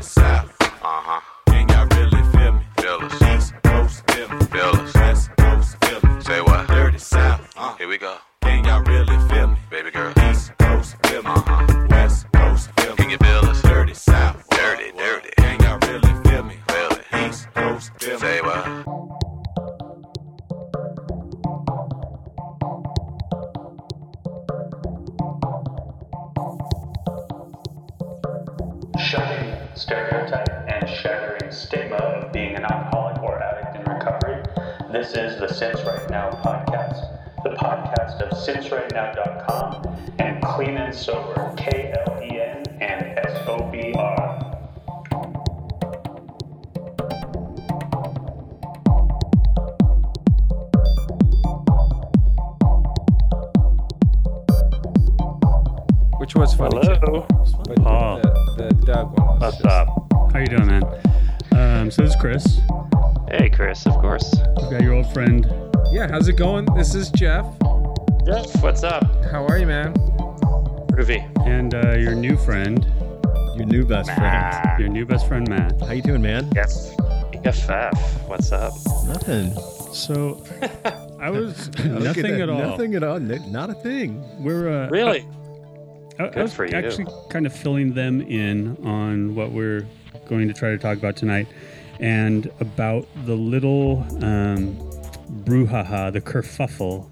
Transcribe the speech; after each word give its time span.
Dirty 0.00 0.08
South. 0.08 0.24
Uh 0.24 0.29
So 80.00 80.44
I 81.20 81.30
was 81.36 81.68
Look 81.78 81.86
at 81.86 82.02
nothing 82.02 82.40
at 82.40 82.48
all. 82.48 82.58
Nothing 82.58 82.94
at 82.94 83.02
all. 83.02 83.20
Not 83.20 83.70
a 83.70 83.74
thing. 83.74 84.22
We're 84.42 84.84
uh, 84.84 84.88
Really? 84.88 85.26
I, 86.18 86.24
I 86.24 86.28
Good 86.30 86.42
was 86.42 86.54
for 86.54 86.64
you. 86.66 86.74
actually 86.74 87.06
kind 87.30 87.46
of 87.46 87.54
filling 87.54 87.94
them 87.94 88.20
in 88.22 88.76
on 88.86 89.34
what 89.34 89.52
we're 89.52 89.86
going 90.28 90.48
to 90.48 90.54
try 90.54 90.70
to 90.70 90.78
talk 90.78 90.98
about 90.98 91.16
tonight, 91.16 91.48
and 91.98 92.50
about 92.60 93.06
the 93.26 93.34
little 93.34 94.06
um, 94.22 94.76
brouhaha, 95.44 96.12
the 96.12 96.20
kerfuffle, 96.20 97.10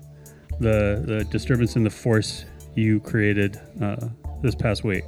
the 0.61 1.03
the 1.07 1.25
disturbance 1.31 1.77
in 1.77 1.85
the 1.85 1.91
force 1.91 2.45
you 2.75 3.01
created 3.01 3.61
uh, 3.83 3.97
this 4.43 4.55
past 4.55 4.85
week. 4.85 5.05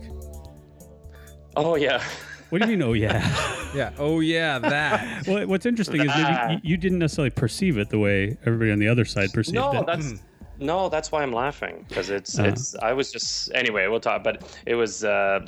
Oh, 1.57 1.75
yeah. 1.77 2.03
What 2.51 2.61
do 2.61 2.71
you 2.71 2.77
mean? 2.77 2.83
Oh 2.83 2.93
yeah. 2.93 3.47
Yeah. 3.73 3.93
Oh 3.99 4.19
yeah, 4.19 4.59
that. 4.59 5.27
well, 5.29 5.47
what's 5.47 5.65
interesting 5.65 6.01
is 6.01 6.09
that 6.09 6.51
you, 6.51 6.59
you 6.73 6.77
didn't 6.77 6.99
necessarily 6.99 7.31
perceive 7.31 7.79
it 7.79 7.89
the 7.89 8.01
way 8.01 8.37
everybody 8.45 8.73
on 8.73 8.81
the 8.81 8.89
other 8.89 9.05
side 9.05 9.33
perceived 9.33 9.55
No, 9.59 9.83
it. 9.83 9.87
that's 9.87 10.15
no, 10.59 10.89
that's 10.89 11.13
why 11.13 11.23
I'm 11.23 11.33
laughing 11.33 11.87
because 11.89 12.11
it's 12.11 12.37
Uh-huh. 12.37 12.49
it's. 12.49 12.75
I 12.75 12.93
was 12.93 13.13
just 13.13 13.49
anyway. 13.55 13.87
We'll 13.87 14.01
talk, 14.01 14.25
but 14.25 14.43
it 14.67 14.75
was 14.75 15.05
uh, 15.05 15.39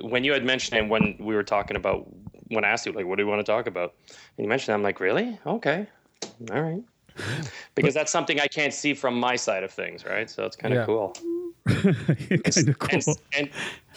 when 0.00 0.24
you 0.24 0.32
had 0.32 0.42
mentioned 0.42 0.78
it 0.80 0.88
when 0.88 1.16
we 1.20 1.34
were 1.34 1.42
talking 1.42 1.76
about 1.76 2.06
when 2.48 2.64
I 2.64 2.68
asked 2.68 2.86
you 2.86 2.92
like, 2.92 3.04
what 3.04 3.16
do 3.18 3.24
you 3.24 3.28
want 3.28 3.40
to 3.44 3.52
talk 3.52 3.66
about? 3.66 3.92
And 4.38 4.44
you 4.44 4.48
mentioned, 4.48 4.72
it, 4.72 4.76
I'm 4.76 4.82
like, 4.82 4.98
really? 4.98 5.38
Okay, 5.44 5.86
all 6.50 6.62
right. 6.62 6.82
Because 7.74 7.92
that's 7.92 8.10
something 8.10 8.40
I 8.40 8.46
can't 8.46 8.72
see 8.72 8.94
from 8.94 9.20
my 9.20 9.36
side 9.36 9.64
of 9.64 9.70
things, 9.70 10.06
right? 10.06 10.30
So 10.30 10.46
it's 10.46 10.56
kind 10.56 10.72
of 10.72 10.78
Yeah. 10.80 10.86
cool. 10.86 11.14
kind 11.66 12.68
of 12.68 12.78
cool. 12.78 12.88
and, 12.92 13.18
and, 13.36 13.50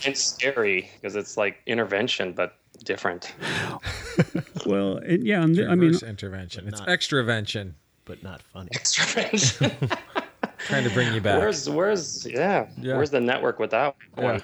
and 0.06 0.18
scary 0.18 0.90
because 0.96 1.16
it's 1.16 1.38
like 1.38 1.57
intervention 1.66 2.34
but 2.34 2.56
different 2.84 3.34
Well, 4.66 4.97
it, 4.97 5.22
yeah, 5.24 5.44
and 5.44 5.56
th- 5.56 5.68
I 5.68 5.72
mean, 5.75 5.88
Reverse 5.90 6.03
intervention. 6.03 6.68
It's 6.68 6.79
not- 6.79 6.90
extravention. 6.90 7.75
But 8.06 8.24
not 8.24 8.41
funny. 8.41 8.69
extravention 8.74 9.72
Trying 10.59 10.84
to 10.84 10.90
bring 10.94 11.13
you 11.13 11.22
back. 11.22 11.40
where's 11.40 11.69
where's 11.69 12.25
yeah, 12.25 12.68
Yeah. 12.78 12.96
where's 12.96 13.12
the 13.12 13.22
network 13.22 13.59
with 13.59 13.72
that 13.72 13.96
one 14.16 14.41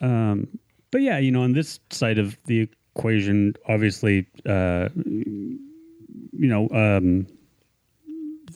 um, 0.00 0.48
but 0.90 1.00
yeah, 1.02 1.18
you 1.18 1.30
know, 1.30 1.42
on 1.42 1.52
this 1.52 1.80
side 1.90 2.18
of 2.18 2.36
the 2.46 2.68
equation, 2.94 3.54
obviously, 3.68 4.26
uh, 4.46 4.88
you 4.94 5.58
know, 6.32 6.68
um, 6.70 7.26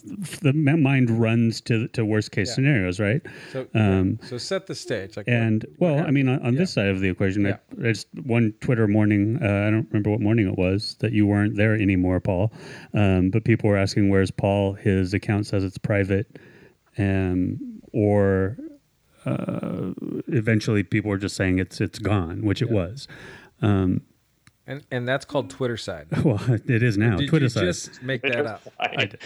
the 0.04 0.52
mind 0.52 1.10
runs 1.10 1.60
to 1.62 1.88
to 1.88 2.04
worst 2.04 2.32
case 2.32 2.48
Yeah. 2.48 2.54
scenarios, 2.54 3.00
right? 3.00 3.20
So, 3.52 3.66
Um, 3.74 4.18
so 4.22 4.38
set 4.38 4.66
the 4.66 4.74
stage. 4.74 5.16
Like, 5.16 5.28
And 5.28 5.64
well, 5.78 5.98
I 6.06 6.10
mean, 6.10 6.28
on, 6.28 6.40
on 6.42 6.54
this 6.54 6.72
side 6.72 6.86
of 6.88 7.00
the 7.00 7.08
equation, 7.08 7.46
I, 7.46 7.58
I 7.82 7.92
just 7.92 8.08
one 8.24 8.52
Twitter 8.60 8.86
morning. 8.88 9.38
Uh, 9.42 9.46
I 9.66 9.70
don't 9.70 9.86
remember 9.90 10.10
what 10.10 10.20
morning 10.20 10.48
it 10.48 10.56
was 10.58 10.96
that 11.00 11.12
you 11.12 11.26
weren't 11.26 11.56
there 11.56 11.74
anymore, 11.74 12.20
Paul. 12.20 12.52
Um, 12.94 13.30
but 13.30 13.44
people 13.44 13.68
were 13.70 13.76
asking, 13.76 14.08
"Where's 14.08 14.30
Paul?" 14.30 14.74
His 14.74 15.14
account 15.14 15.46
says 15.46 15.64
it's 15.64 15.78
private, 15.78 16.38
um, 16.98 17.80
or 17.92 18.56
uh, 19.26 19.92
eventually 20.28 20.82
people 20.82 21.10
were 21.10 21.18
just 21.18 21.36
saying 21.36 21.58
it's 21.58 21.80
it's 21.80 21.98
gone, 21.98 22.42
which 22.42 22.62
it 22.62 22.70
was. 22.70 23.06
Um, 23.62 24.02
and 24.66 24.82
and 24.90 25.06
that's 25.08 25.24
called 25.24 25.50
Twitter 25.50 25.76
side. 25.76 26.06
well, 26.24 26.40
it 26.48 26.82
is 26.82 26.96
now. 26.96 27.16
Did 27.16 27.28
Twitter 27.28 27.46
you 27.46 27.50
side. 27.50 27.64
just 27.64 28.02
make 28.02 28.22
that 28.22 28.46
up? 28.46 28.62
I 28.78 29.06
did. 29.06 29.20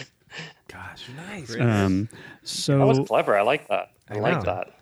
Gosh, 0.75 1.09
nice. 1.29 1.55
Um, 1.59 2.09
that 2.77 2.85
was 2.85 2.97
so 2.97 3.05
clever 3.05 3.37
i 3.37 3.41
like 3.41 3.67
that 3.69 3.91
i, 4.09 4.17
I 4.17 4.19
like 4.19 4.37
know. 4.37 4.53
that 4.53 4.75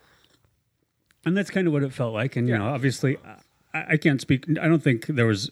and 1.26 1.38
that's 1.38 1.50
kind 1.50 1.68
of 1.68 1.74
what 1.74 1.84
it 1.84 1.94
felt 1.94 2.14
like. 2.14 2.36
And 2.36 2.48
you 2.48 2.58
know, 2.58 2.68
obviously, 2.68 3.18
I, 3.74 3.94
I 3.94 3.98
can't 3.98 4.22
speak. 4.22 4.46
I 4.62 4.68
don't 4.68 4.84
think 4.84 5.08
there 5.08 5.26
was 5.26 5.52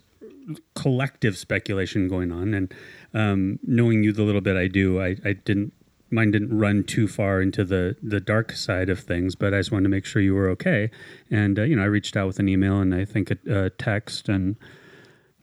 collective 0.76 1.38
speculation 1.38 2.08
going 2.08 2.32
on. 2.32 2.54
And 2.54 2.74
um, 3.14 3.60
knowing 3.64 4.04
you 4.04 4.12
the 4.12 4.24
little 4.24 4.42
bit 4.42 4.58
I 4.58 4.68
do, 4.68 5.02
I, 5.02 5.18
I 5.24 5.34
didn't. 5.34 5.74
Mine 6.14 6.32
didn't 6.32 6.58
run 6.58 6.84
too 6.84 7.08
far 7.08 7.42
into 7.42 7.64
the 7.64 7.96
the 8.04 8.20
dark 8.20 8.52
side 8.52 8.90
of 8.90 9.00
things, 9.00 9.36
but 9.36 9.54
I 9.54 9.60
just 9.60 9.72
wanted 9.72 9.84
to 9.84 9.90
make 9.90 10.06
sure 10.06 10.22
you 10.22 10.36
were 10.36 10.50
okay. 10.50 10.92
And 11.30 11.58
uh, 11.58 11.64
you 11.64 11.78
know, 11.78 11.84
I 11.84 11.86
reached 11.86 12.18
out 12.18 12.28
with 12.28 12.40
an 12.40 12.50
email 12.50 12.82
and 12.82 12.94
I 12.94 13.06
think 13.06 13.32
a, 13.32 13.38
a 13.66 13.70
text, 13.70 14.28
and 14.28 14.58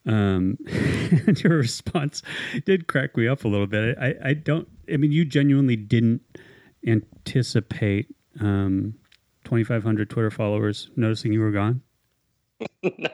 um, 0.08 0.56
and 0.66 1.42
your 1.42 1.58
response 1.58 2.22
did 2.64 2.86
crack 2.88 3.16
me 3.16 3.28
up 3.28 3.44
a 3.44 3.48
little 3.48 3.66
bit. 3.66 3.96
I, 3.98 4.14
I 4.24 4.34
don't. 4.34 4.66
I 4.92 4.96
mean, 4.96 5.12
you 5.12 5.24
genuinely 5.24 5.76
didn't 5.76 6.22
anticipate 6.86 8.14
um, 8.40 8.94
2,500 9.44 10.08
Twitter 10.10 10.30
followers 10.30 10.90
noticing 10.96 11.32
you 11.32 11.40
were 11.40 11.52
gone. 11.52 11.82
no 12.98 13.08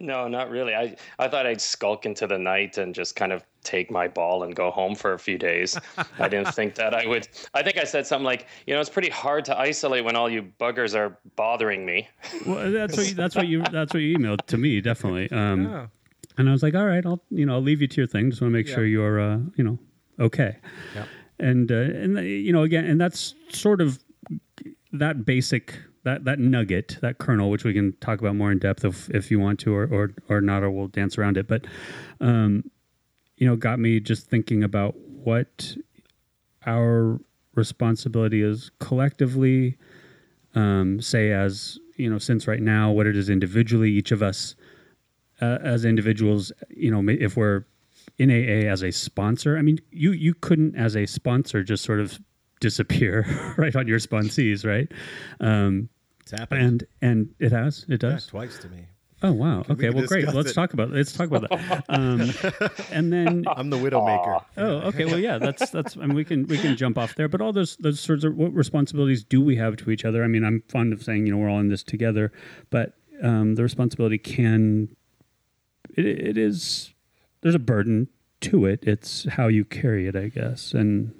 no 0.00 0.28
not 0.28 0.50
really 0.50 0.74
i 0.74 0.94
i 1.18 1.26
thought 1.26 1.46
i'd 1.46 1.62
skulk 1.62 2.04
into 2.04 2.26
the 2.26 2.36
night 2.36 2.76
and 2.76 2.94
just 2.94 3.16
kind 3.16 3.32
of 3.32 3.42
take 3.64 3.90
my 3.90 4.06
ball 4.06 4.42
and 4.42 4.54
go 4.54 4.70
home 4.70 4.94
for 4.94 5.14
a 5.14 5.18
few 5.18 5.38
days 5.38 5.78
i 6.18 6.28
didn't 6.28 6.52
think 6.54 6.74
that 6.74 6.92
i 6.92 7.06
would 7.06 7.26
i 7.54 7.62
think 7.62 7.78
i 7.78 7.84
said 7.84 8.06
something 8.06 8.26
like 8.26 8.46
you 8.66 8.74
know 8.74 8.80
it's 8.80 8.90
pretty 8.90 9.08
hard 9.08 9.46
to 9.46 9.58
isolate 9.58 10.04
when 10.04 10.14
all 10.14 10.28
you 10.28 10.42
buggers 10.60 10.94
are 10.94 11.16
bothering 11.36 11.86
me 11.86 12.06
Well, 12.44 12.70
that's 12.70 12.98
what 12.98 13.08
you, 13.08 13.14
that's 13.14 13.34
what 13.34 13.48
you 13.48 13.62
that's 13.72 13.94
what 13.94 14.00
you 14.00 14.18
emailed 14.18 14.44
to 14.48 14.58
me 14.58 14.82
definitely. 14.82 15.30
Um, 15.30 15.66
Oh, 15.66 15.88
And 16.38 16.48
I 16.48 16.52
was 16.52 16.62
like, 16.62 16.74
all 16.74 16.86
right, 16.86 17.04
I'll 17.04 17.22
you 17.30 17.46
know 17.46 17.54
I'll 17.54 17.62
leave 17.62 17.80
you 17.80 17.88
to 17.88 18.00
your 18.00 18.06
thing. 18.06 18.30
Just 18.30 18.42
want 18.42 18.52
to 18.52 18.56
make 18.56 18.68
sure 18.68 18.84
you're 18.84 19.20
uh, 19.20 19.38
you 19.56 19.64
know 19.64 19.78
okay. 20.20 20.56
Yep. 20.94 21.08
And 21.38 21.72
uh, 21.72 21.74
and 21.74 22.18
uh, 22.18 22.20
you 22.20 22.52
know 22.52 22.62
again, 22.62 22.84
and 22.84 23.00
that's 23.00 23.34
sort 23.48 23.80
of 23.80 23.98
that 24.92 25.24
basic 25.24 25.78
that 26.04 26.24
that 26.24 26.38
nugget 26.38 26.98
that 27.02 27.18
kernel, 27.18 27.50
which 27.50 27.64
we 27.64 27.72
can 27.72 27.92
talk 28.00 28.20
about 28.20 28.36
more 28.36 28.52
in 28.52 28.58
depth 28.58 28.84
if 28.84 29.10
if 29.10 29.30
you 29.30 29.40
want 29.40 29.58
to 29.60 29.74
or 29.74 29.84
or, 29.90 30.14
or 30.28 30.40
not, 30.40 30.62
or 30.62 30.70
we'll 30.70 30.88
dance 30.88 31.18
around 31.18 31.36
it. 31.36 31.48
But 31.48 31.66
um, 32.20 32.70
you 33.36 33.46
know, 33.46 33.56
got 33.56 33.78
me 33.78 34.00
just 34.00 34.28
thinking 34.28 34.62
about 34.62 34.96
what 34.96 35.76
our 36.66 37.20
responsibility 37.54 38.42
is 38.42 38.70
collectively. 38.78 39.76
Um, 40.54 41.00
say 41.00 41.32
as 41.32 41.78
you 41.96 42.08
know, 42.08 42.18
since 42.18 42.46
right 42.46 42.62
now, 42.62 42.90
what 42.90 43.06
it 43.06 43.16
is 43.16 43.28
individually, 43.28 43.90
each 43.90 44.12
of 44.12 44.22
us 44.22 44.54
uh, 45.40 45.58
as 45.62 45.84
individuals, 45.84 46.52
you 46.70 46.90
know, 46.90 47.02
if 47.12 47.36
we're 47.36 47.64
in 48.18 48.30
AA 48.30 48.70
as 48.70 48.82
a 48.82 48.90
sponsor, 48.90 49.56
I 49.58 49.62
mean, 49.62 49.78
you 49.90 50.12
you 50.12 50.34
couldn't 50.34 50.76
as 50.76 50.96
a 50.96 51.06
sponsor 51.06 51.62
just 51.62 51.84
sort 51.84 52.00
of 52.00 52.18
disappear 52.60 53.26
right 53.58 53.74
on 53.76 53.86
your 53.86 53.98
sponsees, 53.98 54.64
right? 54.66 54.90
Um, 55.40 55.88
It's 56.22 56.32
happened. 56.32 56.60
and 56.62 56.84
and 57.02 57.34
it 57.38 57.52
has, 57.52 57.84
it 57.88 58.02
Yeah, 58.02 58.10
does. 58.10 58.26
twice 58.26 58.58
to 58.58 58.68
me. 58.68 58.86
Oh 59.22 59.32
wow. 59.32 59.60
Okay. 59.70 59.88
can 59.88 59.94
Well, 59.94 60.06
great. 60.06 60.28
Let's 60.32 60.52
talk 60.52 60.74
about 60.74 60.90
let's 60.90 61.12
talk 61.12 61.28
about 61.28 61.48
that. 61.48 61.84
Um, 61.88 62.20
and 62.92 63.10
then 63.12 63.44
I'm 63.56 63.70
the 63.70 63.78
widowmaker. 63.78 64.42
Oh, 64.58 64.76
okay. 64.88 65.06
Well, 65.06 65.18
yeah, 65.18 65.38
that's 65.38 65.70
that's. 65.70 65.96
I 65.96 66.00
mean, 66.00 66.14
we 66.14 66.24
can 66.24 66.46
we 66.48 66.58
can 66.58 66.76
jump 66.76 66.98
off 66.98 67.14
there. 67.14 67.26
But 67.28 67.40
all 67.40 67.52
those 67.52 67.76
those 67.78 67.98
sorts 67.98 68.24
of 68.24 68.36
what 68.36 68.52
responsibilities 68.52 69.24
do 69.24 69.40
we 69.40 69.56
have 69.56 69.76
to 69.78 69.90
each 69.90 70.04
other? 70.04 70.22
I 70.22 70.28
mean, 70.28 70.44
I'm 70.44 70.62
fond 70.68 70.92
of 70.92 71.02
saying 71.02 71.26
you 71.26 71.32
know 71.32 71.38
we're 71.38 71.48
all 71.48 71.60
in 71.60 71.68
this 71.68 71.82
together, 71.82 72.30
but 72.70 72.92
um, 73.22 73.54
the 73.54 73.62
responsibility 73.62 74.18
can 74.18 74.94
it, 75.96 76.06
it 76.06 76.38
is 76.38 76.92
there's 77.42 77.54
a 77.54 77.60
burden 77.60 78.08
to 78.42 78.66
it. 78.66 78.80
It's 78.82 79.26
how 79.30 79.48
you 79.48 79.64
carry 79.64 80.06
it, 80.06 80.16
I 80.16 80.28
guess. 80.28 80.72
And 80.72 81.14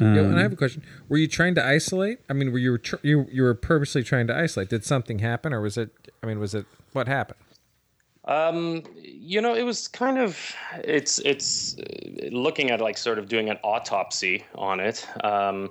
um, 0.00 0.14
Yeah, 0.14 0.22
and 0.22 0.38
I 0.38 0.42
have 0.42 0.52
a 0.52 0.56
question. 0.56 0.82
Were 1.08 1.16
you 1.16 1.28
trying 1.28 1.54
to 1.56 1.64
isolate? 1.64 2.20
I 2.28 2.32
mean, 2.32 2.52
were 2.52 2.58
you 2.58 2.78
tr- 2.78 2.96
you 3.02 3.26
you 3.30 3.42
were 3.42 3.54
purposely 3.54 4.02
trying 4.02 4.26
to 4.28 4.36
isolate? 4.36 4.68
Did 4.68 4.84
something 4.84 5.18
happen, 5.20 5.52
or 5.52 5.60
was 5.60 5.76
it? 5.76 5.90
I 6.22 6.26
mean, 6.26 6.38
was 6.38 6.54
it 6.54 6.66
what 6.92 7.08
happened? 7.08 7.38
Um, 8.26 8.82
you 8.96 9.40
know, 9.40 9.54
it 9.54 9.62
was 9.62 9.88
kind 9.88 10.18
of 10.18 10.38
it's 10.84 11.18
it's 11.20 11.78
uh, 11.78 12.28
looking 12.30 12.70
at 12.70 12.80
like 12.80 12.98
sort 12.98 13.18
of 13.18 13.28
doing 13.28 13.48
an 13.48 13.58
autopsy 13.62 14.44
on 14.54 14.80
it. 14.80 15.06
Um, 15.24 15.70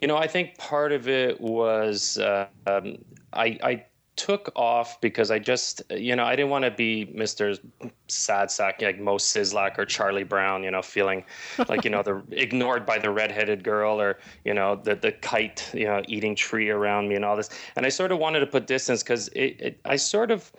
you 0.00 0.08
know, 0.08 0.16
I 0.16 0.26
think 0.26 0.58
part 0.58 0.92
of 0.92 1.08
it 1.08 1.40
was 1.40 2.18
uh, 2.18 2.46
um, 2.66 2.96
I 3.32 3.58
I 3.62 3.84
took 4.16 4.52
off 4.54 5.00
because 5.00 5.30
I 5.30 5.38
just 5.38 5.82
you 5.90 6.14
know 6.14 6.24
I 6.24 6.36
didn't 6.36 6.50
want 6.50 6.64
to 6.64 6.70
be 6.70 7.10
Mister 7.12 7.54
Sad 8.08 8.50
Sack 8.50 8.80
like 8.80 9.00
Moe 9.00 9.16
Szyslak 9.16 9.78
or 9.78 9.84
Charlie 9.84 10.24
Brown. 10.24 10.62
You 10.62 10.70
know, 10.70 10.82
feeling 10.82 11.24
like 11.68 11.84
you 11.84 11.90
know 11.90 12.02
the 12.02 12.22
ignored 12.30 12.86
by 12.86 12.98
the 12.98 13.10
redheaded 13.10 13.64
girl 13.64 14.00
or 14.00 14.18
you 14.44 14.54
know 14.54 14.76
the 14.76 14.94
the 14.94 15.12
kite 15.12 15.68
you 15.74 15.86
know 15.86 16.02
eating 16.08 16.34
tree 16.34 16.70
around 16.70 17.08
me 17.08 17.16
and 17.16 17.24
all 17.24 17.36
this. 17.36 17.50
And 17.76 17.84
I 17.84 17.88
sort 17.88 18.12
of 18.12 18.18
wanted 18.18 18.40
to 18.40 18.46
put 18.46 18.66
distance 18.66 19.02
because 19.02 19.28
it, 19.28 19.60
it 19.60 19.80
I 19.84 19.96
sort 19.96 20.30
of 20.30 20.52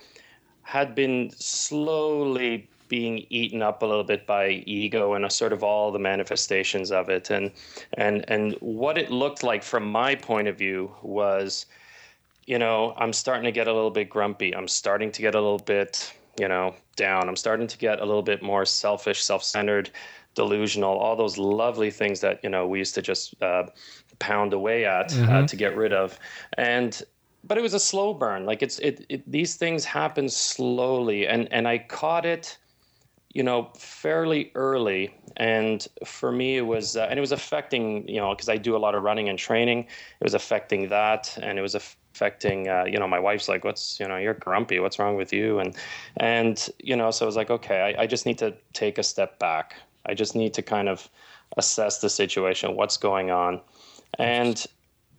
had 0.64 0.96
been 0.96 1.30
slowly 1.32 2.68
being 2.88 3.26
eaten 3.30 3.62
up 3.62 3.82
a 3.82 3.86
little 3.86 4.04
bit 4.04 4.28
by 4.28 4.64
ego 4.66 5.14
and 5.14 5.26
a 5.26 5.30
sort 5.30 5.54
of 5.54 5.64
all 5.64 5.92
the 5.92 6.00
manifestations 6.00 6.92
of 6.92 7.10
it 7.10 7.30
and 7.30 7.52
and 7.94 8.26
and 8.28 8.54
what 8.60 8.98
it 8.98 9.10
looked 9.12 9.44
like 9.44 9.64
from 9.64 9.90
my 9.90 10.14
point 10.14 10.48
of 10.48 10.58
view 10.58 10.92
was 11.02 11.66
you 12.46 12.60
know 12.60 12.94
i'm 12.98 13.14
starting 13.14 13.44
to 13.44 13.52
get 13.52 13.68
a 13.68 13.74
little 13.74 13.92
bit 13.92 14.10
grumpy. 14.10 14.56
I'm 14.56 14.68
starting 14.68 15.12
to 15.12 15.22
get 15.22 15.36
a 15.36 15.42
little 15.42 15.60
bit 15.60 16.14
you 16.40 16.48
know 16.48 16.76
down. 16.96 17.28
I'm 17.28 17.36
starting 17.36 17.68
to 17.68 17.78
get 17.78 18.00
a 18.00 18.06
little 18.06 18.24
bit 18.24 18.42
more 18.42 18.66
selfish 18.66 19.24
self-centered 19.24 19.92
delusional 20.36 20.98
all 20.98 21.16
those 21.16 21.38
lovely 21.38 21.90
things 21.90 22.20
that 22.20 22.40
you 22.44 22.50
know 22.50 22.68
we 22.68 22.80
used 22.80 22.94
to 22.96 23.02
just 23.02 23.42
uh, 23.42 23.64
pound 24.20 24.54
away 24.54 24.86
at 24.86 25.18
uh, 25.20 25.48
to 25.48 25.56
get 25.56 25.76
rid 25.76 25.94
of. 25.94 26.20
And 26.58 27.02
but 27.44 27.58
it 27.58 27.62
was 27.62 27.74
a 27.74 27.80
slow 27.80 28.14
burn. 28.14 28.46
Like 28.46 28.62
it's 28.62 28.80
it, 28.80 29.06
it 29.10 29.32
these 29.32 29.56
things 29.56 29.86
happen 29.86 30.30
slowly. 30.30 31.28
And 31.28 31.52
and 31.52 31.68
i 31.68 31.78
caught 31.78 32.26
it 32.26 32.58
you 33.34 33.44
know 33.44 33.72
fairly 33.78 34.52
early. 34.56 35.16
And 35.38 35.88
for 36.06 36.32
me 36.32 36.58
it 36.58 36.66
was 36.66 36.98
uh, 36.98 37.08
and 37.10 37.18
it 37.18 37.22
was 37.22 37.32
affecting 37.32 38.08
you 38.08 38.20
know 38.20 38.34
because 38.34 38.50
i 38.50 38.58
do 38.58 38.76
a 38.76 38.82
lot 38.86 38.94
of 38.96 39.04
running 39.04 39.30
and 39.30 39.40
training. 39.40 39.80
It 39.80 40.24
was 40.24 40.34
affecting 40.34 40.90
that. 40.90 41.38
And 41.42 41.58
it 41.58 41.62
was 41.62 41.76
affecting 42.16 42.70
uh, 42.70 42.86
you 42.86 42.98
know 42.98 43.08
my 43.10 43.20
wife's 43.20 43.50
like 43.50 43.66
what's 43.66 44.00
you 44.00 44.08
know 44.08 44.16
you're 44.16 44.34
grumpy 44.34 44.80
what's 44.80 44.98
wrong 44.98 45.18
with 45.18 45.34
you 45.34 45.60
and 45.60 45.76
and 46.16 46.70
you 46.80 46.96
know 46.96 47.12
so 47.12 47.26
i 47.26 47.28
was 47.28 47.36
like 47.36 47.50
okay 47.50 47.94
I, 47.94 48.04
I 48.04 48.08
just 48.08 48.26
need 48.26 48.38
to 48.38 48.56
take 48.72 48.98
a 48.98 49.04
step 49.04 49.38
back 49.38 49.76
i 50.06 50.14
just 50.14 50.34
need 50.34 50.54
to 50.54 50.62
kind 50.62 50.88
of 50.88 51.10
assess 51.58 52.00
the 52.00 52.10
situation 52.10 52.78
what's 52.78 52.96
going 52.96 53.32
on 53.32 53.60
and 54.18 54.66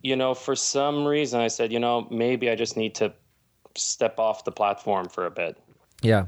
you 0.01 0.15
know 0.15 0.33
for 0.33 0.55
some 0.55 1.05
reason 1.05 1.39
i 1.39 1.47
said 1.49 1.71
you 1.71 1.79
know 1.79 2.07
maybe 2.09 2.49
i 2.49 2.55
just 2.55 2.75
need 2.75 2.95
to 2.95 3.13
step 3.75 4.17
off 4.17 4.43
the 4.43 4.51
platform 4.51 5.07
for 5.07 5.27
a 5.27 5.31
bit 5.31 5.55
Yeah. 6.01 6.25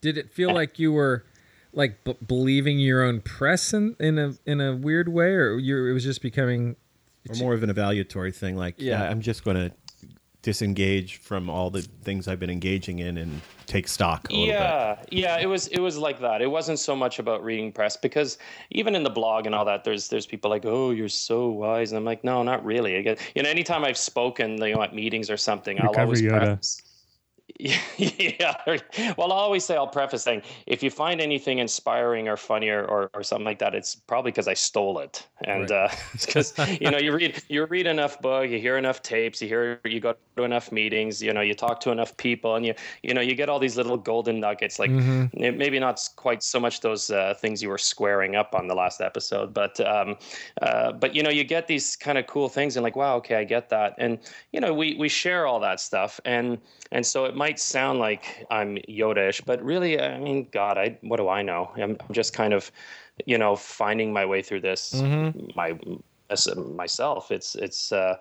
Did 0.00 0.18
it 0.18 0.30
feel 0.30 0.52
like 0.52 0.78
you 0.78 0.92
were 0.92 1.24
like 1.72 2.04
b- 2.04 2.18
believing 2.26 2.78
your 2.78 3.02
own 3.02 3.22
press 3.22 3.72
in, 3.72 3.96
in 3.98 4.18
a 4.18 4.34
in 4.44 4.60
a 4.60 4.76
weird 4.76 5.08
way, 5.08 5.28
or 5.28 5.56
you 5.58 5.86
it 5.86 5.94
was 5.94 6.04
just 6.04 6.20
becoming? 6.20 6.76
or 7.30 7.36
more 7.36 7.54
of 7.54 7.62
an 7.62 7.70
evaluatory 7.70 8.34
thing 8.34 8.56
like 8.56 8.74
yeah, 8.78 9.00
Yeah. 9.02 9.08
i'm 9.10 9.20
just 9.20 9.44
going 9.44 9.56
to 9.56 9.70
disengage 10.42 11.16
from 11.18 11.48
all 11.48 11.70
the 11.70 11.82
things 12.02 12.26
i've 12.26 12.40
been 12.40 12.50
engaging 12.50 12.98
in 12.98 13.16
and 13.16 13.40
take 13.66 13.88
stock 13.88 14.28
a 14.28 14.32
little 14.32 14.46
bit. 14.46 14.52
Yeah 14.52 14.96
yeah 15.10 15.38
it 15.38 15.46
was 15.46 15.68
it 15.68 15.78
was 15.78 15.96
like 15.96 16.20
that. 16.20 16.42
It 16.42 16.50
wasn't 16.50 16.78
so 16.78 16.94
much 16.94 17.18
about 17.18 17.42
reading 17.42 17.72
press 17.72 17.96
because 17.96 18.38
even 18.70 18.94
in 18.94 19.02
the 19.02 19.10
blog 19.10 19.46
and 19.46 19.54
all 19.54 19.64
that 19.64 19.84
there's 19.84 20.08
there's 20.08 20.26
people 20.26 20.50
like 20.50 20.64
oh 20.66 20.90
you're 20.90 21.08
so 21.08 21.48
wise. 21.48 21.92
And 21.92 21.96
i'm 21.96 22.04
like 22.04 22.22
no 22.22 22.42
not 22.42 22.64
really. 22.64 22.98
I 22.98 23.02
get, 23.02 23.18
you 23.34 23.42
know 23.42 23.48
anytime 23.48 23.84
i've 23.84 23.96
spoken 23.96 24.62
you 24.62 24.74
know 24.74 24.82
at 24.82 24.94
meetings 24.94 25.30
or 25.30 25.36
something 25.36 25.80
i'll 25.80 25.94
always 25.98 26.20
Yoda. 26.20 26.38
preface 26.38 26.82
yeah. 27.58 28.54
Well, 29.16 29.32
I 29.32 29.36
always 29.36 29.64
say 29.64 29.76
I'll 29.76 29.86
preface 29.86 30.22
saying 30.22 30.42
if 30.66 30.82
you 30.82 30.90
find 30.90 31.20
anything 31.20 31.58
inspiring 31.58 32.28
or 32.28 32.36
funny 32.36 32.68
or, 32.68 32.84
or, 32.84 33.10
or 33.14 33.22
something 33.22 33.44
like 33.44 33.58
that, 33.58 33.74
it's 33.74 33.94
probably 33.94 34.30
because 34.30 34.48
I 34.48 34.54
stole 34.54 34.98
it. 34.98 35.26
And 35.44 35.70
because 36.12 36.54
you 36.80 36.90
know 36.90 36.98
you 36.98 37.12
read 37.14 37.42
you 37.48 37.64
read 37.66 37.86
enough 37.86 38.20
book, 38.20 38.48
you 38.48 38.58
hear 38.58 38.76
enough 38.76 39.02
tapes, 39.02 39.42
you 39.42 39.48
hear 39.48 39.80
you 39.84 40.00
go 40.00 40.14
to 40.36 40.42
enough 40.44 40.72
meetings, 40.72 41.22
you 41.22 41.32
know 41.32 41.40
you 41.40 41.54
talk 41.54 41.80
to 41.80 41.90
enough 41.90 42.16
people, 42.16 42.54
and 42.56 42.64
you 42.64 42.74
you 43.02 43.12
know 43.12 43.20
you 43.20 43.34
get 43.34 43.48
all 43.48 43.58
these 43.58 43.76
little 43.76 43.96
golden 43.96 44.40
nuggets. 44.40 44.78
Like 44.78 44.90
it- 45.34 45.56
maybe 45.56 45.78
not 45.78 46.00
quite 46.16 46.42
so 46.42 46.58
much 46.58 46.80
those 46.80 47.10
uh, 47.10 47.34
things 47.34 47.62
you 47.62 47.68
were 47.68 47.78
squaring 47.78 48.34
up 48.36 48.54
on 48.54 48.66
the 48.68 48.74
last 48.74 49.00
episode, 49.00 49.52
but 49.52 49.78
um, 49.80 50.16
uh, 50.62 50.92
but 50.92 51.14
you 51.14 51.22
know 51.22 51.30
you 51.30 51.44
get 51.44 51.66
these 51.66 51.96
kind 51.96 52.18
of 52.18 52.26
cool 52.26 52.48
things 52.48 52.76
and 52.76 52.84
like 52.84 52.96
wow 52.96 53.16
okay 53.16 53.36
I 53.36 53.44
get 53.44 53.68
that, 53.70 53.94
and 53.98 54.18
you 54.52 54.60
know 54.60 54.72
we 54.72 54.94
we 54.94 55.08
share 55.08 55.46
all 55.46 55.60
that 55.60 55.80
stuff 55.80 56.20
and 56.24 56.58
and 56.92 57.04
so 57.04 57.31
it 57.32 57.36
might 57.36 57.58
sound 57.58 57.98
like 57.98 58.46
I'm 58.50 58.76
Yoda-ish, 58.88 59.40
but 59.40 59.62
really, 59.64 59.98
I 59.98 60.18
mean, 60.18 60.48
God, 60.52 60.76
I 60.76 60.98
what 61.00 61.16
do 61.16 61.28
I 61.28 61.40
know? 61.42 61.70
I'm, 61.76 61.96
I'm 61.98 62.14
just 62.14 62.34
kind 62.34 62.52
of, 62.52 62.70
you 63.24 63.38
know, 63.38 63.56
finding 63.56 64.12
my 64.12 64.26
way 64.26 64.42
through 64.42 64.60
this 64.60 64.92
my 65.56 65.78
as 66.28 66.54
myself. 66.56 67.30
It's 67.30 67.54
it's 67.54 67.90
uh, 67.90 68.16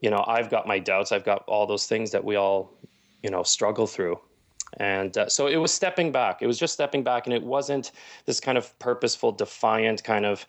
you 0.00 0.10
know, 0.10 0.24
I've 0.26 0.48
got 0.48 0.66
my 0.66 0.78
doubts. 0.78 1.12
I've 1.12 1.24
got 1.24 1.44
all 1.46 1.66
those 1.66 1.86
things 1.86 2.10
that 2.12 2.24
we 2.24 2.36
all, 2.36 2.72
you 3.22 3.30
know, 3.30 3.42
struggle 3.42 3.86
through. 3.86 4.18
And 4.78 5.16
uh, 5.16 5.28
so 5.28 5.46
it 5.46 5.56
was 5.56 5.72
stepping 5.72 6.10
back. 6.10 6.40
It 6.40 6.46
was 6.46 6.58
just 6.58 6.72
stepping 6.72 7.04
back, 7.04 7.26
and 7.26 7.34
it 7.34 7.42
wasn't 7.42 7.92
this 8.24 8.40
kind 8.40 8.56
of 8.56 8.76
purposeful, 8.78 9.30
defiant 9.30 10.02
kind 10.02 10.24
of 10.24 10.46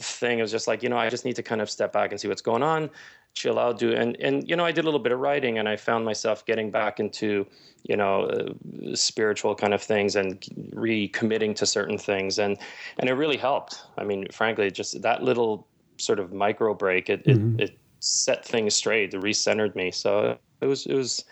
thing. 0.00 0.38
It 0.38 0.42
was 0.42 0.50
just 0.50 0.66
like, 0.66 0.82
you 0.82 0.88
know, 0.88 0.96
I 0.96 1.10
just 1.10 1.24
need 1.24 1.36
to 1.36 1.42
kind 1.42 1.60
of 1.60 1.68
step 1.68 1.92
back 1.92 2.10
and 2.10 2.20
see 2.20 2.28
what's 2.28 2.42
going 2.42 2.62
on, 2.62 2.90
chill 3.38 3.58
out, 3.58 3.78
do 3.78 3.92
and 3.92 4.16
and 4.20 4.48
you 4.48 4.56
know, 4.56 4.64
I 4.64 4.72
did 4.72 4.84
a 4.84 4.88
little 4.88 5.00
bit 5.00 5.12
of 5.12 5.20
writing, 5.20 5.58
and 5.58 5.68
I 5.68 5.76
found 5.76 6.04
myself 6.04 6.44
getting 6.44 6.70
back 6.70 7.00
into, 7.00 7.46
you 7.84 7.96
know, 7.96 8.24
uh, 8.24 8.94
spiritual 8.94 9.54
kind 9.54 9.72
of 9.72 9.82
things 9.82 10.16
and 10.16 10.40
recommitting 10.74 11.54
to 11.56 11.66
certain 11.66 11.98
things, 11.98 12.38
and 12.38 12.58
and 12.98 13.08
it 13.08 13.14
really 13.14 13.36
helped. 13.36 13.82
I 13.96 14.04
mean, 14.04 14.26
frankly, 14.32 14.70
just 14.70 15.00
that 15.02 15.22
little 15.22 15.66
sort 15.96 16.18
of 16.18 16.32
micro 16.32 16.74
break, 16.74 17.08
it 17.08 17.22
it, 17.26 17.38
it 17.60 17.78
set 18.00 18.44
things 18.44 18.74
straight, 18.74 19.14
it 19.14 19.20
recentered 19.20 19.74
me. 19.74 19.90
So 19.90 20.38
it 20.60 20.66
was 20.66 20.86
it 20.86 20.94
was 20.94 21.24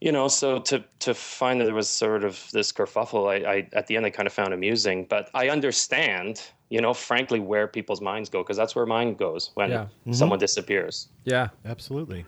you 0.00 0.12
know, 0.12 0.28
so 0.28 0.58
to 0.60 0.84
to 1.00 1.14
find 1.14 1.60
that 1.60 1.64
there 1.64 1.74
was 1.74 1.88
sort 1.88 2.24
of 2.24 2.46
this 2.52 2.70
kerfuffle, 2.72 3.28
I, 3.28 3.50
I 3.50 3.68
at 3.72 3.86
the 3.86 3.96
end 3.96 4.04
I 4.04 4.10
kind 4.10 4.26
of 4.26 4.32
found 4.32 4.52
amusing. 4.52 5.06
But 5.08 5.30
I 5.34 5.48
understand, 5.48 6.42
you 6.68 6.80
know, 6.80 6.92
frankly, 6.94 7.38
where 7.40 7.66
people's 7.68 8.00
minds 8.00 8.28
go 8.28 8.42
because 8.42 8.56
that's 8.56 8.74
where 8.74 8.86
mine 8.86 9.14
goes 9.14 9.50
when 9.54 9.70
Yeah. 9.70 9.76
Mm-hmm. 9.84 10.12
someone 10.12 10.38
disappears. 10.38 11.08
Yeah. 11.24 11.48
absolutely 11.64 12.24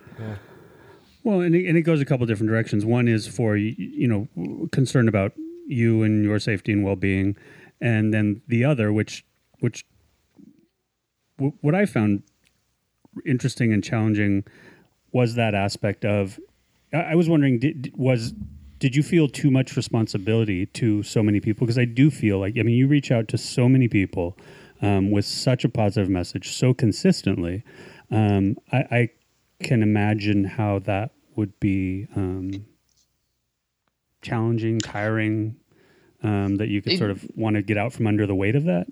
Well, 1.23 1.41
and 1.41 1.53
it, 1.53 1.67
and 1.67 1.77
it 1.77 1.81
goes 1.81 1.99
a 1.99 2.05
couple 2.05 2.25
different 2.25 2.49
directions. 2.49 2.85
One 2.85 3.07
is 3.07 3.27
for 3.27 3.57
you 3.57 4.07
know 4.07 4.67
concern 4.71 5.07
about 5.09 5.33
you 5.67 6.01
and 6.03 6.23
your 6.23 6.39
safety 6.39 6.71
and 6.71 6.83
well 6.83 6.95
being, 6.95 7.35
and 7.81 8.13
then 8.13 8.41
the 8.47 8.63
other, 8.63 8.93
which 8.93 9.25
which 9.59 9.85
w- 11.37 11.53
what 11.61 11.75
I 11.75 11.85
found 11.85 12.23
interesting 13.25 13.73
and 13.73 13.83
challenging 13.83 14.45
was 15.11 15.35
that 15.35 15.53
aspect 15.53 16.05
of. 16.05 16.39
I, 16.93 16.97
I 17.11 17.15
was 17.15 17.27
wondering, 17.29 17.59
did, 17.59 17.81
did- 17.81 17.97
was 17.97 18.33
did 18.79 18.95
you 18.95 19.03
feel 19.03 19.27
too 19.27 19.51
much 19.51 19.75
responsibility 19.75 20.65
to 20.67 21.03
so 21.03 21.21
many 21.21 21.39
people? 21.39 21.65
Because 21.65 21.77
I 21.77 21.85
do 21.85 22.09
feel 22.09 22.39
like 22.39 22.57
I 22.57 22.63
mean, 22.63 22.75
you 22.75 22.87
reach 22.87 23.11
out 23.11 23.27
to 23.29 23.37
so 23.37 23.69
many 23.69 23.87
people 23.87 24.37
um, 24.81 25.11
with 25.11 25.25
such 25.25 25.65
a 25.65 25.69
positive 25.69 26.09
message 26.09 26.55
so 26.55 26.73
consistently. 26.73 27.63
Um, 28.09 28.57
I, 28.71 28.77
I 28.77 29.09
can 29.61 29.83
imagine 29.83 30.45
how 30.45 30.79
that 30.79 31.11
would 31.35 31.59
be 31.59 32.07
um, 32.15 32.65
challenging, 34.21 34.79
tiring. 34.79 35.57
Um, 36.21 36.57
that 36.57 36.67
you 36.67 36.81
could 36.81 36.97
sort 36.97 37.11
of 37.11 37.25
want 37.33 37.55
to 37.55 37.61
get 37.61 37.77
out 37.77 37.93
from 37.93 38.05
under 38.05 38.27
the 38.27 38.35
weight 38.35 38.57
of 38.57 38.65
that. 38.65 38.87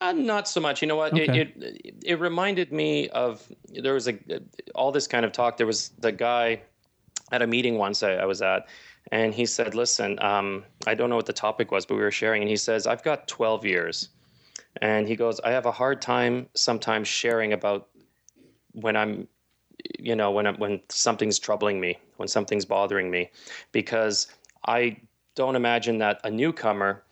Uh, 0.00 0.10
not 0.10 0.48
so 0.48 0.60
much. 0.60 0.82
You 0.82 0.88
know 0.88 0.96
what? 0.96 1.12
Okay. 1.12 1.42
It, 1.42 1.52
it 1.56 1.94
it 2.04 2.20
reminded 2.20 2.72
me 2.72 3.08
of 3.10 3.46
there 3.72 3.94
was 3.94 4.08
a 4.08 4.18
all 4.74 4.90
this 4.90 5.06
kind 5.06 5.24
of 5.24 5.30
talk. 5.30 5.58
There 5.58 5.66
was 5.66 5.90
the 6.00 6.10
guy 6.10 6.62
at 7.32 7.42
a 7.42 7.46
meeting 7.46 7.78
once 7.78 8.02
I, 8.02 8.12
I 8.12 8.24
was 8.26 8.42
at, 8.42 8.68
and 9.10 9.34
he 9.34 9.46
said, 9.46 9.74
"Listen, 9.74 10.18
um, 10.22 10.64
I 10.86 10.94
don't 10.94 11.10
know 11.10 11.16
what 11.16 11.26
the 11.26 11.32
topic 11.32 11.72
was, 11.72 11.84
but 11.86 11.96
we 11.96 12.02
were 12.02 12.10
sharing." 12.10 12.42
And 12.42 12.48
he 12.48 12.56
says, 12.56 12.86
"I've 12.86 13.02
got 13.02 13.26
12 13.26 13.64
years," 13.64 14.10
and 14.80 15.08
he 15.08 15.16
goes, 15.16 15.40
"I 15.40 15.50
have 15.50 15.66
a 15.66 15.72
hard 15.72 16.00
time 16.00 16.48
sometimes 16.54 17.08
sharing 17.08 17.52
about 17.52 17.88
when 18.72 18.96
I'm." 18.96 19.28
You 19.98 20.14
know, 20.14 20.30
when 20.30 20.46
I'm, 20.46 20.56
when 20.58 20.80
something's 20.90 21.40
troubling 21.40 21.80
me, 21.80 21.98
when 22.16 22.28
something's 22.28 22.64
bothering 22.64 23.10
me, 23.10 23.30
because 23.72 24.28
I 24.64 24.98
don't 25.34 25.56
imagine 25.56 25.98
that 25.98 26.20
a 26.22 26.30
newcomer 26.30 27.02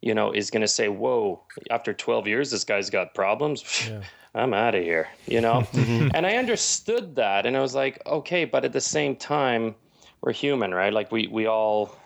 you 0.00 0.14
know, 0.14 0.32
is 0.32 0.50
going 0.50 0.60
to 0.60 0.68
say, 0.68 0.88
"Whoa, 0.88 1.42
after 1.70 1.94
12 1.94 2.28
years, 2.28 2.50
this 2.50 2.62
guy's 2.62 2.90
got 2.90 3.14
problems. 3.14 3.90
I'm 4.34 4.54
out 4.54 4.74
of 4.74 4.82
here," 4.82 5.08
you 5.26 5.40
know. 5.40 5.66
and 5.74 6.26
I 6.26 6.36
understood 6.36 7.16
that, 7.16 7.46
and 7.46 7.56
I 7.56 7.60
was 7.60 7.74
like, 7.74 8.00
"Okay," 8.06 8.44
but 8.44 8.64
at 8.64 8.72
the 8.72 8.80
same 8.80 9.16
time, 9.16 9.74
we're 10.20 10.32
human, 10.32 10.74
right? 10.74 10.92
Like 10.92 11.12
we 11.12 11.28
we 11.28 11.46
all 11.46 11.96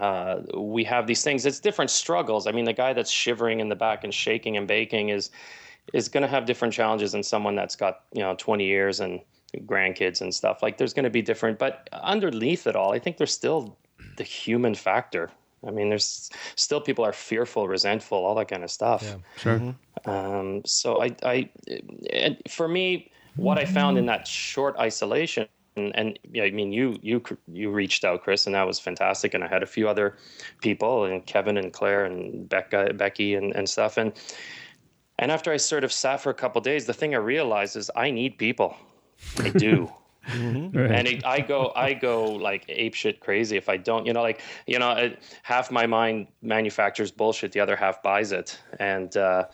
uh, 0.00 0.40
we 0.56 0.84
have 0.84 1.06
these 1.06 1.22
things. 1.22 1.44
It's 1.44 1.60
different 1.60 1.90
struggles. 1.90 2.46
I 2.46 2.52
mean, 2.52 2.64
the 2.64 2.72
guy 2.72 2.92
that's 2.92 3.10
shivering 3.10 3.60
in 3.60 3.68
the 3.68 3.76
back 3.76 4.04
and 4.04 4.12
shaking 4.12 4.56
and 4.56 4.66
baking 4.66 5.10
is 5.10 5.30
is 5.92 6.08
going 6.08 6.22
to 6.22 6.28
have 6.28 6.46
different 6.46 6.72
challenges 6.72 7.12
than 7.12 7.22
someone 7.22 7.54
that's 7.54 7.76
got 7.76 8.02
you 8.12 8.22
know 8.22 8.34
20 8.38 8.64
years 8.64 9.00
and 9.00 9.20
grandkids 9.58 10.20
and 10.20 10.34
stuff. 10.34 10.62
Like 10.62 10.78
there's 10.78 10.94
going 10.94 11.04
to 11.04 11.10
be 11.10 11.22
different, 11.22 11.58
but 11.58 11.88
underneath 11.92 12.66
it 12.66 12.76
all, 12.76 12.92
I 12.92 12.98
think 12.98 13.16
there's 13.16 13.32
still 13.32 13.76
the 14.16 14.24
human 14.24 14.74
factor. 14.74 15.30
I 15.66 15.70
mean, 15.70 15.88
there's 15.88 16.30
still 16.56 16.80
people 16.80 17.04
are 17.04 17.12
fearful, 17.12 17.68
resentful, 17.68 18.18
all 18.18 18.34
that 18.36 18.48
kind 18.48 18.64
of 18.64 18.70
stuff. 18.70 19.16
Sure. 19.36 19.74
Um, 20.06 20.62
so 20.64 21.02
I, 21.02 21.14
I, 21.22 21.50
and 22.12 22.38
for 22.48 22.66
me, 22.66 23.12
what 23.36 23.58
I 23.58 23.64
found 23.64 23.98
in 23.98 24.06
that 24.06 24.26
short 24.26 24.76
isolation, 24.78 25.46
and, 25.76 25.94
and 25.96 26.18
yeah, 26.32 26.44
I 26.44 26.50
mean, 26.50 26.72
you 26.72 26.98
you 27.00 27.22
you 27.46 27.70
reached 27.70 28.04
out, 28.04 28.22
Chris, 28.22 28.46
and 28.46 28.54
that 28.54 28.66
was 28.66 28.80
fantastic. 28.80 29.34
And 29.34 29.44
I 29.44 29.48
had 29.48 29.62
a 29.62 29.66
few 29.66 29.88
other 29.88 30.16
people, 30.60 31.04
and 31.04 31.24
Kevin 31.24 31.56
and 31.56 31.72
Claire 31.72 32.06
and 32.06 32.48
Becca, 32.48 32.94
Becky, 32.94 33.34
and, 33.34 33.54
and 33.54 33.68
stuff. 33.68 33.96
And 33.96 34.12
and 35.18 35.30
after 35.30 35.52
I 35.52 35.58
sort 35.58 35.84
of 35.84 35.92
sat 35.92 36.20
for 36.20 36.30
a 36.30 36.34
couple 36.34 36.60
days, 36.60 36.86
the 36.86 36.94
thing 36.94 37.14
I 37.14 37.18
realized 37.18 37.76
is 37.76 37.90
I 37.94 38.10
need 38.10 38.38
people. 38.38 38.76
I 39.38 39.50
do. 39.50 39.92
Right. 40.28 40.90
and 40.90 41.08
it, 41.08 41.24
I 41.24 41.40
go, 41.40 41.72
I 41.74 41.94
go 41.94 42.24
like 42.26 42.64
ape 42.68 42.94
shit 42.94 43.20
crazy 43.20 43.56
if 43.56 43.68
I 43.68 43.76
don't. 43.76 44.06
You 44.06 44.12
know, 44.12 44.22
like 44.22 44.40
you 44.66 44.78
know, 44.78 44.92
it, 44.92 45.22
half 45.42 45.70
my 45.70 45.86
mind 45.86 46.28
manufactures 46.42 47.10
bullshit, 47.10 47.52
the 47.52 47.60
other 47.60 47.76
half 47.76 48.02
buys 48.02 48.32
it, 48.32 48.58
and 48.78 49.16
uh, 49.16 49.46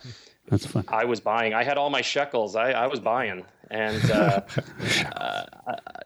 That's 0.49 0.65
fun. 0.65 0.85
I 0.87 1.05
was 1.05 1.19
buying. 1.19 1.53
I 1.53 1.63
had 1.63 1.77
all 1.77 1.89
my 1.89 2.01
shekels. 2.01 2.55
I, 2.55 2.71
I 2.71 2.87
was 2.87 2.99
buying, 2.99 3.45
and 3.71 4.11
uh, 4.11 4.41
uh, 5.15 5.45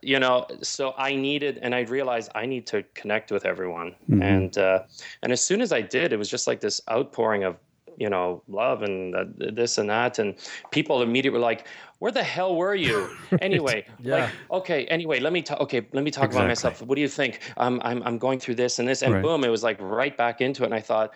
you 0.02 0.20
know, 0.20 0.46
so 0.62 0.94
I 0.98 1.16
needed, 1.16 1.60
and 1.62 1.76
I 1.76 1.82
realized 1.82 2.32
I 2.36 2.46
need 2.46 2.68
to 2.68 2.84
connect 2.94 3.32
with 3.32 3.46
everyone, 3.46 3.96
and 4.22 4.58
uh, 4.58 4.84
and 5.24 5.32
as 5.32 5.42
soon 5.42 5.62
as 5.62 5.72
I 5.72 5.82
did, 5.82 6.14
it 6.14 6.18
was 6.18 6.30
just 6.30 6.48
like 6.48 6.60
this 6.60 6.82
outpouring 6.90 7.44
of 7.44 7.58
you 7.98 8.10
know 8.10 8.42
love 8.48 8.82
and 8.84 9.16
uh, 9.16 9.26
this 9.38 9.78
and 9.78 9.90
that, 9.90 10.20
and 10.20 10.36
people 10.72 11.02
immediately 11.02 11.38
were 11.40 11.46
like. 11.46 11.68
Where 12.00 12.12
the 12.12 12.24
hell 12.24 12.56
were 12.56 12.74
you? 12.74 13.12
Anyway, 13.42 13.86
Yeah. 14.02 14.16
like 14.16 14.34
okay. 14.50 14.86
Anyway, 14.86 15.20
let 15.20 15.32
me 15.32 15.44
talk. 15.44 15.60
Okay, 15.62 15.86
let 15.94 16.04
me 16.04 16.10
talk 16.10 16.26
Exactly. 16.26 16.38
about 16.40 16.48
myself. 16.48 16.82
What 16.82 16.96
do 16.96 17.02
you 17.02 17.08
think? 17.08 17.42
Um, 17.58 17.80
I'm 17.84 18.02
I'm 18.02 18.18
going 18.18 18.40
through 18.40 18.56
this 18.56 18.80
and 18.80 18.88
this, 18.88 19.04
and 19.04 19.14
Right. 19.14 19.22
boom, 19.22 19.44
it 19.44 19.50
was 19.50 19.62
like 19.62 19.78
right 19.80 20.18
back 20.18 20.42
into 20.42 20.64
it. 20.64 20.66
And 20.66 20.74
I 20.74 20.80
thought, 20.82 21.14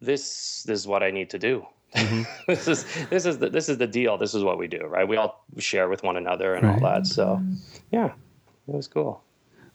this 0.00 0.62
this 0.62 0.80
is 0.80 0.86
what 0.86 1.02
I 1.02 1.10
need 1.10 1.28
to 1.28 1.38
do. 1.38 1.66
this 2.46 2.66
is 2.68 2.86
this 3.10 3.26
is 3.26 3.36
the 3.38 3.50
this 3.50 3.68
is 3.68 3.76
the 3.76 3.86
deal. 3.86 4.16
This 4.16 4.34
is 4.34 4.42
what 4.42 4.56
we 4.56 4.66
do, 4.66 4.80
right? 4.86 5.06
We 5.06 5.18
all 5.18 5.44
share 5.58 5.90
with 5.90 6.02
one 6.02 6.16
another 6.16 6.54
and 6.54 6.64
all 6.66 6.80
that. 6.80 7.06
So, 7.06 7.42
yeah, 7.92 8.06
it 8.66 8.74
was 8.74 8.88
cool. 8.88 9.22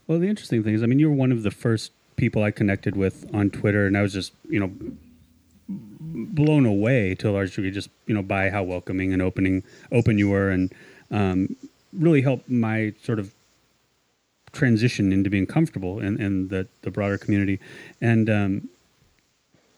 Well, 0.08 0.18
the 0.18 0.28
interesting 0.30 0.64
thing 0.64 0.74
is, 0.74 0.82
I 0.82 0.88
mean, 0.88 0.98
you 0.98 1.10
were 1.12 1.16
one 1.16 1.32
of 1.32 1.44
the 1.44 1.52
first 1.52 1.92
people 2.16 2.42
I 2.44 2.50
connected 2.50 2.96
with 2.96 3.30
on 3.36 3.52
Twitter, 3.52 3.86
and 3.86 3.96
I 3.96 4.02
was 4.02 4.14
just, 4.14 4.34
you 4.50 4.60
know, 4.60 4.72
blown 6.14 6.66
away 6.66 7.16
to 7.16 7.30
a 7.30 7.32
large 7.32 7.56
degree 7.56 7.72
just, 7.72 7.90
you 8.08 8.14
know, 8.14 8.22
by 8.22 8.50
how 8.50 8.64
welcoming 8.64 9.14
and 9.14 9.22
opening, 9.22 9.64
open 9.92 10.18
you 10.18 10.30
were, 10.30 10.50
and 10.50 10.74
um, 11.12 11.56
really 11.94 12.22
helped 12.22 12.50
my 12.50 12.94
sort 13.04 13.20
of 13.20 13.34
transition 14.52 15.12
into 15.12 15.30
being 15.30 15.46
comfortable 15.46 16.00
in, 16.00 16.20
in 16.22 16.48
the, 16.48 16.68
the 16.82 16.92
broader 16.92 17.18
community. 17.18 17.60
And 18.02 18.30
um, 18.30 18.70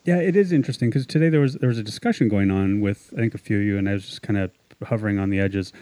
yeah, 0.05 0.17
it 0.17 0.35
is 0.35 0.51
interesting 0.51 0.89
because 0.89 1.05
today 1.05 1.29
there 1.29 1.41
was 1.41 1.55
there 1.55 1.69
was 1.69 1.77
a 1.77 1.83
discussion 1.83 2.27
going 2.27 2.49
on 2.49 2.81
with 2.81 3.13
I 3.13 3.17
think 3.17 3.35
a 3.35 3.37
few 3.37 3.59
of 3.59 3.63
you, 3.63 3.77
and 3.77 3.87
I 3.87 3.93
was 3.93 4.05
just 4.05 4.21
kind 4.21 4.37
of 4.37 4.51
hovering 4.83 5.19
on 5.19 5.29
the 5.29 5.39
edges 5.39 5.73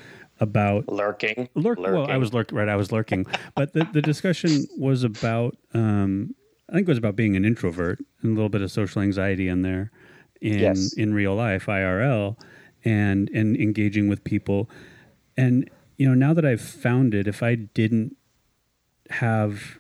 about 0.41 0.87
Lurking, 0.87 1.49
lurk 1.53 1.79
well 1.79 2.09
i 2.09 2.17
was 2.17 2.33
lurk 2.33 2.51
right 2.51 2.69
i 2.69 2.75
was 2.75 2.91
lurking. 2.91 3.25
But 3.55 3.73
the, 3.73 3.87
the 3.93 4.01
discussion 4.01 4.65
was 4.77 5.03
about 5.03 5.57
um 5.73 6.33
i 6.69 6.73
think 6.73 6.87
it 6.87 6.91
was 6.91 6.97
about 6.97 7.15
being 7.15 7.35
an 7.35 7.45
introvert 7.45 7.99
and 8.21 8.31
a 8.31 8.35
little 8.35 8.49
bit 8.49 8.61
of 8.61 8.71
social 8.71 9.01
anxiety 9.01 9.47
in 9.47 9.61
there 9.63 9.91
in 10.41 10.59
Yes. 10.59 10.93
in 10.93 11.13
real 11.13 11.35
life 11.35 11.65
irl 11.67 12.37
and 12.85 13.29
and 13.33 13.55
engaging 13.57 14.07
with 14.07 14.23
people. 14.23 14.69
And 15.37 15.69
you 15.97 16.07
know 16.07 16.13
now 16.15 16.33
that 16.33 16.45
i've 16.45 16.61
found 16.61 17.13
it 17.13 17.27
if 17.27 17.43
i 17.43 17.55
didn't 17.55 18.15
have 19.09 19.79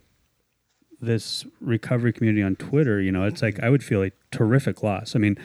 this 1.01 1.45
recovery 1.61 2.11
community 2.11 2.43
on 2.43 2.55
twitter 2.57 2.99
you 2.99 3.11
know 3.11 3.23
it's 3.23 3.41
like 3.41 3.57
i 3.61 3.69
would 3.69 3.83
feel 3.83 4.03
a 4.03 4.11
terrific 4.31 4.83
loss. 4.83 5.15
I 5.15 5.19
mean 5.19 5.37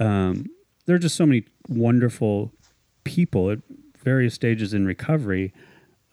um, 0.00 0.46
there 0.86 0.96
are 0.96 0.98
just 0.98 1.14
so 1.14 1.24
many 1.24 1.44
wonderful 1.68 2.52
people 3.04 3.50
at 3.52 3.60
various 4.02 4.34
stages 4.34 4.74
in 4.74 4.84
recovery 4.84 5.52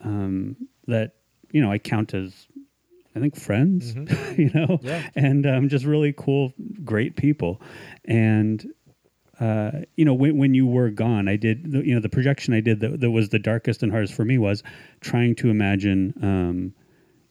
um, 0.02 0.56
that 0.88 1.16
you 1.52 1.62
know 1.62 1.72
I 1.72 1.80
count 1.80 2.14
as 2.14 2.48
I 3.16 3.20
think 3.20 3.36
friends, 3.36 3.96
you 4.38 4.52
know, 4.54 4.80
Yeah. 4.84 5.10
and 5.16 5.46
um, 5.48 5.68
just 5.68 5.84
really 5.86 6.14
cool, 6.16 6.54
great 6.86 7.16
people, 7.18 7.60
and. 8.06 8.66
Uh, 9.40 9.82
you 9.96 10.06
know, 10.06 10.14
when, 10.14 10.38
when 10.38 10.54
you 10.54 10.68
were 10.68 10.92
gone, 10.92 11.28
I 11.28 11.36
did, 11.36 11.72
the, 11.72 11.84
you 11.84 11.96
know, 11.96 12.00
the 12.00 12.10
projection 12.10 12.54
I 12.54 12.60
did 12.60 12.80
that, 12.82 13.00
that 13.00 13.10
was 13.10 13.30
the 13.30 13.40
darkest 13.40 13.82
and 13.82 13.92
hardest 13.92 14.14
for 14.14 14.24
me 14.24 14.38
was 14.38 14.62
trying 15.00 15.34
to 15.38 15.50
imagine, 15.50 16.14
um, 16.22 16.76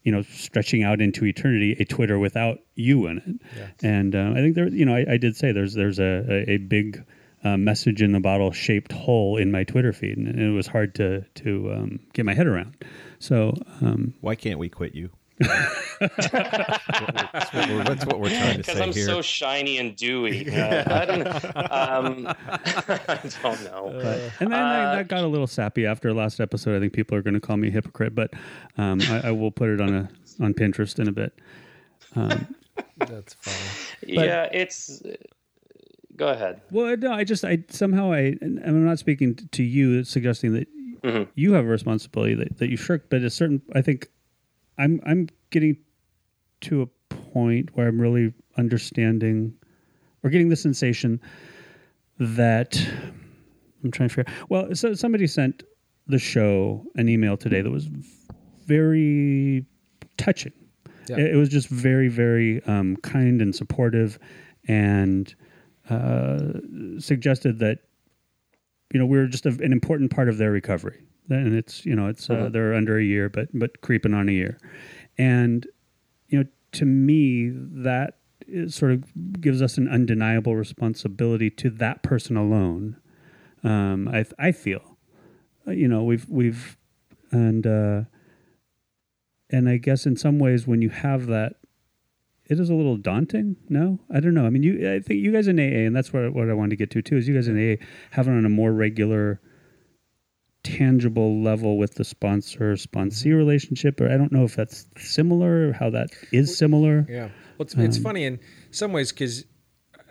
you 0.03 0.11
know, 0.11 0.23
stretching 0.23 0.83
out 0.83 1.01
into 1.01 1.25
eternity 1.25 1.77
a 1.79 1.85
Twitter 1.85 2.19
without 2.19 2.59
you 2.75 3.07
in 3.07 3.19
it. 3.19 3.47
And 3.85 4.17
um, 4.17 4.33
I 4.33 4.41
think 4.41 4.57
there, 4.57 4.67
you 4.67 4.85
know, 4.85 4.97
I, 4.97 5.05
I 5.13 5.17
did 5.19 5.37
say 5.37 5.53
there's 5.53 5.75
there's 5.75 6.01
a, 6.01 6.25
a, 6.29 6.51
a 6.55 6.57
big 6.57 7.05
uh, 7.45 7.57
message 7.57 8.03
in 8.03 8.11
the 8.11 8.21
bottle 8.21 8.51
shaped 8.51 8.91
hole 8.91 9.37
in 9.37 9.53
my 9.53 9.63
Twitter 9.63 9.93
feed, 9.93 10.19
and 10.19 10.41
it 10.41 10.51
was 10.51 10.67
hard 10.67 10.97
to 10.97 11.25
to 11.37 11.73
um, 11.73 12.01
get 12.13 12.25
my 12.25 12.35
head 12.35 12.49
around. 12.49 12.75
So 13.21 13.55
um, 13.83 14.15
Why 14.21 14.35
can't 14.35 14.59
we 14.59 14.69
quit 14.69 14.97
you? 14.97 15.11
That's, 15.41 17.53
what 17.53 17.69
we're, 17.69 17.85
that's 17.85 18.07
what 18.07 18.21
we're 18.21 18.29
trying 18.29 18.53
to 18.53 18.59
because 18.59 18.77
say 18.77 18.83
I'm 18.83 18.93
here. 18.93 19.07
so 19.07 19.23
shiny 19.23 19.79
and 19.79 19.97
dewy. 19.97 20.51
Uh, 20.55 21.01
I 21.01 21.05
don't. 21.07 21.27
Um, 21.57 22.35
I 22.37 23.19
don't 23.43 23.65
know. 23.65 23.89
and 24.41 24.41
then 24.41 24.51
that, 24.51 24.95
that 24.97 25.09
got 25.09 25.25
a 25.25 25.27
little 25.27 25.47
sappy 25.47 25.87
after 25.87 26.13
last 26.13 26.41
episode. 26.41 26.77
I 26.77 26.81
think 26.81 26.93
people 26.93 27.17
are 27.17 27.23
going 27.23 27.35
to 27.35 27.41
call 27.41 27.57
me 27.57 27.69
a 27.69 27.71
hypocrite, 27.71 28.15
but 28.15 28.33
um, 28.79 29.01
I, 29.03 29.29
I 29.29 29.31
will 29.31 29.51
put 29.51 29.71
it 29.71 29.81
on 29.81 29.95
a 29.95 30.09
on 30.41 30.55
Pinterest 30.55 30.99
in 30.99 31.09
a 31.09 31.13
bit. 31.13 31.39
That's 32.99 33.35
funny. 33.35 34.15
yeah, 34.15 34.49
it's. 34.53 35.03
Go 36.17 36.29
ahead. 36.29 36.61
Well, 36.71 36.97
no, 36.99 37.13
I 37.13 37.25
just 37.25 37.45
I 37.47 37.65
somehow 37.71 38.13
I 38.13 38.37
and 38.43 38.61
I'm 38.65 38.85
not 38.85 38.99
speaking 38.99 39.37
to 39.53 39.63
you, 39.63 40.05
suggesting 40.05 40.53
that 40.55 40.69
Mm-hmm. 41.03 41.31
you 41.35 41.55
have 41.55 41.65
a 41.65 41.69
responsibility 41.69 42.35
that, 42.35 42.59
that 42.59 42.69
you 42.69 42.77
shirk, 42.77 43.09
but 43.09 43.23
a 43.23 43.31
certain 43.31 43.63
I 43.75 43.81
think 43.81 44.09
I'm 44.81 45.01
I'm 45.05 45.29
getting 45.51 45.77
to 46.63 46.83
a 46.83 46.87
point 47.33 47.77
where 47.77 47.87
I'm 47.87 48.01
really 48.01 48.33
understanding 48.57 49.55
or 50.23 50.31
getting 50.31 50.49
the 50.49 50.57
sensation 50.57 51.21
that 52.19 52.81
I'm 53.85 53.91
trying 53.91 54.09
to 54.09 54.15
figure. 54.15 54.33
Well, 54.49 54.75
so 54.75 54.95
somebody 54.95 55.27
sent 55.27 55.63
the 56.07 56.19
show 56.19 56.85
an 56.97 57.09
email 57.09 57.37
today 57.37 57.61
that 57.63 57.71
was 57.71 57.89
very 58.67 59.65
touching. 60.17 60.53
Yeah. 61.09 61.17
It, 61.19 61.35
it 61.35 61.37
was 61.37 61.49
just 61.49 61.69
very, 61.69 62.09
very 62.09 62.63
um, 62.65 62.97
kind 62.97 63.43
and 63.43 63.55
supportive, 63.55 64.19
and 64.69 65.35
uh, 65.89 66.39
suggested 66.99 67.59
that 67.59 67.79
you 68.93 69.01
know 69.01 69.07
we 69.07 69.19
are 69.19 69.27
just 69.27 69.47
a, 69.47 69.51
an 69.51 69.73
important 69.73 70.11
part 70.11 70.29
of 70.29 70.39
their 70.39 70.51
recovery. 70.51 71.03
And 71.29 71.55
it's 71.55 71.85
you 71.87 71.95
know 71.95 72.09
it's 72.09 72.29
uh, 72.29 72.49
they're 72.49 72.75
under 72.75 72.99
a 72.99 73.05
year, 73.05 73.29
but 73.29 73.49
but 73.53 73.81
creeping 73.83 74.15
on 74.15 74.29
a 74.29 74.33
year, 74.33 74.59
and 75.19 75.67
you 76.29 76.39
know 76.41 76.49
to 76.73 76.85
me 76.85 77.51
that 77.55 78.19
is 78.49 78.75
sort 78.75 78.93
of 78.93 79.05
gives 79.41 79.63
us 79.63 79.79
an 79.79 79.89
undeniable 79.89 80.57
responsibility 80.57 81.51
to 81.51 81.71
that 81.71 82.03
person 82.03 82.37
alone. 82.37 82.97
Um, 83.63 84.09
I 84.09 84.25
I 84.39 84.53
feel, 84.53 84.97
Uh, 85.67 85.73
you 85.73 85.87
know, 85.87 86.03
we've 86.03 86.29
we've 86.29 86.77
and 87.31 87.67
uh, 87.67 88.03
and 89.51 89.69
I 89.69 89.77
guess 89.77 90.07
in 90.07 90.17
some 90.17 90.39
ways 90.39 90.67
when 90.67 90.83
you 90.83 90.89
have 90.91 91.27
that, 91.27 91.57
it 92.47 92.59
is 92.59 92.71
a 92.71 92.75
little 92.75 92.97
daunting. 92.97 93.57
No, 93.69 94.01
I 94.13 94.19
don't 94.21 94.35
know. 94.35 94.47
I 94.47 94.51
mean, 94.51 94.63
you 94.65 94.95
I 94.95 94.99
think 95.01 95.21
you 95.21 95.31
guys 95.33 95.47
in 95.47 95.61
AA, 95.61 95.87
and 95.87 95.95
that's 95.95 96.13
what 96.13 96.33
what 96.35 96.49
I 96.51 96.55
wanted 96.55 96.71
to 96.71 96.77
get 96.77 96.91
to 96.93 97.03
too. 97.03 97.17
Is 97.17 97.29
you 97.29 97.35
guys 97.35 97.47
in 97.47 97.57
AA 97.57 97.77
having 98.11 98.37
on 98.37 98.45
a 98.45 98.49
more 98.49 98.73
regular. 98.73 99.41
Tangible 100.63 101.43
level 101.43 101.79
with 101.79 101.95
the 101.95 102.05
sponsor 102.05 102.75
sponsee 102.75 103.35
relationship, 103.35 104.01
or 104.01 104.11
I 104.13 104.17
don't 104.17 104.31
know 104.31 104.45
if 104.45 104.55
that's 104.57 104.87
similar, 104.99 105.69
or 105.69 105.73
how 105.73 105.89
that 105.91 106.11
is 106.33 106.57
similar. 106.57 107.07
Yeah. 107.09 107.29
Well, 107.57 107.61
it's, 107.61 107.75
it's 107.75 107.97
Um, 107.97 108.03
funny 108.03 108.25
in 108.25 108.41
some 108.71 108.93
ways 108.93 109.11
because, 109.11 109.47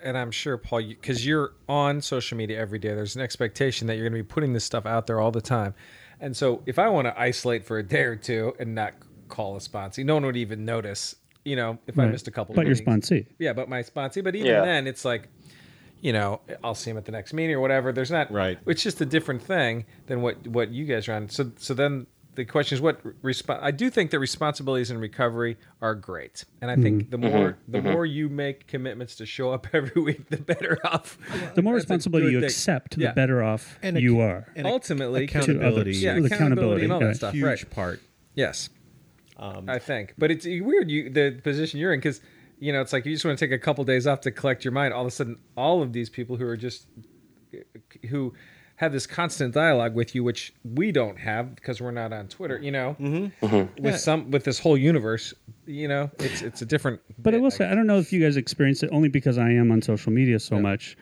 and 0.04 0.18
I'm 0.18 0.32
sure, 0.32 0.58
Paul, 0.58 0.82
because 0.88 1.26
you're 1.26 1.54
on 1.68 2.02
social 2.02 2.36
media 2.38 2.60
every 2.60 2.80
day, 2.80 2.90
there's 2.90 3.16
an 3.16 3.22
expectation 3.22 3.86
that 3.88 3.96
you're 3.96 4.10
going 4.10 4.18
to 4.18 4.24
be 4.24 4.28
putting 4.28 4.54
this 4.54 4.64
stuff 4.64 4.86
out 4.88 5.06
there 5.08 5.20
all 5.20 5.32
the 5.32 5.42
time. 5.42 5.76
And 6.20 6.36
so 6.36 6.64
if 6.66 6.80
I 6.80 6.88
want 6.90 7.06
to 7.08 7.20
isolate 7.20 7.64
for 7.64 7.78
a 7.78 7.84
day 7.84 8.02
or 8.02 8.16
two 8.16 8.54
and 8.60 8.74
not 8.74 8.94
call 9.28 9.56
a 9.56 9.60
sponsee, 9.60 10.04
no 10.04 10.16
one 10.16 10.26
would 10.26 10.36
even 10.38 10.66
notice, 10.66 11.16
you 11.46 11.56
know, 11.56 11.78
if 11.86 12.00
I 12.00 12.08
missed 12.08 12.28
a 12.28 12.32
couple 12.32 12.56
But 12.56 12.66
your 12.66 12.76
meetings. 12.76 13.08
sponsee, 13.10 13.28
Yeah, 13.38 13.54
but 13.54 13.70
my 13.70 13.84
sponsee. 13.84 14.24
But 14.24 14.36
even 14.36 14.48
Yeah. 14.52 14.62
then, 14.66 14.88
it's 14.88 15.06
like, 15.06 15.30
you 16.02 16.14
know, 16.14 16.42
I'll 16.64 16.76
see 16.76 16.92
him 16.92 16.98
at 16.98 17.06
the 17.06 17.12
next 17.12 17.34
meeting 17.34 17.56
or 17.56 17.60
whatever. 17.60 17.92
There's 17.92 18.12
not 18.12 18.32
Right. 18.32 18.58
It's 18.66 18.84
just 18.84 19.02
a 19.02 19.06
different 19.06 19.42
thing 19.42 19.86
than 20.08 20.22
what 20.22 20.48
what 20.48 20.70
you 20.72 20.86
guys 20.86 21.08
are 21.08 21.14
on. 21.14 21.30
So 21.30 21.52
so 21.58 21.74
then 21.74 22.08
the 22.36 22.46
question 22.46 22.76
is 22.76 22.82
what 22.82 23.04
resp- 23.22 23.60
I 23.62 23.72
do 23.72 23.90
think 23.90 24.12
that 24.12 24.20
responsibilities 24.20 24.92
in 24.92 24.98
recovery 24.98 25.58
are 25.82 25.94
great, 25.94 26.46
and 26.62 26.72
I 26.72 26.76
think 26.76 27.04
mm-hmm. 27.04 27.10
the 27.10 27.18
more 27.18 27.50
mm-hmm. 27.50 27.72
the 27.72 27.78
mm-hmm. 27.80 27.92
more 27.92 28.06
you 28.06 28.30
make 28.30 28.66
commitments 28.68 29.16
to 29.16 29.26
show 29.26 29.52
up 29.52 29.68
every 29.74 30.02
week, 30.02 30.30
the 30.30 30.38
better 30.38 30.78
off. 30.86 31.18
The 31.56 31.62
more 31.62 31.74
That's 31.74 31.84
responsibility 31.84 32.32
you 32.32 32.40
thing. 32.40 32.46
accept, 32.46 32.98
Yeah. 32.98 33.10
the 33.10 33.16
better 33.16 33.44
off 33.44 33.78
And 33.82 33.98
ac- 33.98 34.04
you 34.04 34.22
are. 34.22 34.48
and 34.56 34.66
Ultimately, 34.68 35.26
accountability. 35.26 35.98
yeah, 35.98 36.18
With 36.18 36.32
accountability 36.32 36.86
and 36.86 36.94
all 36.94 37.00
that 37.00 37.08
yeah. 37.08 37.14
stuff, 37.14 37.34
huge 37.34 37.44
right? 37.44 37.70
part. 37.70 38.00
Yes, 38.36 38.70
um, 39.36 39.70
I 39.70 39.80
think, 39.80 40.14
but 40.18 40.32
it's 40.32 40.46
weird 40.46 40.90
you 40.90 41.10
the 41.10 41.40
position 41.44 41.80
you're 41.80 41.94
in 41.94 42.00
because 42.00 42.22
you 42.60 42.72
know 42.74 42.82
it's 42.82 42.94
like 42.94 43.06
you 43.06 43.14
just 43.14 43.26
want 43.26 43.38
to 43.40 43.46
take 43.46 43.54
a 43.54 43.60
couple 43.60 43.84
days 43.84 44.06
off 44.08 44.22
to 44.22 44.32
collect 44.32 44.64
your 44.66 44.72
mind. 44.72 44.94
All 44.94 45.02
of 45.02 45.08
a 45.08 45.12
sudden, 45.12 45.38
all 45.56 45.82
of 45.82 45.94
these 45.94 46.10
people 46.10 46.36
who 46.38 46.46
are 46.46 46.58
just 46.58 46.88
who 48.10 48.34
have 48.76 48.94
this 48.94 49.06
constant 49.06 49.54
dialogue 49.54 49.94
with 49.94 50.16
you, 50.16 50.24
which 50.24 50.54
we 50.64 50.92
don't 50.92 51.18
have 51.18 51.54
because 51.56 51.82
we're 51.82 51.92
not 51.92 52.14
on 52.14 52.28
Twitter. 52.28 52.58
You 52.58 52.72
know, 52.72 52.96
Mm-hmm. 53.00 53.84
with 53.84 54.00
some 54.00 54.32
with 54.32 54.44
this 54.46 54.60
whole 54.60 54.78
universe, 54.78 55.34
you 55.66 55.88
know, 55.88 56.10
it's 56.20 56.42
it's 56.42 56.62
a 56.62 56.66
different. 56.66 57.02
But 57.18 57.34
I 57.34 57.38
bit, 57.38 57.44
will 57.44 57.52
say, 57.52 57.66
I 57.70 57.76
don't 57.76 57.88
know 57.88 58.00
if 58.00 58.14
you 58.14 58.22
guys 58.22 58.38
experience 58.38 58.84
it 58.84 58.90
only 58.92 59.10
because 59.10 59.38
I 59.38 59.50
am 59.50 59.72
on 59.72 59.82
social 59.82 60.12
media 60.12 60.40
so 60.40 60.60
much. 60.60 60.98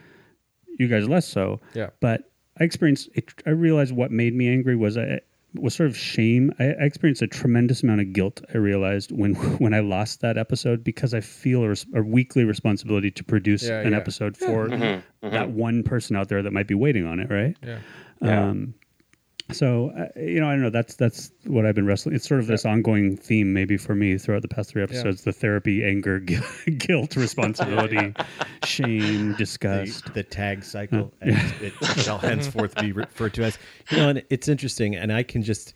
You 0.80 0.88
guys 0.88 1.08
less 1.08 1.28
so. 1.28 1.60
Yeah. 1.74 1.90
But 2.02 2.32
I 2.60 2.64
experienced. 2.64 3.10
It, 3.14 3.32
I 3.46 3.52
realized 3.52 3.94
what 3.96 4.12
made 4.12 4.34
me 4.36 4.48
angry 4.50 4.76
was 4.76 4.98
I 4.98 5.22
was 5.62 5.76
sort 5.76 5.90
of 5.90 5.98
shame. 5.98 6.52
I, 6.60 6.66
I 6.66 6.84
experienced 6.84 7.22
a 7.22 7.28
tremendous 7.28 7.84
amount 7.84 8.02
of 8.02 8.14
guilt. 8.14 8.42
I 8.54 8.58
realized 8.58 9.12
when 9.12 9.34
when 9.60 9.74
I 9.74 9.80
lost 9.80 10.22
that 10.22 10.38
episode 10.38 10.84
because 10.84 11.14
I 11.14 11.22
feel 11.22 11.64
a, 11.64 11.70
res- 11.70 11.86
a 11.96 12.02
weekly 12.02 12.44
responsibility 12.44 13.12
to 13.12 13.24
produce 13.24 13.64
Yeah, 13.64 13.80
an 13.82 13.92
yeah. 13.92 13.98
episode 13.98 14.38
for 14.38 14.68
that 15.22 15.50
one 15.52 15.84
person 15.84 16.16
out 16.16 16.30
there 16.30 16.42
that 16.44 16.52
might 16.54 16.68
be 16.68 16.76
waiting 16.76 17.06
on 17.06 17.20
it. 17.20 17.30
Right. 17.30 17.56
Yeah. 17.64 17.80
Um, 18.50 18.74
so 19.52 19.92
uh, 19.98 20.08
you 20.20 20.40
know, 20.42 20.48
I 20.48 20.54
don't 20.54 20.62
know. 20.62 20.70
That's 20.70 20.96
that's 20.96 21.32
what 21.46 21.66
I've 21.66 21.76
been 21.76 21.86
wrestling. 21.86 22.16
It's 22.16 22.28
sort 22.28 22.42
of 22.42 22.48
this 22.48 22.66
ongoing 22.66 23.16
theme, 23.16 23.54
maybe 23.54 23.78
for 23.78 23.96
me 23.96 24.18
throughout 24.18 24.42
the 24.42 24.48
past 24.48 24.72
three 24.72 24.84
episodes: 24.84 25.24
the 25.24 25.32
therapy, 25.32 25.86
anger, 25.86 26.20
gu- 26.26 26.42
guilt, 26.72 27.16
responsibility, 27.16 28.14
shame, 28.66 29.34
disgust. 29.36 30.14
the 30.14 30.24
tag 30.24 30.64
cycle, 30.64 31.14
as 31.22 31.36
it 31.62 31.74
shall 32.02 32.18
henceforth 32.18 32.76
be 32.76 32.92
referred 32.92 33.34
to 33.36 33.44
as. 33.44 33.58
You 33.90 33.98
know, 33.98 34.10
and 34.10 34.24
it's 34.30 34.48
interesting, 34.48 34.96
and 34.96 35.14
I 35.14 35.24
can 35.24 35.44
just. 35.44 35.74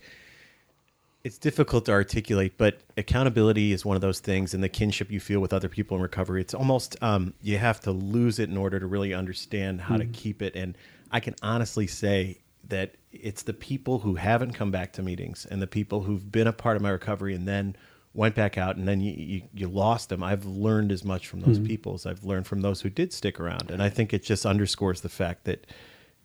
It's 1.24 1.38
difficult 1.38 1.84
to 1.84 1.92
articulate, 1.92 2.58
but 2.58 2.80
accountability 2.96 3.72
is 3.72 3.84
one 3.84 3.94
of 3.94 4.00
those 4.02 4.18
things, 4.18 4.54
and 4.54 4.62
the 4.62 4.68
kinship 4.68 5.08
you 5.08 5.20
feel 5.20 5.38
with 5.38 5.52
other 5.52 5.68
people 5.68 5.96
in 5.96 6.02
recovery. 6.02 6.40
It's 6.40 6.52
almost 6.52 6.96
um, 7.00 7.32
you 7.42 7.58
have 7.58 7.78
to 7.82 7.92
lose 7.92 8.40
it 8.40 8.50
in 8.50 8.56
order 8.56 8.80
to 8.80 8.86
really 8.86 9.14
understand 9.14 9.80
how 9.80 9.96
to 9.96 10.04
keep 10.04 10.42
it. 10.42 10.56
And 10.56 10.76
I 11.12 11.20
can 11.20 11.36
honestly 11.40 11.86
say 11.86 12.38
that 12.68 12.96
it's 13.12 13.42
the 13.42 13.52
people 13.52 14.00
who 14.00 14.14
haven't 14.14 14.52
come 14.52 14.70
back 14.70 14.92
to 14.94 15.02
meetings 15.02 15.46
and 15.50 15.60
the 15.60 15.66
people 15.66 16.02
who've 16.02 16.32
been 16.32 16.46
a 16.46 16.52
part 16.52 16.76
of 16.76 16.82
my 16.82 16.90
recovery 16.90 17.34
and 17.34 17.46
then 17.46 17.76
went 18.14 18.34
back 18.34 18.58
out 18.58 18.76
and 18.76 18.86
then 18.86 19.00
you, 19.00 19.12
you, 19.12 19.42
you 19.54 19.68
lost 19.68 20.08
them. 20.08 20.22
I've 20.22 20.44
learned 20.44 20.92
as 20.92 21.04
much 21.04 21.28
from 21.28 21.40
those 21.40 21.58
people 21.58 21.94
as 21.94 22.04
I've 22.06 22.24
learned 22.24 22.46
from 22.46 22.60
those 22.60 22.80
who 22.80 22.90
did 22.90 23.12
stick 23.12 23.40
around. 23.40 23.70
And 23.70 23.82
I 23.82 23.88
think 23.88 24.12
it 24.12 24.22
just 24.22 24.44
underscores 24.44 25.00
the 25.00 25.08
fact 25.08 25.44
that, 25.44 25.66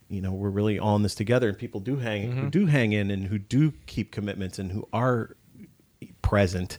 you 0.09 0.21
know, 0.21 0.31
we're 0.31 0.49
really 0.49 0.79
all 0.79 0.95
in 0.95 1.03
this 1.03 1.15
together 1.15 1.49
and 1.49 1.57
people 1.57 1.79
do 1.79 1.97
hang, 1.97 2.31
who 2.31 2.49
do 2.49 2.65
hang 2.65 2.91
in 2.93 3.11
and 3.11 3.27
who 3.27 3.37
do 3.37 3.73
keep 3.85 4.11
commitments 4.11 4.59
and 4.59 4.71
who 4.71 4.87
are 4.91 5.35
present. 6.21 6.77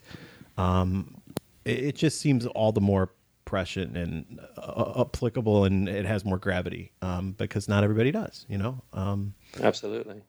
Um, 0.57 1.21
it, 1.65 1.79
it 1.79 1.97
just 1.97 2.21
seems 2.21 2.47
all 2.47 2.73
the 2.73 2.81
more 2.81 3.11
prescient 3.49 3.97
and 3.97 4.39
uh, 4.59 5.01
applicable 5.01 5.65
and 5.65 5.89
it 5.89 6.05
has 6.05 6.23
more 6.23 6.37
gravity 6.37 6.93
um, 7.01 7.33
because 7.39 7.67
not 7.67 7.83
everybody 7.83 8.11
does, 8.11 8.45
you 8.47 8.59
know? 8.59 8.79
Um, 8.93 9.33
Absolutely. 9.63 10.21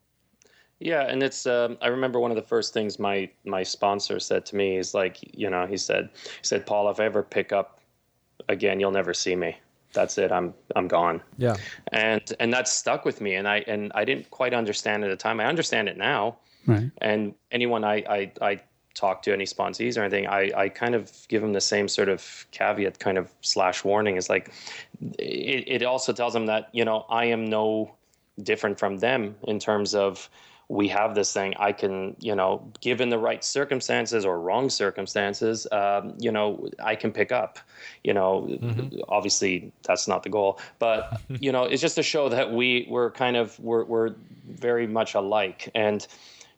Yeah, 0.79 1.01
and 1.01 1.21
it's. 1.21 1.45
Um, 1.45 1.77
I 1.81 1.87
remember 1.87 2.21
one 2.21 2.31
of 2.31 2.37
the 2.37 2.41
first 2.41 2.73
things 2.73 2.97
my 2.97 3.29
my 3.43 3.63
sponsor 3.63 4.17
said 4.17 4.45
to 4.45 4.55
me 4.55 4.77
is 4.77 4.93
like, 4.93 5.17
you 5.37 5.49
know, 5.49 5.65
he 5.65 5.75
said, 5.75 6.09
he 6.13 6.43
said, 6.43 6.65
Paul, 6.65 6.89
if 6.89 7.01
I 7.01 7.03
ever 7.03 7.21
pick 7.21 7.51
up 7.51 7.81
again, 8.47 8.79
you'll 8.79 8.89
never 8.91 9.13
see 9.13 9.35
me. 9.35 9.57
That's 9.91 10.17
it. 10.17 10.31
I'm 10.31 10.53
I'm 10.77 10.87
gone. 10.87 11.21
Yeah. 11.37 11.57
And 11.91 12.21
and 12.39 12.53
that 12.53 12.69
stuck 12.69 13.03
with 13.03 13.19
me, 13.19 13.35
and 13.35 13.45
I 13.45 13.57
and 13.67 13.91
I 13.93 14.05
didn't 14.05 14.31
quite 14.31 14.53
understand 14.53 15.03
at 15.03 15.09
the 15.09 15.17
time. 15.17 15.41
I 15.41 15.47
understand 15.47 15.89
it 15.89 15.97
now. 15.97 16.37
Right. 16.65 16.89
And 16.99 17.35
anyone 17.51 17.83
I 17.83 17.95
I, 18.09 18.31
I 18.41 18.61
talk 18.99 19.21
to, 19.23 19.33
any 19.33 19.45
sponsees 19.45 19.97
or 19.97 20.01
anything, 20.01 20.27
I 20.27 20.51
I 20.55 20.69
kind 20.69 20.95
of 20.95 21.11
give 21.27 21.41
them 21.41 21.53
the 21.53 21.61
same 21.61 21.87
sort 21.87 22.09
of 22.09 22.45
caveat, 22.51 22.99
kind 22.99 23.17
of 23.17 23.31
slash 23.41 23.83
warning. 23.83 24.17
Is 24.17 24.29
like, 24.29 24.51
it, 25.17 25.81
it 25.81 25.83
also 25.83 26.13
tells 26.13 26.33
them 26.33 26.45
that 26.47 26.69
you 26.73 26.85
know 26.85 27.05
I 27.09 27.25
am 27.25 27.45
no 27.45 27.95
different 28.41 28.79
from 28.79 28.99
them 28.99 29.35
in 29.43 29.59
terms 29.59 29.95
of 29.95 30.29
we 30.67 30.87
have 30.87 31.15
this 31.15 31.33
thing. 31.33 31.53
I 31.57 31.71
can 31.71 32.15
you 32.19 32.35
know 32.35 32.71
given 32.81 33.09
the 33.09 33.17
right 33.17 33.43
circumstances 33.43 34.25
or 34.25 34.39
wrong 34.39 34.69
circumstances 34.69 35.67
um, 35.71 36.13
you 36.19 36.31
know 36.31 36.69
i 36.83 36.95
can 36.95 37.11
pick 37.11 37.31
up 37.31 37.59
you 38.03 38.13
know 38.13 38.47
obviously 39.09 39.71
that's 39.83 40.07
not 40.07 40.21
the 40.23 40.29
goal 40.29 40.59
but 40.77 41.21
you 41.45 41.51
know 41.51 41.63
it's 41.63 41.81
just 41.81 41.95
to 41.95 42.03
show 42.03 42.29
that 42.29 42.53
we 42.53 42.85
we're 42.89 43.11
kind 43.11 43.35
of 43.35 43.59
we're, 43.59 43.83
we're 43.83 44.13
very 44.49 44.87
much 44.87 45.13
alike. 45.15 45.69
And 45.75 46.05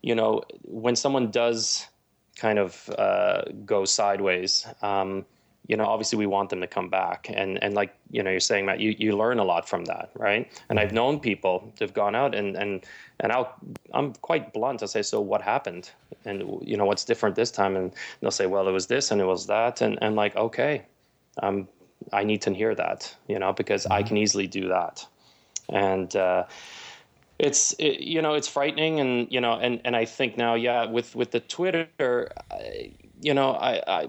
you 0.02 0.14
know 0.14 0.42
when 0.62 0.96
someone 0.96 1.30
does 1.30 1.86
kind 2.36 2.58
of 2.58 2.90
uh, 2.98 3.42
go 3.64 3.84
sideways 3.84 4.66
um, 4.82 5.24
you 5.66 5.76
know, 5.76 5.84
obviously 5.84 6.18
we 6.18 6.26
want 6.26 6.50
them 6.50 6.60
to 6.60 6.66
come 6.66 6.88
back. 6.88 7.30
And 7.32 7.62
and 7.62 7.74
like, 7.74 7.94
you 8.10 8.22
know, 8.22 8.30
you're 8.30 8.40
saying, 8.40 8.66
Matt, 8.66 8.80
you, 8.80 8.94
you 8.98 9.16
learn 9.16 9.38
a 9.38 9.44
lot 9.44 9.68
from 9.68 9.84
that, 9.84 10.10
right? 10.14 10.50
And 10.68 10.78
I've 10.80 10.92
known 10.92 11.20
people 11.20 11.72
that've 11.78 11.94
gone 11.94 12.14
out 12.14 12.34
and 12.34 12.56
and 12.56 12.84
and 13.20 13.32
I'll 13.32 13.54
I'm 13.94 14.12
quite 14.14 14.52
blunt. 14.52 14.82
I 14.82 14.86
say, 14.86 15.02
so 15.02 15.20
what 15.20 15.40
happened? 15.40 15.90
And 16.24 16.58
you 16.62 16.76
know, 16.76 16.84
what's 16.84 17.04
different 17.04 17.36
this 17.36 17.50
time? 17.50 17.76
And 17.76 17.92
they'll 18.20 18.30
say, 18.30 18.46
well, 18.46 18.66
it 18.68 18.72
was 18.72 18.86
this 18.88 19.10
and 19.10 19.20
it 19.20 19.24
was 19.24 19.46
that. 19.46 19.80
And 19.80 19.98
and 20.02 20.16
like, 20.16 20.34
okay, 20.34 20.82
um, 21.42 21.68
I 22.12 22.24
need 22.24 22.42
to 22.42 22.52
hear 22.52 22.74
that, 22.74 23.14
you 23.28 23.38
know, 23.38 23.52
because 23.52 23.86
I 23.86 24.02
can 24.02 24.16
easily 24.16 24.48
do 24.48 24.68
that. 24.68 25.06
And 25.68 26.14
uh 26.16 26.44
it's 27.42 27.74
it, 27.80 28.00
you 28.00 28.22
know 28.22 28.34
it's 28.34 28.48
frightening 28.48 29.00
and 29.00 29.30
you 29.30 29.40
know 29.40 29.54
and 29.54 29.80
and 29.84 29.96
I 29.96 30.04
think 30.04 30.38
now 30.38 30.54
yeah 30.54 30.86
with 30.86 31.14
with 31.16 31.32
the 31.32 31.40
Twitter 31.40 32.30
you 33.20 33.34
know 33.34 33.50
I, 33.50 33.82
I 33.86 34.08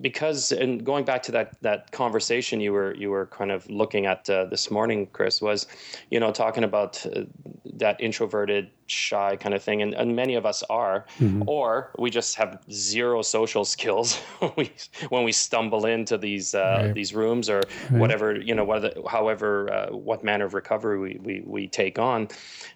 because 0.00 0.52
and 0.52 0.84
going 0.84 1.04
back 1.04 1.22
to 1.22 1.32
that 1.32 1.60
that 1.62 1.90
conversation 1.90 2.60
you 2.60 2.72
were 2.72 2.94
you 2.94 3.10
were 3.10 3.26
kind 3.26 3.50
of 3.50 3.68
looking 3.68 4.06
at 4.06 4.28
uh, 4.30 4.44
this 4.46 4.70
morning 4.70 5.06
chris 5.12 5.42
was 5.42 5.66
you 6.10 6.20
know 6.20 6.30
talking 6.30 6.64
about 6.64 7.04
uh, 7.06 7.22
that 7.64 8.00
introverted 8.00 8.70
shy 8.90 9.36
kind 9.36 9.54
of 9.54 9.62
thing 9.62 9.82
and, 9.82 9.94
and 9.94 10.14
many 10.14 10.34
of 10.34 10.44
us 10.44 10.62
are. 10.64 11.06
Or 11.46 11.92
we 11.98 12.10
just 12.10 12.34
have 12.36 12.60
zero 12.70 13.22
social 13.22 13.64
skills 13.64 14.16
when 14.40 14.52
we 14.56 14.72
when 15.08 15.24
we 15.24 15.32
stumble 15.32 15.86
into 15.86 16.18
these 16.18 16.54
uh, 16.54 16.92
these 16.94 17.14
rooms 17.14 17.48
or 17.48 17.62
whatever 17.90 18.38
you 18.40 18.54
know 18.54 18.64
whether 18.64 18.92
however 19.08 19.72
uh, 19.72 19.96
what 19.96 20.22
manner 20.24 20.44
of 20.44 20.54
recovery 20.54 20.98
we 20.98 21.18
we, 21.22 21.42
we 21.46 21.68
take 21.68 21.98
on. 21.98 22.28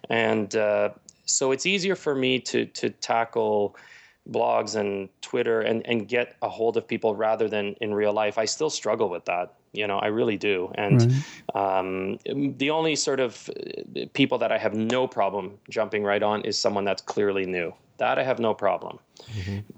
And 0.09 0.55
uh, 0.55 0.89
so 1.25 1.51
it's 1.51 1.65
easier 1.65 1.95
for 1.95 2.15
me 2.15 2.39
to 2.39 2.65
to 2.65 2.89
tackle 2.89 3.75
blogs 4.29 4.75
and 4.75 5.09
Twitter 5.21 5.61
and, 5.61 5.85
and 5.85 6.07
get 6.07 6.35
a 6.41 6.49
hold 6.49 6.77
of 6.77 6.87
people 6.87 7.15
rather 7.15 7.47
than 7.47 7.75
in 7.81 7.93
real 7.93 8.13
life. 8.13 8.37
I 8.37 8.45
still 8.45 8.69
struggle 8.69 9.09
with 9.09 9.25
that. 9.25 9.53
You 9.73 9.87
know, 9.87 9.99
I 9.99 10.07
really 10.07 10.37
do. 10.37 10.71
And 10.75 11.01
um, 11.53 12.17
the 12.57 12.69
only 12.71 12.95
sort 12.95 13.19
of 13.19 13.49
uh, 13.49 14.05
people 14.13 14.37
that 14.39 14.51
I 14.51 14.57
have 14.57 14.73
no 14.73 15.07
problem 15.07 15.57
jumping 15.69 16.03
right 16.03 16.23
on 16.23 16.41
is 16.41 16.57
someone 16.57 16.85
that's 16.85 17.01
clearly 17.01 17.45
new. 17.45 17.73
That 17.97 18.17
I 18.17 18.23
have 18.23 18.39
no 18.39 18.53
problem. 18.53 18.99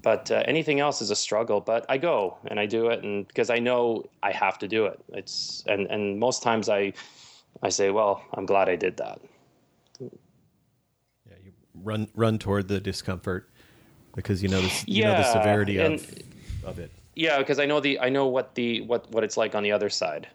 But 0.02 0.30
uh, 0.30 0.42
anything 0.46 0.80
else 0.80 1.02
is 1.02 1.10
a 1.10 1.16
struggle. 1.16 1.60
But 1.60 1.86
I 1.88 1.98
go 1.98 2.38
and 2.46 2.58
I 2.58 2.66
do 2.66 2.88
it, 2.88 3.04
and 3.04 3.26
because 3.28 3.50
I 3.50 3.58
know 3.58 4.04
I 4.22 4.32
have 4.32 4.58
to 4.58 4.68
do 4.68 4.86
it. 4.86 4.98
It's 5.12 5.62
and 5.66 5.86
and 5.86 6.18
most 6.18 6.42
times 6.42 6.68
I 6.68 6.92
I 7.62 7.68
say, 7.68 7.90
well, 7.90 8.24
I'm 8.34 8.46
glad 8.46 8.68
I 8.68 8.76
did 8.76 8.96
that. 8.96 9.20
yeah, 10.00 11.36
you 11.44 11.52
run 11.74 12.08
run 12.14 12.38
toward 12.38 12.68
the 12.68 12.80
discomfort 12.80 13.50
because 14.18 14.42
you 14.42 14.48
know 14.48 14.60
the, 14.60 14.84
you 14.86 15.04
know 15.04 15.12
the 15.12 15.18
Yeah, 15.18 15.32
severity 15.32 15.78
and- 15.78 15.94
of 15.94 16.18
of 16.70 16.78
it. 16.78 16.90
Yeah, 17.14 17.38
because 17.38 17.58
I 17.58 17.66
know 17.66 17.80
the 17.80 17.98
I 18.00 18.08
know 18.10 18.26
what 18.26 18.54
the 18.54 18.80
what 18.82 19.10
what 19.12 19.22
it's 19.24 19.36
like 19.36 19.54
on 19.54 19.62
the 19.62 19.72
other 19.72 19.88
side. 19.90 20.28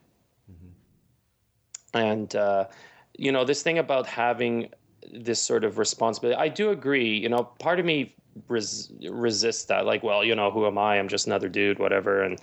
And 1.93 2.35
uh, 2.35 2.65
you 3.17 3.31
know 3.31 3.45
this 3.45 3.61
thing 3.61 3.77
about 3.77 4.07
having 4.07 4.69
this 5.11 5.39
sort 5.41 5.63
of 5.63 5.77
responsibility. 5.77 6.37
I 6.39 6.47
do 6.47 6.71
agree. 6.71 7.17
You 7.17 7.29
know, 7.29 7.43
part 7.59 7.79
of 7.79 7.85
me 7.85 8.15
res- 8.47 8.91
resists 9.09 9.65
that. 9.65 9.85
Like, 9.85 10.01
well, 10.01 10.23
you 10.23 10.35
know, 10.35 10.49
who 10.49 10.65
am 10.65 10.77
I? 10.77 10.97
I'm 10.97 11.07
just 11.07 11.27
another 11.27 11.49
dude, 11.49 11.77
whatever. 11.79 12.23
And 12.23 12.39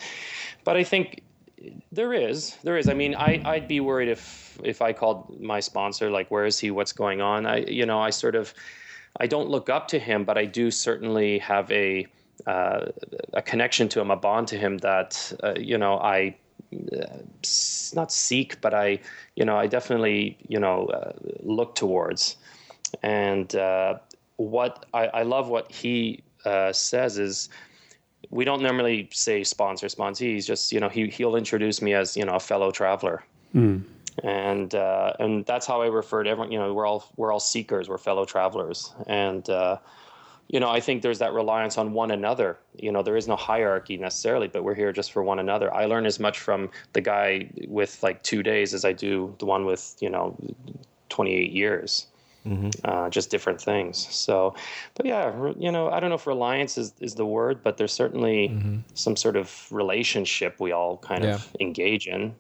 but 0.65 0.77
I 0.77 0.85
think 0.85 1.23
there 1.91 2.13
is 2.15 2.57
there 2.63 2.77
is. 2.79 2.89
I 2.89 2.95
mean, 2.95 3.15
I 3.17 3.43
I'd 3.45 3.67
be 3.67 3.81
worried 3.81 4.09
if 4.09 4.59
if 4.63 4.81
I 4.81 4.93
called 4.93 5.41
my 5.41 5.59
sponsor 5.61 6.11
like, 6.11 6.31
where 6.31 6.47
is 6.47 6.59
he? 6.59 6.71
What's 6.71 6.93
going 6.93 7.21
on? 7.21 7.45
I 7.47 7.57
you 7.67 7.87
know 7.87 7.99
I 8.01 8.11
sort 8.11 8.37
of 8.37 8.55
I 9.19 9.27
don't 9.27 9.49
look 9.49 9.69
up 9.69 9.89
to 9.89 9.99
him, 9.99 10.25
but 10.25 10.39
I 10.39 10.45
do 10.45 10.71
certainly 10.71 11.39
have 11.39 11.71
a 11.73 12.07
uh, 12.47 12.87
a 13.35 13.43
connection 13.43 13.89
to 13.91 14.01
him, 14.01 14.11
a 14.11 14.17
bond 14.17 14.49
to 14.49 14.57
him 14.57 14.79
that 14.79 15.33
uh, 15.43 15.55
you 15.59 15.77
know 15.77 15.99
I 15.99 16.37
uh, 16.93 17.19
not 17.95 18.13
seek, 18.13 18.61
but 18.61 18.75
I 18.75 19.01
you 19.37 19.45
know 19.45 19.57
I 19.57 19.67
definitely 19.67 20.39
you 20.49 20.61
know 20.61 20.87
uh, 20.87 21.13
look 21.43 21.75
towards, 21.75 22.37
and 23.03 23.55
uh, 23.55 23.99
what 24.37 24.87
I, 24.95 25.07
I 25.09 25.23
love 25.23 25.49
what 25.49 25.71
he 25.71 26.23
uh, 26.45 26.73
says 26.73 27.19
is 27.19 27.49
we 28.31 28.45
don't 28.45 28.63
normally 28.63 29.09
say 29.13 29.45
sponsor 29.45 29.89
sponsee. 29.89 30.33
He's 30.35 30.47
just 30.47 30.73
you 30.73 30.81
know 30.81 30.89
he 30.89 31.09
he'll 31.09 31.37
introduce 31.37 31.83
me 31.83 31.95
as 31.95 32.17
you 32.17 32.25
know 32.25 32.35
a 32.35 32.41
fellow 32.41 32.71
traveler, 32.71 33.23
and 34.23 34.75
uh, 34.75 35.13
and 35.19 35.45
that's 35.47 35.67
how 35.67 35.83
I 35.83 35.87
refer 35.87 36.23
to 36.23 36.31
everyone. 36.31 36.53
You 36.53 36.59
know, 36.59 36.75
we're 36.75 36.87
all 36.87 37.11
we're 37.17 37.33
all 37.33 37.41
seekers, 37.41 37.89
we're 37.89 37.99
fellow 37.99 38.25
travelers, 38.25 38.93
and 39.07 39.49
uh, 39.49 39.79
you 40.49 40.61
know 40.61 40.71
I 40.71 40.81
think 40.81 41.03
there's 41.03 41.19
that 41.21 41.33
reliance 41.33 41.79
on 41.79 41.93
one 41.93 42.11
another. 42.11 42.59
You 42.77 42.93
know, 42.93 43.03
there 43.03 43.17
is 43.17 43.29
no 43.29 43.37
hierarchy 43.37 43.97
necessarily, 43.97 44.49
but 44.49 44.65
we're 44.65 44.75
here 44.75 44.93
just 44.93 45.13
for 45.13 45.23
one 45.23 45.39
another. 45.39 45.73
I 45.73 45.87
learn 45.87 46.07
as 46.07 46.21
much 46.21 46.39
from 46.39 46.71
the 46.93 47.01
guy 47.01 47.51
with 47.69 48.03
like 48.03 48.23
two 48.23 48.43
days 48.43 48.75
as 48.75 48.85
I 48.85 48.93
do 48.93 49.35
the 49.39 49.47
one 49.47 49.65
with 49.65 49.97
you 50.01 50.11
know 50.11 50.37
28 51.09 51.53
years. 51.53 52.07
Uh, 52.85 53.11
just 53.11 53.29
different 53.31 53.61
things. 53.61 53.99
So, 54.09 54.55
but 54.95 55.05
yeah, 55.05 55.53
you 55.59 55.71
know, 55.71 55.91
I 55.91 56.01
don't 56.01 56.09
know 56.09 56.17
if 56.17 56.27
reliance 56.27 56.79
is, 56.79 56.95
is 56.99 57.15
the 57.15 57.27
word, 57.27 57.63
but 57.63 57.77
there's 57.77 57.93
certainly 57.93 58.49
some 58.95 59.15
sort 59.15 59.37
of 59.37 59.71
relationship 59.71 60.59
we 60.59 60.73
all 60.73 60.97
kind 60.97 61.23
of 61.35 61.55
engage 61.61 62.07
in. 62.07 62.35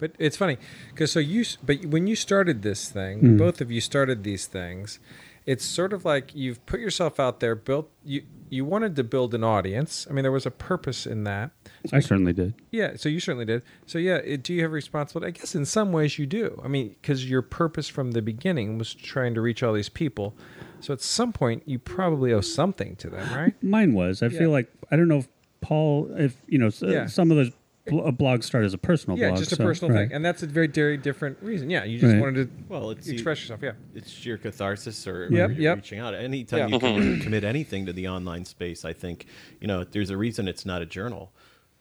But 0.00 0.12
it's 0.18 0.36
funny 0.36 0.56
because 0.88 1.12
so 1.12 1.20
you, 1.20 1.44
but 1.62 1.84
when 1.84 2.06
you 2.06 2.16
started 2.16 2.62
this 2.62 2.88
thing, 2.88 3.20
mm. 3.20 3.38
both 3.38 3.60
of 3.60 3.70
you 3.70 3.80
started 3.80 4.24
these 4.24 4.46
things. 4.46 4.98
It's 5.46 5.64
sort 5.64 5.92
of 5.92 6.04
like 6.04 6.34
you've 6.34 6.64
put 6.66 6.80
yourself 6.80 7.18
out 7.18 7.40
there, 7.40 7.54
built 7.54 7.90
you. 8.04 8.22
You 8.50 8.64
wanted 8.64 8.96
to 8.96 9.04
build 9.04 9.32
an 9.34 9.44
audience. 9.44 10.06
I 10.08 10.12
mean, 10.12 10.22
there 10.22 10.32
was 10.32 10.44
a 10.44 10.50
purpose 10.50 11.06
in 11.06 11.24
that. 11.24 11.52
I 11.92 12.00
certainly 12.00 12.32
did. 12.32 12.54
Yeah, 12.70 12.92
so 12.96 13.08
you 13.08 13.20
certainly 13.20 13.44
did. 13.44 13.62
So 13.86 13.98
yeah, 13.98 14.16
it, 14.16 14.42
do 14.42 14.52
you 14.52 14.62
have 14.62 14.72
responsibility? 14.72 15.28
I 15.28 15.30
guess 15.40 15.54
in 15.54 15.64
some 15.64 15.92
ways 15.92 16.18
you 16.18 16.26
do. 16.26 16.60
I 16.64 16.68
mean, 16.68 16.96
because 17.00 17.28
your 17.28 17.42
purpose 17.42 17.88
from 17.88 18.10
the 18.10 18.22
beginning 18.22 18.76
was 18.76 18.92
trying 18.92 19.34
to 19.34 19.40
reach 19.40 19.62
all 19.62 19.72
these 19.72 19.88
people. 19.88 20.34
So 20.80 20.92
at 20.92 21.00
some 21.00 21.32
point, 21.32 21.62
you 21.66 21.78
probably 21.78 22.32
owe 22.32 22.40
something 22.40 22.96
to 22.96 23.08
them, 23.08 23.32
right? 23.34 23.62
Mine 23.62 23.92
was. 23.94 24.22
I 24.22 24.26
Yeah. 24.26 24.38
feel 24.38 24.50
like 24.50 24.70
I 24.90 24.96
don't 24.96 25.08
know 25.08 25.18
if 25.18 25.28
Paul, 25.60 26.10
if 26.16 26.36
you 26.48 26.58
know, 26.58 26.70
Yeah. 26.80 27.06
some 27.06 27.30
of 27.30 27.36
those 27.36 27.52
bl- 27.86 28.00
uh, 28.06 28.10
blogs 28.10 28.44
start 28.44 28.64
as 28.64 28.74
a 28.74 28.78
personal 28.78 29.16
blog. 29.16 29.22
yeah, 29.22 29.28
blog. 29.30 29.38
just 29.40 29.52
a 29.52 29.56
so- 29.56 29.64
personal 29.64 29.94
right. 29.94 30.08
thing, 30.08 30.16
and 30.16 30.24
that's 30.24 30.42
a 30.42 30.46
very, 30.46 30.66
very 30.66 30.96
different 30.96 31.38
reason. 31.42 31.70
Yeah, 31.70 31.84
you 31.84 31.98
just 31.98 32.12
Right. 32.12 32.20
wanted 32.20 32.48
to 32.56 32.64
Well, 32.68 32.90
it's 32.90 33.08
express 33.08 33.40
yourself. 33.40 33.60
Yeah. 33.62 33.72
it's 33.94 34.10
sheer 34.10 34.36
catharsis 34.38 35.06
or 35.06 35.28
Yep, 35.30 35.50
or 35.50 35.52
you're 35.52 35.62
yep. 35.62 35.76
reaching 35.76 35.98
out. 35.98 36.14
Anytime 36.14 36.58
Yeah. 36.58 36.66
you 36.68 36.78
can 36.78 37.20
commit 37.22 37.44
anything 37.44 37.86
to 37.86 37.92
the 37.92 38.08
online 38.08 38.44
space, 38.44 38.84
I 38.84 38.92
think 38.92 39.26
you 39.60 39.66
know 39.68 39.84
there's 39.84 40.10
a 40.10 40.16
reason 40.16 40.48
it's 40.48 40.66
not 40.66 40.82
a 40.82 40.86
journal. 40.86 41.32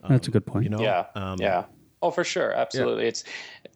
That's 0.07 0.27
a 0.27 0.31
good 0.31 0.45
point. 0.45 0.63
You 0.63 0.69
know, 0.69 0.79
Yeah, 0.81 1.05
Um, 1.15 1.37
yeah. 1.39 1.65
Oh, 2.01 2.11
for 2.11 2.23
sure, 2.23 2.53
absolutely. 2.53 3.07
It's, 3.07 3.23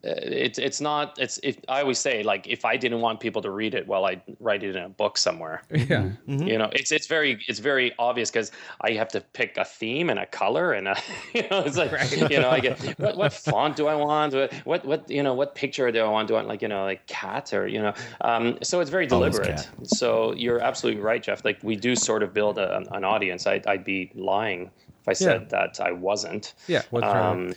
uh, 0.06 0.16
it's, 0.16 0.58
it's 0.58 0.80
not. 0.80 1.18
It's. 1.20 1.40
If, 1.44 1.58
I 1.68 1.82
always 1.82 2.00
say, 2.00 2.24
like, 2.24 2.48
if 2.48 2.64
I 2.64 2.78
didn't 2.78 3.02
want 3.02 3.20
people 3.20 3.42
to 3.42 3.52
read 3.52 3.76
it, 3.76 3.86
well, 3.86 4.06
I'd 4.06 4.22
write 4.40 4.64
it 4.64 4.76
in 4.76 4.84
a 4.84 4.90
book 4.90 5.18
somewhere. 5.18 5.62
Yeah. 5.74 6.12
You 6.28 6.58
know, 6.58 6.70
it's 6.72 6.92
it's 6.92 7.08
very 7.08 7.44
it's 7.48 7.60
very 7.60 7.94
obvious 8.00 8.32
because 8.32 8.52
I 8.82 8.92
have 8.92 9.10
to 9.10 9.22
pick 9.22 9.58
a 9.58 9.66
theme 9.66 10.10
and 10.10 10.18
a 10.18 10.26
color 10.26 10.72
and 10.72 10.88
a 10.88 10.96
you 11.34 11.42
know 11.50 11.64
it's 11.66 11.78
like 11.78 11.92
you 12.32 12.40
know 12.40 12.50
I 12.50 12.60
get 12.60 12.80
what, 13.00 13.18
what 13.18 13.34
font 13.34 13.76
do 13.76 13.88
I 13.88 13.96
want 13.96 14.34
what 14.34 14.54
what 14.66 14.86
what 14.86 15.10
you 15.10 15.22
know 15.22 15.34
what 15.34 15.56
picture 15.56 15.92
do 15.92 16.00
I 16.00 16.10
want 16.10 16.28
do 16.28 16.36
I 16.36 16.38
want 16.38 16.48
like 16.48 16.62
you 16.62 16.68
know 16.68 16.86
like 16.86 17.06
cat 17.08 17.54
or 17.54 17.68
you 17.68 17.82
know 17.82 17.94
um, 18.22 18.58
so 18.62 18.80
it's 18.80 18.90
very 18.90 19.06
deliberate. 19.06 19.68
So 19.84 20.34
you're 20.34 20.60
absolutely 20.60 21.02
right, 21.02 21.22
Jeff. 21.22 21.44
Like 21.44 21.60
we 21.62 21.76
do 21.76 21.96
sort 21.96 22.24
of 22.24 22.34
build 22.34 22.58
a, 22.58 22.84
an 22.92 23.04
audience. 23.04 23.48
I, 23.48 23.62
I'd 23.68 23.84
be 23.84 24.12
lying 24.16 24.72
if 25.02 25.08
I 25.08 25.14
said 25.14 25.50
that 25.50 25.80
I 25.82 25.92
wasn't. 25.92 26.54
Yeah. 26.68 26.84
What's 26.90 27.06
wrong? 27.06 27.48
Um, 27.48 27.54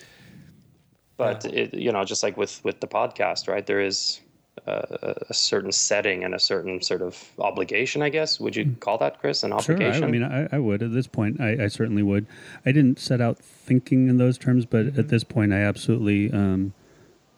but 1.17 1.45
it, 1.45 1.73
you 1.73 1.91
know, 1.91 2.03
just 2.05 2.23
like 2.23 2.37
with 2.37 2.63
with 2.63 2.79
the 2.79 2.87
podcast, 2.87 3.47
right? 3.47 3.65
There 3.65 3.81
is 3.81 4.21
a, 4.65 5.13
a 5.29 5.33
certain 5.33 5.71
setting 5.71 6.23
and 6.23 6.33
a 6.33 6.39
certain 6.39 6.81
sort 6.81 7.01
of 7.01 7.31
obligation, 7.39 8.01
I 8.01 8.09
guess. 8.09 8.39
Would 8.39 8.55
you 8.55 8.75
call 8.79 8.97
that, 8.99 9.19
Chris, 9.19 9.43
an 9.43 9.53
obligation? 9.53 9.93
Sure, 9.93 10.03
I. 10.03 10.07
I 10.07 10.11
mean, 10.11 10.23
I, 10.23 10.47
I 10.55 10.59
would 10.59 10.81
at 10.81 10.93
this 10.93 11.07
point. 11.07 11.39
I, 11.39 11.65
I 11.65 11.67
certainly 11.67 12.01
would. 12.03 12.25
I 12.65 12.71
didn't 12.71 12.99
set 12.99 13.21
out 13.21 13.37
thinking 13.39 14.07
in 14.09 14.17
those 14.17 14.37
terms, 14.37 14.65
but 14.65 14.85
Mm-hmm. 14.87 14.99
at 14.99 15.09
this 15.09 15.23
point, 15.23 15.53
I 15.53 15.57
absolutely 15.61 16.31
um, 16.31 16.73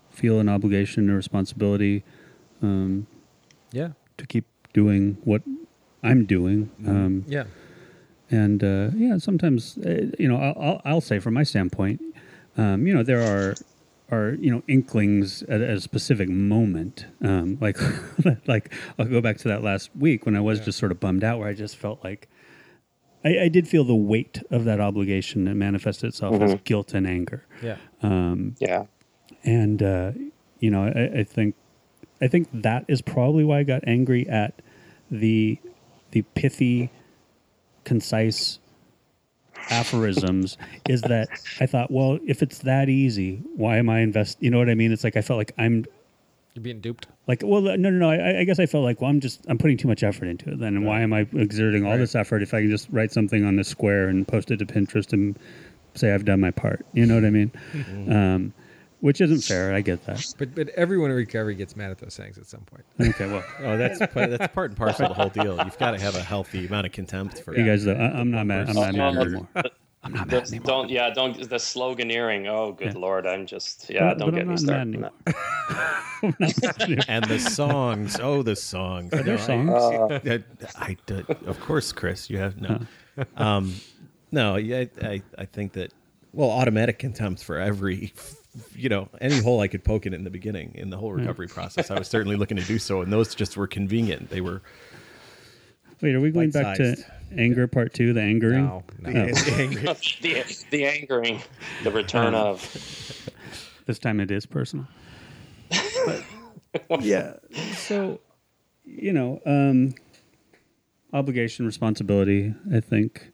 feel 0.10 0.40
an 0.40 0.48
obligation 0.50 1.10
or 1.10 1.16
responsibility 1.16 2.04
yeah. 3.72 3.90
to 4.18 4.28
keep 4.28 4.46
doing 4.74 5.18
what 5.24 5.42
I'm 6.04 6.26
doing. 6.26 6.70
Mm-hmm. 6.82 6.90
Um, 6.90 7.26
Yeah. 7.28 7.44
and 8.32 8.64
uh, 8.64 8.90
yeah, 8.96 9.18
sometimes 9.18 9.78
uh, 9.78 10.12
you 10.18 10.28
know, 10.28 10.38
I'll, 10.38 10.56
I'll, 10.62 10.82
I'll 10.86 11.02
say 11.02 11.20
from 11.20 11.34
my 11.34 11.44
standpoint, 11.44 12.02
um, 12.60 12.86
you 12.88 12.94
know, 12.94 13.04
there 13.04 13.22
are 13.22 13.56
are 14.12 14.32
you 14.40 14.50
know 14.52 14.64
inklings 14.68 15.44
at, 15.44 15.62
at 15.62 15.78
a 15.78 15.82
specific 15.82 16.30
moment. 16.30 17.06
Um, 17.22 17.58
like 17.62 17.78
like 18.48 18.74
I'll 18.98 19.06
go 19.06 19.22
back 19.22 19.38
to 19.40 19.48
that 19.50 19.64
last 19.64 19.90
week 19.96 20.26
when 20.26 20.36
I 20.36 20.42
was 20.42 20.60
just 20.60 20.78
sort 20.78 20.92
of 20.92 21.00
bummed 21.00 21.24
out, 21.24 21.40
where 21.40 21.48
I 21.48 21.54
just 21.54 21.78
felt 21.78 22.04
like. 22.04 22.28
I, 23.26 23.38
I 23.38 23.48
did 23.50 23.68
feel 23.68 23.84
the 23.84 23.96
weight 23.96 24.42
of 24.50 24.64
that 24.64 24.80
obligation 24.80 25.44
that 25.44 25.56
manifested 25.56 26.08
itself 26.08 26.42
as 26.42 26.56
guilt 26.64 26.94
and 26.94 27.06
anger 27.06 27.44
Yeah. 27.62 27.76
yeah. 28.62 28.86
and 29.44 29.84
uh, 29.84 30.12
you 30.62 30.72
know 30.72 30.86
I, 30.86 31.20
I 31.20 31.24
think 31.26 31.56
I 32.22 32.30
think 32.30 32.48
that 32.54 32.86
is 32.88 33.02
probably 33.02 33.44
why 33.44 33.60
I 33.60 33.64
got 33.64 33.84
angry 33.86 34.26
at 34.30 34.62
the 35.12 35.60
the 36.12 36.22
pithy, 36.34 36.92
concise 37.84 38.60
aphorisms. 39.70 40.58
is 40.88 41.02
that 41.04 41.30
I 41.60 41.66
thought, 41.66 41.92
well, 41.92 42.20
if 42.26 42.42
it's 42.42 42.60
that 42.60 42.90
easy, 42.90 43.42
why 43.56 43.78
am 43.78 43.90
I 43.90 44.00
invest? 44.00 44.38
You 44.42 44.50
know 44.52 44.58
what 44.58 44.70
I 44.70 44.76
mean? 44.76 44.92
It's 44.92 45.04
like 45.04 45.18
I 45.18 45.22
felt 45.22 45.38
like 45.38 45.54
I'm 45.58 45.86
You're 46.56 46.64
being 46.64 46.80
duped. 46.82 47.08
like, 47.28 47.42
well, 47.46 47.62
no, 47.62 47.76
no, 47.76 47.90
no. 47.90 48.10
I, 48.10 48.40
I 48.40 48.44
guess 48.44 48.60
I 48.60 48.66
felt 48.66 48.84
like, 48.84 49.02
well, 49.02 49.10
I'm 49.10 49.20
just 49.20 49.46
I'm 49.48 49.58
putting 49.58 49.78
too 49.78 49.88
much 49.88 50.04
effort 50.04 50.26
into 50.26 50.52
it. 50.52 50.60
Then, 50.60 50.76
and 50.76 50.86
why 50.86 51.02
am 51.02 51.14
I 51.14 51.28
exerting 51.34 51.86
all 51.86 51.98
this 51.98 52.16
effort 52.16 52.42
if 52.42 52.54
I 52.54 52.62
can 52.62 52.70
just 52.70 52.88
write 52.92 53.12
something 53.12 53.46
on 53.46 53.56
the 53.56 53.64
square 53.64 54.10
and 54.10 54.28
post 54.28 54.52
it 54.52 54.58
to 54.58 54.66
Pinterest 54.66 55.14
and 55.14 55.38
say 55.96 56.14
I've 56.14 56.26
done 56.26 56.40
my 56.40 56.52
part? 56.52 56.86
You 56.94 57.06
know 57.06 57.16
what 57.16 57.26
I 57.26 57.30
mean? 57.30 57.52
um, 58.12 58.54
which 59.02 59.22
isn't 59.22 59.42
fair. 59.42 59.74
I 59.74 59.82
get 59.82 60.06
that. 60.06 60.26
But 60.38 60.54
but 60.56 60.70
everyone 60.70 61.10
in 61.12 61.16
recovery 61.18 61.56
gets 61.56 61.76
mad 61.76 61.92
at 61.92 61.98
those 62.00 62.16
things 62.18 62.38
at 62.38 62.46
some 62.48 62.62
point. 62.62 62.84
Okay, 63.00 63.28
well, 63.28 63.44
Oh, 63.60 63.78
that's 63.78 64.00
that's 64.14 64.54
part 64.54 64.72
and 64.72 64.78
parcel 64.78 65.06
of 65.06 65.10
the 65.16 65.22
whole 65.22 65.30
deal. 65.30 65.58
You've 65.64 65.78
got 65.78 65.92
to 65.92 66.00
have 66.00 66.16
a 66.16 66.22
healthy 66.24 66.66
amount 66.68 66.86
of 66.88 66.92
contempt 66.92 67.42
for 67.44 67.58
you 67.58 67.66
guys, 67.66 67.86
though, 67.86 67.94
I, 67.94 68.20
I'm 68.20 68.32
not 68.32 68.46
mad. 68.46 68.70
I'm 68.70 68.76
not 68.76 68.94
mad 68.96 69.18
anymore. 69.18 69.48
I'm 70.02 70.14
not 70.14 70.28
mad 70.28 70.40
Just 70.40 70.54
anymore. 70.54 70.66
don't 70.66 70.90
yeah 70.90 71.10
don't 71.10 71.38
the 71.50 71.58
sloganeering. 71.58 72.48
Oh, 72.48 72.72
good 72.72 72.94
Yeah. 72.94 73.00
lord! 73.00 73.28
I'm 73.28 73.46
just 73.46 73.90
yeah. 73.90 74.10
But- 74.14 74.18
don't 74.20 74.32
but 74.32 74.36
get 74.36 74.42
I'm 74.44 74.50
me 74.52 74.58
started. 74.58 75.00
mad 75.00 75.12
on 76.24 76.34
anymore. 76.42 77.04
and 77.10 77.26
the 77.26 77.40
songs. 77.40 78.18
Oh, 78.22 78.42
the 78.44 78.56
songs. 78.56 79.12
Are 79.14 79.24
there 79.24 79.36
No, 79.38 79.42
I- 79.44 79.46
songs? 79.46 80.24
I, 80.28 80.44
I 80.78 80.98
did- 81.06 81.30
of 81.46 81.60
course, 81.62 81.92
Chris. 81.92 82.30
You 82.30 82.38
have 82.38 82.60
no. 82.62 82.80
Um, 83.36 83.76
no, 84.32 84.56
yeah, 84.56 84.86
I, 85.02 85.06
I, 85.08 85.22
I 85.40 85.46
think 85.46 85.74
that. 85.74 85.94
Well, 86.32 86.52
automatic 86.52 87.00
contempt 87.00 87.44
for 87.44 87.58
every, 87.58 88.14
you 88.76 88.90
know, 88.90 89.10
any 89.22 89.40
hole 89.40 89.60
I 89.62 89.68
could 89.68 89.84
poke 89.84 90.06
in 90.06 90.14
it 90.14 90.18
in 90.18 90.24
the 90.24 90.30
beginning 90.30 90.72
in 90.76 90.90
the 90.90 90.98
whole 90.98 91.12
recovery 91.14 91.48
process. 91.48 91.92
I 91.92 91.98
was 92.00 92.08
certainly 92.08 92.36
looking 92.36 92.58
to 92.58 92.64
do 92.64 92.80
so, 92.80 93.02
and 93.02 93.12
those 93.14 93.36
just 93.36 93.56
were 93.58 93.68
convenient. 93.68 94.30
They 94.30 94.42
were 94.42 94.62
Wait, 96.02 96.16
are 96.16 96.22
we 96.22 96.32
going 96.32 96.50
back 96.52 96.78
to 96.78 96.92
Bite-sized. 96.92 97.06
anger 97.38 97.68
part 97.68 97.94
two, 97.94 98.14
the 98.14 98.22
angering? 98.22 98.66
No, 98.66 98.84
no. 99.02 99.10
Oh, 99.12 99.26
the 100.22 100.66
the 100.72 100.86
angering, 100.86 101.42
the 101.84 101.92
return 101.92 102.34
Um, 102.34 102.46
of. 102.46 103.30
this 103.86 104.00
time 104.00 104.20
it 104.20 104.32
is 104.32 104.46
personal. 104.46 104.88
But, 106.06 106.24
yeah. 107.02 107.34
So, 107.76 108.20
you 108.86 109.12
know, 109.14 109.42
um, 109.46 109.94
obligation, 111.14 111.66
responsibility, 111.66 112.54
I 112.74 112.80
think 112.80 113.32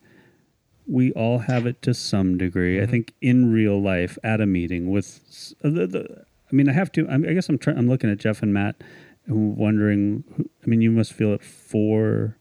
we 0.87 1.11
all 1.13 1.39
have 1.39 1.65
it 1.65 1.81
to 1.83 1.93
some 1.93 2.37
degree. 2.37 2.81
I 2.81 2.85
think 2.85 3.13
in 3.21 3.51
real 3.51 3.81
life, 3.81 4.17
at 4.23 4.39
a 4.41 4.45
meeting 4.45 4.91
with 4.91 5.21
uh, 5.63 5.69
the, 5.69 5.87
the 5.87 6.25
I 6.51 6.55
mean, 6.55 6.69
I 6.69 6.73
have 6.73 6.91
to. 6.93 7.07
I'm, 7.09 7.23
I 7.27 7.33
guess 7.33 7.49
I'm 7.49 7.57
trying. 7.57 7.77
I'm 7.77 7.87
looking 7.87 8.09
at 8.11 8.17
Jeff 8.19 8.41
and 8.43 8.53
Matt, 8.53 8.75
and 9.25 9.57
wondering. 9.57 10.23
Who, 10.37 10.49
I 10.63 10.67
mean, 10.67 10.81
you 10.81 10.91
must 10.91 11.13
feel 11.13 11.33
it 11.33 11.43
for 11.43 12.37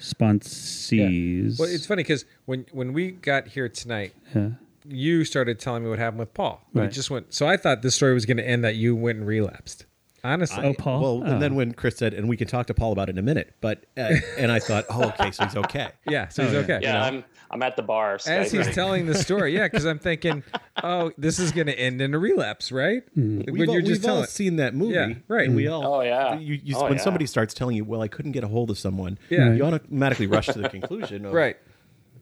sponsees. 0.00 1.58
Well, 1.58 1.68
it's 1.68 1.86
funny 1.86 2.02
because 2.02 2.24
when 2.46 2.66
when 2.72 2.92
we 2.92 3.10
got 3.12 3.48
here 3.48 3.68
tonight, 3.68 4.14
yeah. 4.34 4.50
you 4.86 5.24
started 5.24 5.58
telling 5.58 5.84
me 5.84 5.90
what 5.90 5.98
happened 5.98 6.20
with 6.20 6.34
Paul. 6.34 6.62
We 6.72 6.82
Right. 6.82 6.92
just 6.92 7.10
went. 7.10 7.32
So 7.34 7.46
I 7.46 7.56
thought 7.56 7.82
this 7.82 7.94
story 7.94 8.14
was 8.14 8.26
going 8.26 8.36
to 8.38 8.46
end 8.46 8.64
that 8.64 8.76
you 8.76 8.94
went 8.96 9.18
and 9.18 9.26
relapsed. 9.26 9.86
Honestly, 10.22 10.64
Oh, 10.64 10.72
Paul. 10.72 11.00
Well, 11.02 11.22
Oh. 11.22 11.32
and 11.34 11.42
then 11.42 11.54
when 11.54 11.74
Chris 11.74 11.98
said, 11.98 12.14
and 12.14 12.30
we 12.30 12.36
can 12.38 12.48
talk 12.48 12.66
to 12.68 12.74
Paul 12.74 12.92
about 12.92 13.10
it 13.10 13.12
in 13.12 13.18
a 13.18 13.22
minute, 13.22 13.54
but 13.60 13.84
uh, 13.98 14.14
and 14.38 14.50
I 14.50 14.58
thought, 14.58 14.86
oh, 14.88 15.08
okay, 15.08 15.30
so 15.32 15.44
he's 15.44 15.54
okay. 15.56 15.88
yeah. 16.08 16.28
So 16.28 16.44
he's 16.44 16.52
Oh, 16.54 16.56
yeah. 16.60 16.64
okay. 16.64 16.78
Yeah, 16.82 17.04
I'm 17.04 17.24
I'm 17.54 17.62
at 17.62 17.76
the 17.76 17.82
bar. 17.82 18.18
As 18.26 18.50
he's 18.50 18.74
telling 18.74 19.06
the 19.06 19.14
story, 19.14 19.54
yeah, 19.54 19.66
because 19.66 19.84
I'm 19.86 19.98
thinking, 20.10 20.42
oh, 20.82 21.12
this 21.16 21.38
is 21.38 21.52
going 21.52 21.68
to 21.68 21.78
end 21.78 22.00
in 22.00 22.12
a 22.12 22.18
relapse, 22.18 22.72
right? 22.72 23.04
Mm-hmm. 23.16 23.42
When 23.52 23.54
We've, 23.60 23.68
you're 23.70 23.80
just 23.80 24.02
we've 24.02 24.10
all 24.10 24.16
telling, 24.16 24.26
seen 24.26 24.56
that 24.56 24.74
movie, 24.74 24.94
Yeah, 24.94 25.14
right. 25.28 25.46
And 25.46 25.54
we 25.54 25.68
all, 25.68 25.86
Oh, 25.86 26.00
yeah. 26.00 26.36
You, 26.36 26.58
you, 26.62 26.76
Oh, 26.76 26.82
when 26.84 26.94
yeah. 26.94 26.98
somebody 26.98 27.26
starts 27.26 27.54
telling 27.54 27.76
you, 27.76 27.84
"Well, 27.84 28.02
I 28.02 28.08
couldn't 28.08 28.32
get 28.32 28.42
a 28.42 28.48
hold 28.48 28.70
of 28.70 28.78
someone," 28.78 29.18
Yeah. 29.30 29.52
you 29.54 29.62
automatically 29.64 30.26
rush 30.26 30.46
to 30.48 30.58
the 30.58 30.68
conclusion, 30.68 31.24
of, 31.26 31.32
right? 31.32 31.56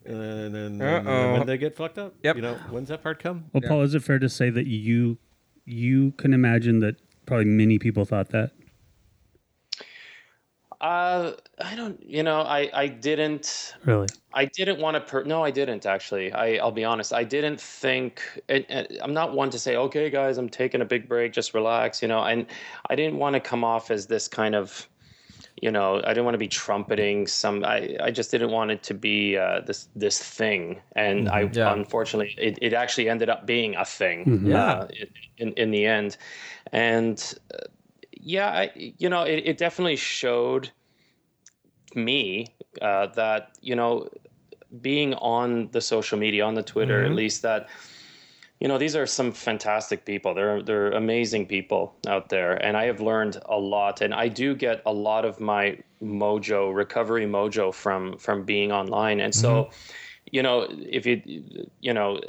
And 0.05 0.53
then 0.53 0.81
Uh-oh. 0.81 1.33
when 1.39 1.47
they 1.47 1.57
get 1.57 1.75
fucked 1.75 1.97
up, 1.97 2.13
Yep. 2.23 2.35
you 2.35 2.41
know, 2.43 2.55
when's 2.69 2.89
that 2.89 3.01
part 3.01 3.17
come? 3.19 3.45
Well, 3.53 3.63
Paul, 3.67 3.81
is 3.81 3.95
it 3.95 4.03
fair 4.03 4.19
to 4.19 4.29
say 4.29 4.49
that 4.51 4.67
you 4.67 5.17
you 5.65 6.11
can 6.17 6.33
imagine 6.33 6.79
that 6.81 6.97
probably 7.25 7.45
many 7.45 7.79
people 7.79 8.05
thought 8.05 8.29
that? 8.29 8.51
Uh, 10.83 11.31
I 11.63 11.75
don't. 11.75 11.97
You 12.05 12.23
know, 12.23 12.41
I 12.41 12.69
I 12.73 12.87
didn't. 12.87 13.73
Really? 13.85 14.07
I 14.33 14.45
didn't 14.45 14.79
want 14.79 14.95
to. 14.95 15.01
Per- 15.01 15.23
no, 15.23 15.41
I 15.41 15.49
didn't 15.49 15.85
actually. 15.85 16.33
I 16.33 16.57
I'll 16.57 16.73
be 16.73 16.83
honest. 16.83 17.13
I 17.13 17.23
didn't 17.23 17.59
think. 17.61 18.21
And, 18.49 18.65
and 18.67 18.87
I'm 19.01 19.13
not 19.13 19.33
one 19.33 19.49
to 19.51 19.59
say, 19.59 19.77
okay, 19.77 20.09
guys, 20.09 20.37
I'm 20.37 20.49
taking 20.49 20.81
a 20.81 20.85
big 20.85 21.07
break. 21.07 21.31
Just 21.31 21.53
relax. 21.53 22.01
You 22.01 22.09
know, 22.09 22.21
and 22.21 22.45
I 22.89 22.95
didn't 22.95 23.17
want 23.17 23.33
to 23.35 23.39
come 23.39 23.63
off 23.63 23.91
as 23.91 24.07
this 24.07 24.27
kind 24.27 24.55
of. 24.55 24.89
You 25.61 25.71
know, 25.71 26.01
I 26.03 26.09
didn't 26.09 26.25
want 26.25 26.33
to 26.35 26.39
be 26.39 26.49
trumpeting 26.49 27.27
some. 27.27 27.63
I, 27.63 27.95
I 28.03 28.11
just 28.11 28.31
didn't 28.31 28.51
want 28.51 28.71
it 28.71 28.83
to 28.83 28.93
be 28.93 29.37
uh, 29.37 29.61
this 29.61 29.87
this 29.95 30.19
thing, 30.19 30.81
and 30.97 31.29
I 31.29 31.49
Yeah. 31.53 31.71
unfortunately 31.71 32.35
it, 32.37 32.59
it 32.61 32.73
actually 32.73 33.07
ended 33.07 33.29
up 33.29 33.45
being 33.45 33.75
a 33.77 33.85
thing. 33.85 34.25
Mhm. 34.25 34.47
Yeah. 34.49 34.73
uh, 34.73 34.87
in 35.37 35.53
in 35.53 35.71
the 35.71 35.85
end, 35.85 36.17
and 36.73 37.33
uh, 37.53 37.59
yeah, 38.23 38.49
I, 38.49 38.93
you 38.97 39.09
know, 39.09 39.23
it, 39.23 39.43
it 39.45 39.57
definitely 39.57 39.95
showed 39.95 40.71
me 41.95 42.47
uh, 42.81 43.07
that 43.07 43.51
you 43.61 43.75
know 43.75 44.09
being 44.81 45.13
on 45.15 45.69
the 45.71 45.81
social 45.81 46.17
media 46.17 46.43
on 46.43 46.55
the 46.55 46.63
twitter 46.63 47.03
at 47.05 47.11
least 47.11 47.43
that 47.43 47.69
you 48.59 48.67
know 48.67 48.77
these 48.77 48.95
are 48.95 49.05
some 49.05 49.31
fantastic 49.31 50.05
people. 50.05 50.33
They're 50.33 50.63
they're 50.63 50.91
amazing 50.91 51.47
people 51.47 51.95
out 52.07 52.29
there 52.29 52.53
and 52.65 52.77
i 52.77 52.85
have 52.85 53.01
learned 53.01 53.37
a 53.45 53.57
lot 53.57 54.01
and 54.01 54.13
i 54.13 54.29
do 54.29 54.55
get 54.55 54.81
a 54.85 54.93
lot 54.93 55.25
of 55.25 55.41
my 55.41 55.77
mojo 56.01 56.73
recovery 56.73 57.25
mojo 57.25 57.73
from 57.73 58.17
from 58.17 58.43
being 58.43 58.71
online 58.71 59.19
and 59.19 59.35
so 59.35 59.69
you 60.31 60.41
know 60.41 60.65
if 60.69 61.05
you 61.05 61.21
you 61.81 61.93
know 61.93 62.19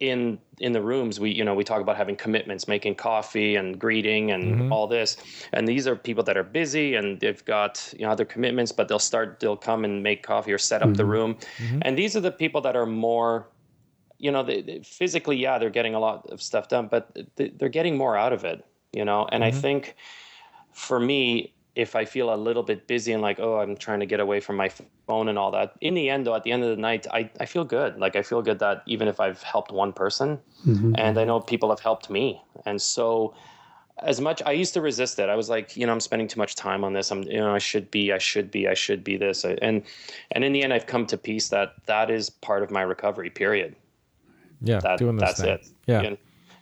in 0.00 0.38
in 0.58 0.72
the 0.72 0.80
rooms 0.80 1.18
we 1.18 1.30
you 1.30 1.44
know 1.44 1.54
we 1.54 1.64
talk 1.64 1.80
about 1.80 1.96
having 1.96 2.14
commitments 2.14 2.68
making 2.68 2.94
coffee 2.94 3.56
and 3.56 3.78
greeting 3.80 4.30
and 4.30 4.44
mm-hmm. 4.44 4.72
all 4.72 4.86
this. 4.86 5.16
And 5.52 5.66
these 5.66 5.86
are 5.86 5.96
people 5.96 6.22
that 6.24 6.36
are 6.36 6.44
busy 6.44 6.94
and 6.94 7.18
they've 7.20 7.44
got 7.44 7.92
you 7.98 8.04
know 8.04 8.12
other 8.12 8.24
commitments 8.24 8.70
but 8.72 8.88
they'll 8.88 8.98
start 8.98 9.40
they'll 9.40 9.56
come 9.56 9.84
and 9.84 10.02
make 10.02 10.22
coffee 10.22 10.52
or 10.52 10.58
set 10.58 10.82
up 10.82 10.94
the 10.94 11.02
mm-hmm. 11.02 11.12
room. 11.12 11.34
Mm-hmm. 11.34 11.80
And 11.82 11.98
these 11.98 12.16
are 12.16 12.20
the 12.20 12.30
people 12.30 12.60
that 12.62 12.76
are 12.76 12.86
more 12.86 13.48
you 14.18 14.30
know 14.30 14.42
they, 14.42 14.62
they- 14.62 14.80
physically 14.80 15.36
yeah 15.36 15.58
they're 15.58 15.70
getting 15.70 15.94
a 15.94 16.00
lot 16.00 16.28
of 16.30 16.42
stuff 16.42 16.68
done 16.68 16.88
but 16.88 17.16
they- 17.36 17.50
they're 17.50 17.68
getting 17.68 17.96
more 17.96 18.16
out 18.16 18.32
of 18.32 18.44
it 18.44 18.64
you 18.92 19.04
know? 19.04 19.28
And 19.30 19.44
i 19.44 19.50
think 19.50 19.94
for 20.72 20.98
me 20.98 21.52
if 21.78 21.94
i 21.94 22.04
feel 22.04 22.34
a 22.34 22.36
little 22.36 22.62
bit 22.62 22.86
busy 22.86 23.12
and 23.12 23.22
like 23.22 23.38
oh 23.40 23.58
i'm 23.60 23.76
trying 23.76 24.00
to 24.00 24.06
get 24.06 24.20
away 24.20 24.40
from 24.40 24.56
my 24.56 24.68
phone 25.06 25.28
and 25.28 25.38
all 25.38 25.50
that 25.50 25.74
in 25.80 25.94
the 25.94 26.10
end 26.10 26.26
though 26.26 26.34
at 26.34 26.42
the 26.42 26.52
end 26.52 26.62
of 26.62 26.70
the 26.70 26.82
night 26.90 27.06
i, 27.12 27.30
I 27.40 27.46
feel 27.46 27.64
good 27.64 27.98
like 27.98 28.16
i 28.16 28.22
feel 28.22 28.42
good 28.42 28.58
that 28.58 28.82
even 28.86 29.06
if 29.08 29.20
i've 29.20 29.42
helped 29.42 29.70
one 29.70 29.92
person 29.92 30.38
mm-hmm. 30.66 30.94
and 30.96 31.18
i 31.18 31.24
know 31.24 31.40
people 31.40 31.68
have 31.70 31.80
helped 31.80 32.10
me 32.10 32.42
and 32.66 32.82
so 32.82 33.34
as 34.02 34.20
much 34.20 34.40
I 34.46 34.52
used 34.52 34.74
to 34.74 34.80
resist 34.80 35.18
it. 35.18 35.28
I 35.28 35.34
was 35.34 35.48
like, 35.48 35.76
you 35.76 35.84
know, 35.86 35.92
I'm 35.92 36.00
spending 36.00 36.28
too 36.28 36.38
much 36.38 36.54
time 36.54 36.84
on 36.84 36.92
this. 36.92 37.10
I'm, 37.10 37.24
you 37.24 37.38
know, 37.38 37.54
I 37.54 37.58
should 37.58 37.90
be, 37.90 38.12
I 38.12 38.18
should 38.18 38.48
be, 38.48 38.68
I 38.68 38.74
should 38.74 39.02
be 39.02 39.16
this. 39.16 39.44
And 39.44 39.82
and 40.30 40.44
in 40.44 40.52
the 40.52 40.62
end, 40.62 40.72
I've 40.72 40.86
come 40.86 41.04
to 41.06 41.18
peace 41.18 41.48
that 41.48 41.74
that 41.86 42.10
is 42.10 42.30
part 42.30 42.62
of 42.62 42.70
my 42.70 42.82
recovery. 42.82 43.30
Period. 43.30 43.74
Yeah, 44.60 44.80
That 44.80 44.98
doing 44.98 45.16
this 45.16 45.28
that's 45.28 45.40
thing. 45.40 45.50
it. 45.50 45.68
Yeah. 45.86 46.00
And 46.02 46.18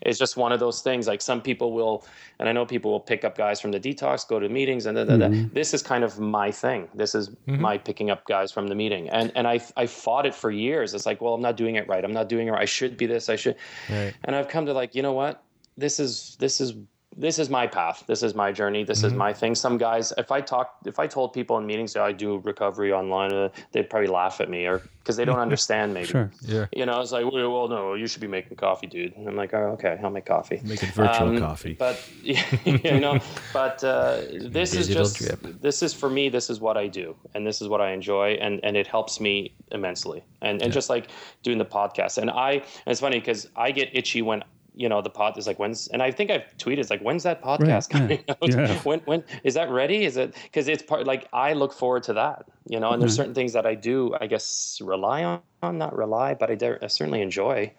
it's 0.07 0.19
just 0.19 0.37
one 0.37 0.53
of 0.53 0.61
those 0.61 0.81
things. 0.81 1.07
Like 1.07 1.21
some 1.21 1.41
people 1.43 1.73
will, 1.73 2.05
and 2.39 2.49
I 2.49 2.53
know 2.53 2.65
people 2.65 2.91
will 2.91 3.01
pick 3.01 3.25
up 3.25 3.37
guys 3.37 3.61
from 3.61 3.73
the 3.73 3.81
detox, 3.81 4.27
go 4.27 4.41
to 4.41 4.49
meetings, 4.49 4.87
and 4.87 4.97
da, 4.97 5.05
da, 5.05 5.17
da. 5.19 5.45
this 5.53 5.75
is 5.75 5.83
kind 5.83 6.05
of 6.05 6.19
my 6.19 6.51
thing. 6.51 6.89
This 6.95 7.15
is 7.15 7.29
Mm-hmm. 7.29 7.61
my 7.61 7.79
picking 7.79 8.11
up 8.11 8.27
guys 8.27 8.51
from 8.53 8.69
the 8.69 8.75
meeting, 8.75 9.09
and 9.11 9.31
and 9.37 9.47
I 9.47 9.61
I 9.77 9.87
fought 9.87 10.27
it 10.27 10.35
for 10.35 10.51
years. 10.51 10.95
It's 10.95 11.07
like, 11.07 11.21
well, 11.21 11.35
I'm 11.35 11.43
not 11.43 11.57
doing 11.57 11.77
it 11.77 11.87
right. 11.89 12.05
I'm 12.05 12.13
not 12.13 12.29
doing 12.29 12.49
it. 12.49 12.53
right. 12.53 12.63
I 12.63 12.65
should 12.67 12.97
be 12.97 13.07
this. 13.07 13.29
I 13.29 13.37
should. 13.37 13.57
Right. 13.91 14.15
And 14.25 14.35
I've 14.37 14.49
come 14.49 14.67
to 14.67 14.73
like, 14.73 14.95
you 14.95 15.03
know 15.03 15.13
what? 15.13 15.43
This 15.77 16.01
is 16.01 16.37
this 16.41 16.61
is 16.61 16.73
this 17.19 17.39
is 17.39 17.49
my 17.49 17.67
path. 17.67 18.05
This 18.07 18.23
is 18.23 18.35
my 18.35 18.53
journey. 18.53 18.85
This 18.85 18.99
Mm-hmm. 18.99 19.07
is 19.07 19.13
my 19.15 19.33
thing. 19.33 19.55
Some 19.55 19.79
guys, 19.79 20.13
if 20.19 20.31
I 20.31 20.41
talk, 20.41 20.77
if 20.85 20.99
I 20.99 21.07
told 21.07 21.33
people 21.33 21.57
in 21.59 21.67
meetings 21.67 21.93
that 21.95 22.03
I 22.03 22.13
do 22.13 22.39
recovery 22.39 22.93
online, 22.93 23.33
uh, 23.33 23.49
they'd 23.73 23.89
probably 23.89 24.09
laugh 24.09 24.41
at 24.41 24.51
me 24.51 24.67
or 24.67 24.83
because 24.99 25.17
they 25.17 25.25
don't 25.25 25.39
understand 25.49 25.95
maybe. 25.95 26.07
Sure. 26.09 26.31
Yeah. 26.43 26.67
You 26.73 26.85
know, 26.85 27.01
it's 27.01 27.13
like, 27.13 27.25
well, 27.31 27.51
well, 27.53 27.69
no, 27.69 27.95
you 27.95 28.07
should 28.07 28.21
be 28.21 28.27
making 28.29 28.57
coffee, 28.57 28.87
dude. 28.87 29.17
And 29.17 29.27
I'm 29.29 29.37
like, 29.37 29.55
oh, 29.55 29.73
okay, 29.79 29.99
I'll 30.03 30.11
make 30.11 30.27
coffee. 30.27 30.61
Make 30.65 30.83
it 30.83 30.91
virtual 30.91 31.29
Um, 31.29 31.39
coffee. 31.39 31.75
But 31.75 31.97
you 32.23 33.01
know, 33.01 33.19
but 33.53 33.83
uh, 33.83 34.21
this 34.43 34.75
is 34.75 34.87
just 34.89 35.17
drip. 35.19 35.61
this 35.61 35.83
is 35.83 35.95
for 35.95 36.11
me. 36.11 36.29
This 36.29 36.51
is 36.51 36.61
what 36.61 36.77
I 36.77 36.87
do, 36.87 37.17
and 37.35 37.47
this 37.47 37.63
is 37.63 37.69
what 37.69 37.81
I 37.81 37.93
enjoy, 37.93 38.33
and 38.41 38.61
and 38.63 38.77
it 38.77 38.87
helps 38.87 39.21
me 39.21 39.55
immensely. 39.73 40.23
And 40.43 40.61
and 40.63 40.73
just 40.73 40.91
like 40.91 41.09
doing 41.43 41.59
the 41.59 41.65
podcast, 41.65 42.19
and 42.19 42.31
I, 42.31 42.51
and 42.53 42.63
it's 42.93 43.01
funny 43.01 43.21
because 43.21 43.49
I 43.57 43.71
get 43.71 43.89
itchy 43.95 44.23
when. 44.23 44.43
You 44.77 44.89
know 44.89 45.01
the 45.01 45.11
pod 45.11 45.39
is 45.39 45.47
like 45.47 45.59
when's 45.59 45.89
and 45.89 46.03
I 46.03 46.11
think 46.11 46.31
I've 46.31 46.45
tweeted 46.59 46.79
it's 46.79 46.91
like 46.91 47.01
when's 47.01 47.23
that 47.23 47.43
podcast 47.43 47.93
yeah, 47.93 47.99
coming 47.99 48.25
out? 48.29 48.37
yeah. 48.43 48.79
When 48.85 49.01
when 49.01 49.25
is 49.43 49.55
that 49.55 49.71
ready? 49.71 50.05
Is 50.05 50.17
it 50.17 50.35
because 50.45 50.69
it's 50.69 50.83
part 50.83 51.07
like 51.07 51.29
I 51.33 51.55
look 51.55 51.73
forward 51.73 52.03
to 52.05 52.13
that, 52.13 52.47
you 52.69 52.79
know. 52.79 52.91
And 52.91 53.01
there's 53.01 53.17
certain 53.17 53.35
things 53.35 53.53
that 53.55 53.67
I 53.67 53.75
do, 53.75 54.15
I 54.21 54.27
guess, 54.27 54.81
rely 54.85 55.25
on, 55.25 55.41
on 55.63 55.79
not 55.79 55.97
rely, 55.97 56.35
but 56.35 56.51
I, 56.51 56.55
dare, 56.55 56.79
I 56.83 56.89
certainly 56.89 57.23
enjoy, 57.23 57.73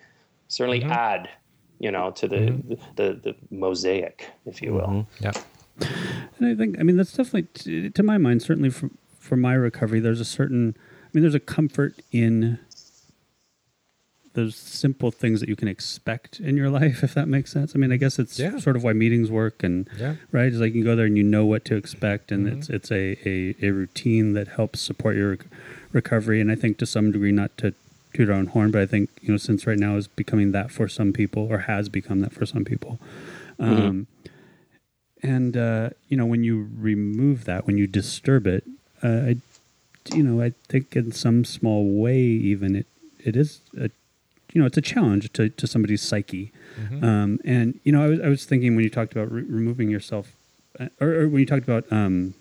certainly 0.47 0.79
mm-hmm. 0.81 0.91
add, 0.91 1.29
you 1.79 1.91
know, 1.91 2.11
to 2.11 2.27
the, 2.27 2.35
mm-hmm. 2.35 2.73
the 2.95 3.19
the 3.23 3.35
mosaic, 3.51 4.25
if 4.45 4.61
you 4.61 4.73
will. 4.73 4.87
Mm-hmm. 4.87 5.23
Yeah. 5.23 5.33
And 6.39 6.47
I 6.47 6.55
think, 6.55 6.79
I 6.79 6.83
mean, 6.83 6.97
that's 6.97 7.13
definitely, 7.13 7.47
t- 7.53 7.89
to 7.89 8.03
my 8.03 8.17
mind, 8.17 8.41
certainly 8.41 8.69
for, 8.69 8.89
for 9.19 9.35
my 9.35 9.53
recovery, 9.53 9.99
there's 9.99 10.19
a 10.19 10.25
certain, 10.25 10.75
I 11.03 11.09
mean, 11.13 11.21
there's 11.21 11.35
a 11.35 11.39
comfort 11.39 12.01
in 12.11 12.59
those 14.37 14.55
simple 14.55 15.09
things 15.11 15.39
that 15.41 15.49
you 15.49 15.55
can 15.55 15.67
expect 15.67 16.39
in 16.39 16.55
your 16.55 16.69
life, 16.69 17.03
if 17.03 17.13
that 17.15 17.27
makes 17.27 17.51
sense. 17.51 17.73
I 17.75 17.79
mean, 17.79 17.91
I 17.91 17.97
guess 17.97 18.19
it's 18.19 18.37
Yeah. 18.39 18.59
sort 18.59 18.75
of 18.77 18.83
why 18.83 18.93
meetings 18.93 19.29
work 19.31 19.63
and, 19.63 19.89
Yeah. 19.99 20.15
right? 20.31 20.45
It's 20.45 20.57
like 20.57 20.73
you 20.75 20.83
go 20.83 20.95
there 20.95 21.07
and 21.07 21.17
you 21.17 21.23
know 21.23 21.43
what 21.45 21.65
to 21.65 21.75
expect 21.75 22.31
and 22.31 22.45
Mm-hmm. 22.47 22.57
it's, 22.59 22.69
it's 22.69 22.91
a, 22.91 23.17
a, 23.27 23.55
a 23.61 23.71
routine 23.71 24.33
that 24.33 24.47
helps 24.49 24.79
support 24.79 25.15
your 25.15 25.31
rec- 25.31 25.45
recovery. 25.91 26.39
And 26.39 26.51
I 26.51 26.55
think 26.55 26.77
to 26.77 26.85
some 26.85 27.11
degree, 27.11 27.31
not 27.31 27.57
to 27.57 27.73
toot 28.13 28.29
our 28.29 28.35
own 28.35 28.47
horn, 28.47 28.69
but 28.71 28.81
I 28.81 28.85
think, 28.85 29.09
you 29.21 29.31
know, 29.31 29.37
since 29.37 29.65
right 29.67 29.77
now 29.79 29.95
is 29.97 30.07
becoming 30.07 30.51
that 30.51 30.71
for 30.71 30.87
some 30.87 31.11
people 31.13 31.47
or 31.51 31.59
has 31.71 31.89
become 31.89 32.19
that 32.21 32.31
for 32.33 32.45
some 32.45 32.63
people. 32.63 32.99
Um, 33.59 34.05
and 35.23 35.57
uh, 35.57 35.89
you 36.09 36.15
know 36.15 36.27
when 36.27 36.43
you 36.43 36.69
remove 36.77 37.45
that 37.45 37.65
when 37.65 37.75
you 37.77 37.87
disturb 37.87 38.45
it 38.45 38.63
uh, 39.03 39.07
I, 39.07 39.35
you 40.13 40.21
know 40.23 40.41
i 40.43 40.53
think 40.69 40.95
in 40.95 41.11
some 41.11 41.43
small 41.43 41.89
way 41.99 42.19
even 42.21 42.75
it 42.75 42.85
it 43.19 43.35
is 43.35 43.61
a 43.79 43.89
you 44.57 44.63
know 44.63 44.65
it's 44.65 44.77
a 44.77 44.81
challenge 44.81 45.31
to, 45.33 45.49
to 45.49 45.67
somebody's 45.67 46.01
psyche. 46.01 46.51
Um, 47.03 47.39
and 47.45 47.79
you 47.83 47.91
know 47.91 48.03
I 48.03 48.07
was, 48.07 48.19
I 48.21 48.27
was 48.27 48.45
thinking 48.45 48.75
when 48.75 48.83
you 48.83 48.89
talked 48.89 49.11
about 49.11 49.31
re- 49.31 49.43
removing 49.43 49.91
yourself 49.91 50.35
uh, 50.79 50.87
or, 50.99 51.13
or 51.13 51.29
when 51.29 51.41
you 51.41 51.45
talked 51.45 51.63
about 51.63 51.85
um, 51.91 52.33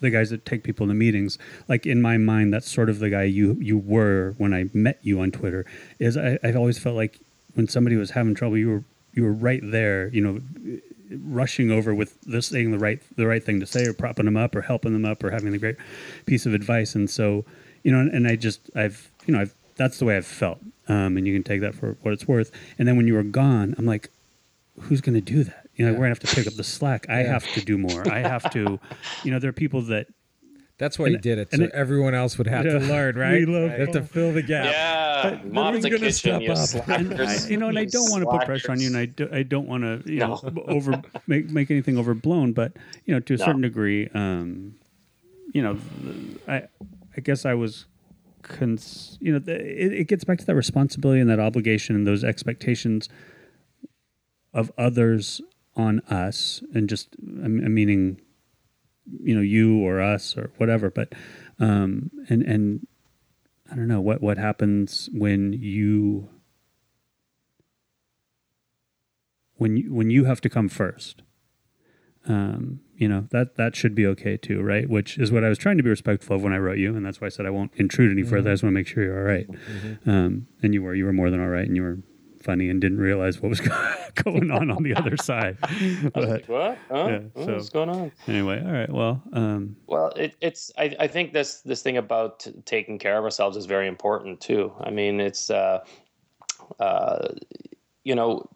the 0.00 0.08
guys 0.08 0.30
that 0.30 0.46
take 0.46 0.62
people 0.62 0.86
to 0.86 0.94
meetings 0.94 1.36
like 1.68 1.84
in 1.84 2.00
my 2.00 2.16
mind 2.16 2.54
that's 2.54 2.70
sort 2.72 2.88
of 2.88 3.00
the 3.00 3.10
guy 3.10 3.24
you 3.24 3.56
you 3.60 3.76
were 3.76 4.34
when 4.38 4.52
i 4.52 4.66
met 4.74 4.98
you 5.02 5.20
on 5.20 5.30
twitter 5.30 5.64
is 5.98 6.18
I, 6.18 6.38
i've 6.44 6.54
always 6.56 6.78
felt 6.78 6.96
like 6.96 7.18
when 7.54 7.66
somebody 7.66 7.96
was 7.96 8.10
having 8.10 8.34
trouble 8.34 8.58
you 8.58 8.68
were 8.68 8.84
you 9.14 9.22
were 9.24 9.32
right 9.32 9.62
there 9.62 10.08
you 10.08 10.20
know 10.20 10.40
rushing 11.22 11.70
over 11.70 11.94
with 11.94 12.20
this 12.22 12.48
saying 12.48 12.72
the 12.72 12.78
right 12.78 13.00
the 13.16 13.26
right 13.26 13.42
thing 13.42 13.58
to 13.60 13.66
say 13.66 13.86
or 13.86 13.94
propping 13.94 14.26
them 14.26 14.36
up 14.36 14.54
or 14.54 14.60
helping 14.60 14.92
them 14.92 15.06
up 15.06 15.24
or 15.24 15.30
having 15.30 15.52
the 15.52 15.58
great 15.58 15.76
piece 16.26 16.44
of 16.44 16.52
advice. 16.52 16.94
And 16.94 17.08
so 17.08 17.44
you 17.86 17.92
know 17.92 18.00
and, 18.00 18.10
and 18.10 18.26
i 18.26 18.34
just 18.34 18.60
i've 18.74 19.08
you 19.26 19.32
know 19.32 19.40
i've 19.40 19.54
that's 19.76 19.98
the 19.98 20.04
way 20.04 20.16
i've 20.16 20.26
felt 20.26 20.58
um, 20.88 21.16
and 21.16 21.26
you 21.26 21.34
can 21.34 21.42
take 21.42 21.60
that 21.60 21.74
for 21.74 21.96
what 22.02 22.12
it's 22.12 22.26
worth 22.28 22.50
and 22.78 22.86
then 22.86 22.96
when 22.96 23.06
you 23.06 23.14
were 23.14 23.22
gone 23.22 23.74
i'm 23.78 23.86
like 23.86 24.10
who's 24.82 25.00
going 25.00 25.14
to 25.14 25.20
do 25.20 25.42
that 25.44 25.68
you 25.74 25.84
know 25.84 25.92
we're 25.92 25.98
going 25.98 26.14
to 26.14 26.20
have 26.20 26.28
to 26.30 26.34
pick 26.34 26.46
up 26.46 26.54
the 26.54 26.64
slack 26.64 27.06
i 27.08 27.18
have 27.18 27.46
to 27.54 27.60
do 27.64 27.76
more 27.78 28.06
i 28.12 28.18
have 28.18 28.50
to 28.50 28.78
you 29.24 29.30
know 29.30 29.38
there 29.38 29.50
are 29.50 29.52
people 29.64 29.82
that 29.82 30.06
That's 30.78 30.98
why 30.98 31.06
you 31.06 31.14
And- 31.14 31.22
did 31.22 31.38
it. 31.38 31.48
and 31.52 31.60
So 31.60 31.64
it- 31.64 31.70
everyone 31.72 32.14
else 32.14 32.36
would 32.36 32.46
have 32.48 32.64
to 32.64 32.78
Yeah. 32.78 32.92
learn, 32.94 33.16
right? 33.24 33.40
We 33.40 33.46
love 33.46 33.70
They 33.70 33.78
have 33.78 33.92
to 33.92 34.02
fill 34.02 34.32
the 34.34 34.42
gap. 34.42 34.66
Yeah, 34.66 35.40
mop 35.50 35.72
who's 35.72 35.82
the 35.84 35.88
gonna 35.88 36.00
kitchen. 36.00 36.12
step 36.12 36.42
You 36.42 36.52
up? 36.52 36.88
and 37.00 37.14
I, 37.18 37.46
you 37.48 37.56
know, 37.56 37.68
and 37.72 37.78
I 37.78 37.86
don't 37.86 38.10
want 38.10 38.22
to 38.24 38.28
put 38.30 38.44
pressure 38.44 38.72
on 38.72 38.78
you, 38.82 38.88
and. 38.88 38.96
I, 38.98 39.06
do, 39.06 39.26
I 39.32 39.42
don't 39.42 39.66
want 39.66 39.84
to, 39.88 40.02
you 40.04 40.18
No. 40.20 40.38
know, 40.44 40.64
over 40.68 41.00
make 41.26 41.48
make 41.48 41.70
anything 41.70 41.96
overblown. 41.96 42.52
But 42.52 42.76
you 43.06 43.14
know, 43.14 43.20
to 43.20 43.32
a 43.32 43.38
No. 43.38 43.44
certain 43.46 43.62
degree, 43.62 44.10
um, 44.12 44.74
you 45.56 45.62
know, 45.64 45.78
I 46.46 46.64
I 47.16 47.20
guess 47.24 47.46
I 47.46 47.54
was, 47.54 47.86
cons- 48.48 49.18
you 49.20 49.32
know, 49.32 49.40
it, 49.46 49.92
it 49.92 50.08
gets 50.08 50.24
back 50.24 50.38
to 50.38 50.46
that 50.46 50.54
responsibility 50.54 51.20
and 51.20 51.28
that 51.30 51.40
obligation 51.40 51.94
and 51.94 52.06
those 52.06 52.24
expectations 52.24 53.08
of 54.52 54.72
others 54.78 55.40
on 55.74 56.00
us, 56.08 56.62
and 56.74 56.88
just 56.88 57.14
I'm 57.20 57.74
meaning, 57.74 58.20
you 59.04 59.34
know, 59.34 59.42
you 59.42 59.78
or 59.78 60.00
us 60.00 60.36
or 60.36 60.50
whatever. 60.56 60.90
But 60.90 61.12
um, 61.58 62.10
and 62.28 62.42
and 62.42 62.86
I 63.70 63.76
don't 63.76 63.88
know 63.88 64.00
what 64.00 64.22
what 64.22 64.38
happens 64.38 65.10
when 65.12 65.52
you 65.52 66.30
when 69.56 69.76
you 69.76 69.92
when 69.92 70.10
you 70.10 70.24
have 70.24 70.40
to 70.40 70.48
come 70.48 70.68
first. 70.68 71.22
Um, 72.26 72.80
you 72.96 73.08
know 73.08 73.26
that 73.30 73.56
that 73.56 73.76
should 73.76 73.94
be 73.94 74.06
okay 74.06 74.36
too, 74.36 74.62
right? 74.62 74.88
Which 74.88 75.18
is 75.18 75.30
what 75.30 75.44
I 75.44 75.48
was 75.48 75.58
trying 75.58 75.76
to 75.76 75.82
be 75.82 75.90
respectful 75.90 76.36
of 76.36 76.42
when 76.42 76.52
I 76.52 76.58
wrote 76.58 76.78
you, 76.78 76.96
and 76.96 77.04
that's 77.04 77.20
why 77.20 77.26
I 77.26 77.30
said 77.30 77.46
I 77.46 77.50
won't 77.50 77.72
intrude 77.76 78.10
any 78.10 78.22
further. 78.22 78.50
I 78.50 78.54
just 78.54 78.62
want 78.62 78.72
to 78.72 78.78
make 78.78 78.86
sure 78.86 79.02
you're 79.04 79.18
all 79.18 79.24
right. 79.24 79.46
Um, 80.06 80.46
and 80.62 80.72
you 80.74 80.82
were 80.82 80.94
you 80.94 81.04
were 81.04 81.12
more 81.12 81.30
than 81.30 81.40
all 81.40 81.48
right, 81.48 81.66
and 81.66 81.76
you 81.76 81.82
were 81.82 81.98
funny 82.42 82.70
and 82.70 82.80
didn't 82.80 82.98
realize 82.98 83.40
what 83.42 83.48
was 83.48 83.60
going 84.14 84.50
on 84.52 84.70
on 84.70 84.82
the 84.84 84.94
other 84.94 85.16
side. 85.30 85.58
But 86.14 86.28
Like, 86.28 86.48
what? 86.48 86.78
Huh? 86.88 87.06
Yeah, 87.08 87.18
Oh, 87.34 87.44
so- 87.44 87.52
What's 87.54 87.68
going 87.70 87.88
on? 87.90 88.12
anyway, 88.28 88.62
all 88.64 88.72
right. 88.72 88.88
Well, 88.90 89.20
um, 89.32 89.76
Well, 89.88 90.10
it, 90.10 90.36
it's 90.40 90.70
I, 90.78 90.94
I 91.00 91.06
think 91.08 91.32
this 91.32 91.60
this 91.62 91.82
thing 91.82 91.96
about 91.96 92.46
taking 92.64 92.98
care 92.98 93.18
of 93.18 93.24
ourselves 93.24 93.56
is 93.56 93.66
very 93.66 93.88
important 93.88 94.40
too. 94.40 94.72
I 94.80 94.90
mean, 94.90 95.18
it's 95.20 95.50
uh, 95.50 95.84
uh, 96.80 97.28
you 98.04 98.14
know 98.14 98.48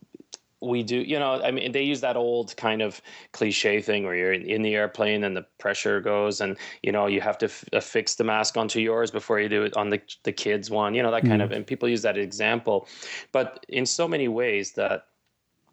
we 0.60 0.82
do 0.82 0.96
you 0.96 1.18
know 1.18 1.42
I 1.42 1.50
mean 1.50 1.72
they 1.72 1.82
use 1.82 2.00
that 2.02 2.16
old 2.16 2.56
kind 2.56 2.82
of 2.82 3.00
cliche 3.32 3.80
thing 3.80 4.04
where 4.04 4.14
you're 4.14 4.32
in, 4.32 4.62
the 4.62 4.74
airplane 4.74 5.24
and 5.24 5.36
the 5.36 5.46
pressure 5.58 6.00
goes 6.00 6.40
and 6.40 6.56
you 6.82 6.92
know 6.92 7.06
you 7.06 7.20
have 7.20 7.38
to 7.38 7.46
f- 7.46 7.64
uh, 7.72 7.78
affix 7.78 8.16
the 8.16 8.24
mask 8.24 8.56
onto 8.56 8.78
yours 8.80 9.10
before 9.10 9.40
you 9.40 9.48
do 9.48 9.62
it 9.62 9.76
on 9.76 9.90
the 9.90 10.00
the 10.24 10.32
kids 10.32 10.70
one 10.70 10.94
you 10.94 11.02
know 11.02 11.10
that 11.10 11.24
kind 11.24 11.40
of 11.40 11.48
mm-hmm. 11.48 11.58
and 11.58 11.66
people 11.66 11.88
use 11.88 12.02
that 12.02 12.18
example. 12.18 12.86
But 13.32 13.64
in 13.68 13.86
so 13.86 14.06
many 14.06 14.28
ways 14.28 14.72
that 14.72 15.06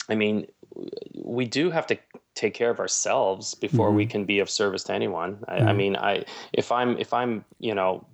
I 0.10 0.16
mean 0.16 0.48
we 1.16 1.46
do 1.46 1.70
have 1.70 1.88
to 1.88 1.98
take 2.36 2.54
care 2.54 2.70
of 2.70 2.80
ourselves 2.80 3.56
before 3.56 3.92
we 3.92 4.04
mm-hmm. 4.04 4.12
can 4.12 4.26
be 4.26 4.40
of 4.40 4.50
service 4.50 4.84
to 4.84 4.94
anyone. 4.94 5.44
I, 5.48 5.56
I 5.56 5.60
mm-hmm. 5.60 5.78
mean, 5.78 5.96
I 5.96 6.26
if 6.54 6.72
I'm 6.72 6.98
if 6.98 7.12
I'm 7.14 7.44
you 7.60 7.74
know 7.74 8.06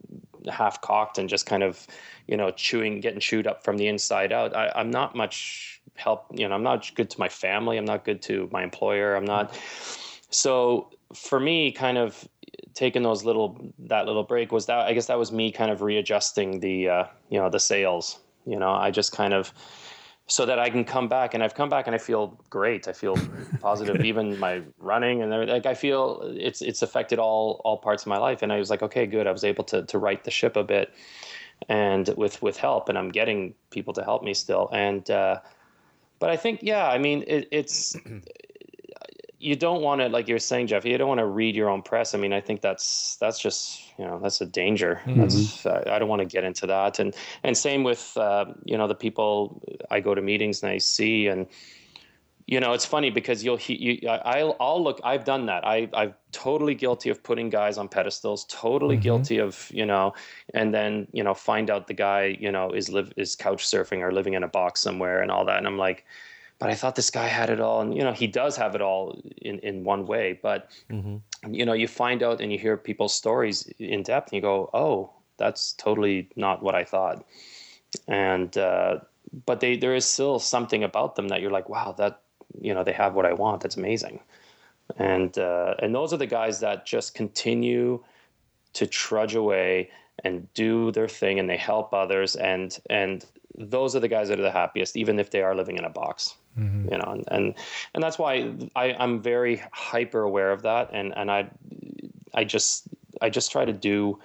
half 0.51 0.82
cocked 0.82 1.17
and 1.17 1.29
just 1.29 1.45
kind 1.45 1.63
of 1.63 1.86
you 2.27 2.38
know 2.38 2.51
chewing 2.51 2.99
getting 2.99 3.19
chewed 3.19 3.47
up 3.47 3.63
from 3.63 3.77
the 3.77 3.88
inside 3.88 4.32
out, 4.32 4.56
I, 4.56 4.71
I'm 4.75 4.91
not 4.91 5.15
much 5.15 5.82
help. 5.95 6.25
You 6.34 6.47
know, 6.47 6.56
I'm 6.56 6.63
not 6.63 6.91
good 6.95 7.10
to 7.10 7.19
my 7.19 7.29
family. 7.29 7.77
I'm 7.77 7.86
not 7.86 8.06
good 8.06 8.21
to 8.23 8.49
my 8.51 8.63
employer. 8.63 9.15
I'm 9.15 9.25
not. 9.25 9.58
So 10.29 10.89
for 11.13 11.39
me, 11.39 11.71
kind 11.71 11.97
of 11.97 12.27
taking 12.73 13.03
those 13.03 13.23
little 13.23 13.73
that 13.79 14.06
little 14.06 14.23
break 14.23 14.51
was 14.51 14.65
that 14.65 14.79
I 14.79 14.93
guess 14.93 15.08
that 15.08 15.17
was 15.17 15.32
me 15.32 15.51
kind 15.51 15.71
of 15.71 15.82
readjusting 15.82 16.60
the 16.60 16.89
uh, 16.89 17.03
you 17.29 17.39
know 17.39 17.49
the 17.49 17.60
sales. 17.60 18.19
You 18.45 18.60
know, 18.60 18.71
I 18.71 18.91
just 18.91 19.12
kind 19.12 19.34
of 19.34 19.53
so 20.27 20.45
that 20.45 20.57
I 20.57 20.69
can 20.69 20.86
come 20.86 21.07
back 21.07 21.33
and 21.33 21.43
I've 21.43 21.53
come 21.53 21.69
back 21.69 21.86
and 21.88 21.95
I 21.95 21.97
feel 21.97 22.39
great. 22.49 22.88
I 22.88 22.93
feel 22.93 23.17
positive, 23.62 24.03
even 24.03 24.39
my 24.39 24.62
running 24.77 25.21
and 25.21 25.33
everything. 25.33 25.53
Like 25.53 25.65
I 25.65 25.73
feel 25.73 26.21
it's 26.38 26.62
it's 26.62 26.81
affected 26.81 27.19
all 27.19 27.62
all 27.65 27.77
parts 27.77 28.03
of 28.03 28.07
my 28.07 28.17
life. 28.17 28.41
And 28.41 28.51
I 28.51 28.57
was 28.57 28.69
like, 28.69 28.81
okay, 28.81 29.05
good. 29.05 29.27
I 29.27 29.31
was 29.31 29.43
able 29.43 29.63
to 29.65 29.83
to 29.83 29.97
right 29.97 30.23
the 30.23 30.31
ship 30.31 30.55
a 30.55 30.63
bit, 30.63 30.93
and 31.67 32.09
with 32.15 32.41
with 32.41 32.57
help, 32.57 32.89
and 32.89 32.97
I'm 32.97 33.09
getting 33.09 33.53
people 33.69 33.93
to 33.93 34.03
help 34.03 34.23
me 34.23 34.33
still. 34.33 34.69
And 34.71 35.09
uh, 35.12 35.39
but 36.19 36.29
I 36.29 36.38
think 36.38 36.62
yeah, 36.63 36.88
I 36.88 36.97
mean 36.99 37.25
it, 37.27 37.49
it's 37.51 37.95
you 39.43 39.56
don't 39.56 39.82
want 39.82 40.01
to 40.01 40.08
like 40.08 40.27
you're 40.27 40.39
saying 40.39 40.67
jeff 40.67 40.86
you 40.86 40.97
don't 40.97 41.08
want 41.08 41.19
to 41.19 41.25
read 41.25 41.56
your 41.56 41.69
own 41.69 41.82
press. 41.82 42.15
I 42.15 42.17
mean 42.17 42.34
i 42.34 42.41
think 42.41 42.62
that's 42.62 43.17
that's 43.17 43.39
just 43.39 43.82
you 43.97 44.06
know 44.06 44.19
that's 44.19 44.41
a 44.41 44.45
danger. 44.45 45.01
That's 45.06 45.65
uh, 45.65 45.84
i 45.88 45.99
don't 45.99 46.10
want 46.10 46.21
to 46.21 46.25
get 46.25 46.43
into 46.43 46.65
that. 46.67 46.99
And 46.99 47.15
and 47.43 47.58
same 47.58 47.84
with 47.84 48.15
uh, 48.17 48.45
you 48.65 48.77
know 48.77 48.88
the 48.88 48.95
people 48.95 49.62
i 49.91 49.99
go 49.99 50.15
to 50.15 50.21
meetings 50.21 50.63
and 50.63 50.71
i 50.71 50.77
see. 50.77 51.27
And 51.27 51.47
you 52.47 52.60
know 52.60 52.73
it's 52.73 52.86
funny 52.86 53.10
because 53.10 53.43
you'll 53.43 53.60
you 53.67 54.08
I, 54.08 54.39
I'll, 54.39 54.56
I'll 54.60 54.84
look 54.84 54.99
i've 55.03 55.23
done 55.25 55.45
that. 55.45 55.65
I, 55.65 55.89
i'm 55.93 56.13
totally 56.32 56.75
guilty 56.75 57.10
of 57.10 57.23
putting 57.23 57.49
guys 57.49 57.77
on 57.77 57.88
pedestals 57.88 58.45
totally 58.49 58.97
guilty 58.97 59.38
of 59.39 59.69
you 59.73 59.86
know 59.86 60.13
and 60.53 60.73
then 60.73 61.08
you 61.13 61.23
know 61.23 61.34
find 61.34 61.69
out 61.69 61.88
the 61.88 61.93
guy 61.93 62.38
you 62.39 62.51
know 62.51 62.71
is 62.71 62.89
live 62.89 63.13
is 63.17 63.36
couch 63.36 63.65
surfing 63.65 64.01
or 64.01 64.12
living 64.12 64.34
in 64.34 64.43
a 64.43 64.47
box 64.47 64.82
somewhere 64.82 65.21
and 65.21 65.32
all 65.32 65.45
that. 65.45 65.58
And 65.58 65.67
i'm 65.67 65.77
like 65.77 66.06
but 66.63 66.71
I 66.71 66.76
thought 66.76 66.95
this 66.95 67.10
guy 67.10 67.28
had 67.28 67.49
it 67.49 67.60
all, 67.60 67.82
and 67.82 67.93
you 67.93 68.06
know 68.06 68.13
he 68.13 68.26
does 68.26 68.56
have 68.56 68.73
it 68.73 68.80
all 68.80 69.21
in 69.41 69.60
in 69.60 69.84
one 69.84 70.08
way. 70.08 70.39
But 70.41 70.71
you 71.45 71.65
know 71.65 71.73
you 71.73 71.89
find 71.89 72.23
out 72.23 72.39
and 72.39 72.54
you 72.54 72.58
hear 72.58 72.78
people's 72.78 73.13
stories 73.13 73.63
in 73.80 74.02
depth, 74.02 74.32
and 74.32 74.38
you 74.38 74.41
go, 74.41 74.69
oh, 74.73 75.12
that's 75.36 75.73
totally 75.73 76.30
not 76.38 76.63
what 76.63 76.73
I 76.73 76.86
thought. 76.86 77.26
And 78.08 78.58
uh, 78.58 78.99
but 79.45 79.60
they 79.60 79.76
there 79.76 79.93
is 79.93 80.06
still 80.06 80.39
something 80.39 80.86
about 80.86 81.17
them 81.17 81.28
that 81.28 81.41
you're 81.41 81.52
like, 81.52 81.67
wow, 81.67 81.91
that 81.97 82.21
you 82.62 82.73
know 82.73 82.86
they 82.86 82.93
have 82.93 83.13
what 83.13 83.26
I 83.26 83.34
want. 83.34 83.60
That's 83.60 83.76
amazing. 83.76 84.21
And 84.95 85.38
uh, 85.38 85.73
and 85.80 85.93
those 85.93 86.13
are 86.13 86.17
the 86.26 86.28
guys 86.39 86.62
that 86.62 86.86
just 86.86 87.13
continue 87.13 88.02
to 88.71 88.88
trudge 88.88 89.36
away 89.36 89.91
and 90.23 90.47
do 90.54 90.93
their 90.93 91.10
thing, 91.10 91.39
and 91.39 91.49
they 91.49 91.58
help 91.58 91.93
others, 91.93 92.38
and 92.38 92.80
and 92.89 93.26
those 93.58 93.97
are 93.97 93.99
the 93.99 94.08
guys 94.08 94.30
that 94.30 94.39
are 94.39 94.43
the 94.43 94.60
happiest, 94.63 94.95
even 94.95 95.19
if 95.19 95.30
they 95.30 95.41
are 95.41 95.54
living 95.54 95.78
in 95.78 95.84
a 95.84 95.89
box 95.89 96.38
you 96.57 96.97
know 96.97 97.05
and, 97.07 97.23
and 97.31 97.55
and 97.93 98.03
that's 98.03 98.19
why 98.19 98.53
I, 98.75 98.93
i'm 98.99 99.21
very 99.21 99.61
hyper 99.71 100.21
aware 100.21 100.51
of 100.51 100.61
that. 100.63 100.89
And 100.93 101.13
and 101.15 101.31
i 101.31 101.49
i 102.33 102.43
just 102.43 102.87
i 103.21 103.29
just 103.29 103.51
try 103.51 103.65
to 103.65 103.73
do 103.73 104.19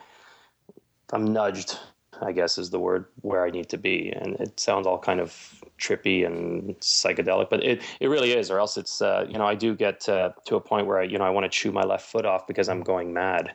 i'm 1.12 1.32
nudged 1.32 1.78
i 2.20 2.32
guess 2.32 2.58
is 2.58 2.70
the 2.70 2.78
word 2.78 3.06
where 3.22 3.44
i 3.44 3.50
need 3.50 3.68
to 3.70 3.78
be. 3.78 4.10
And 4.10 4.36
it 4.36 4.60
sounds 4.60 4.86
all 4.86 4.98
kind 4.98 5.20
of 5.20 5.62
trippy 5.78 6.26
and 6.26 6.76
psychedelic 6.80 7.48
but 7.50 7.62
it 7.64 7.82
it 8.00 8.08
really 8.08 8.32
is 8.32 8.50
or 8.50 8.58
else 8.58 8.76
it's 8.76 9.00
uh, 9.00 9.24
you 9.28 9.38
know 9.38 9.46
i 9.46 9.54
do 9.54 9.76
get 9.76 10.08
uh, 10.08 10.30
to 10.44 10.56
a 10.56 10.60
point 10.60 10.86
where 10.88 10.98
i 10.98 11.04
you 11.04 11.16
know 11.16 11.24
i 11.24 11.30
want 11.30 11.44
to 11.44 11.48
chew 11.48 11.70
my 11.70 11.82
left 11.82 12.04
foot 12.04 12.26
off 12.26 12.48
because 12.48 12.68
i'm 12.68 12.82
going 12.82 13.12
mad 13.12 13.54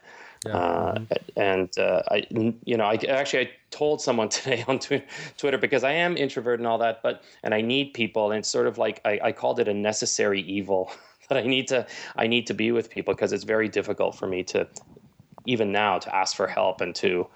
uh, 0.52 1.00
and 1.36 1.78
uh, 1.78 2.04
I, 2.10 2.28
you 2.30 2.78
know, 2.78 2.86
I 2.86 2.96
actually 3.08 3.48
I 3.48 3.52
told 3.72 4.02
someone 4.02 4.30
today 4.30 4.64
on 4.68 4.80
Twi- 4.80 5.06
Twitter 5.38 5.58
because 5.58 5.84
I 5.84 5.92
am 5.92 6.18
introvert 6.18 6.60
and 6.60 6.68
all 6.68 6.78
that, 6.80 7.02
but 7.04 7.24
and 7.44 7.54
I 7.54 7.62
need 7.62 7.94
people, 7.94 8.32
and 8.32 8.40
it's 8.40 8.50
sort 8.50 8.68
of 8.68 8.78
like 8.78 9.02
I, 9.06 9.20
I 9.24 9.32
called 9.32 9.60
it 9.60 9.68
a 9.68 9.74
necessary 9.74 10.42
evil 10.42 10.92
that 11.30 11.38
I 11.38 11.44
need 11.44 11.68
to 11.70 11.86
I 12.16 12.28
need 12.28 12.48
to 12.48 12.54
be 12.54 12.72
with 12.72 12.90
people 12.90 13.14
because 13.14 13.34
it's 13.34 13.44
very 13.44 13.70
difficult 13.70 14.16
for 14.16 14.28
me 14.28 14.44
to 14.44 14.68
even 15.46 15.72
now 15.72 16.00
to 16.00 16.16
ask 16.16 16.36
for 16.36 16.48
help 16.48 16.82
and 16.82 16.96
to 16.96 17.28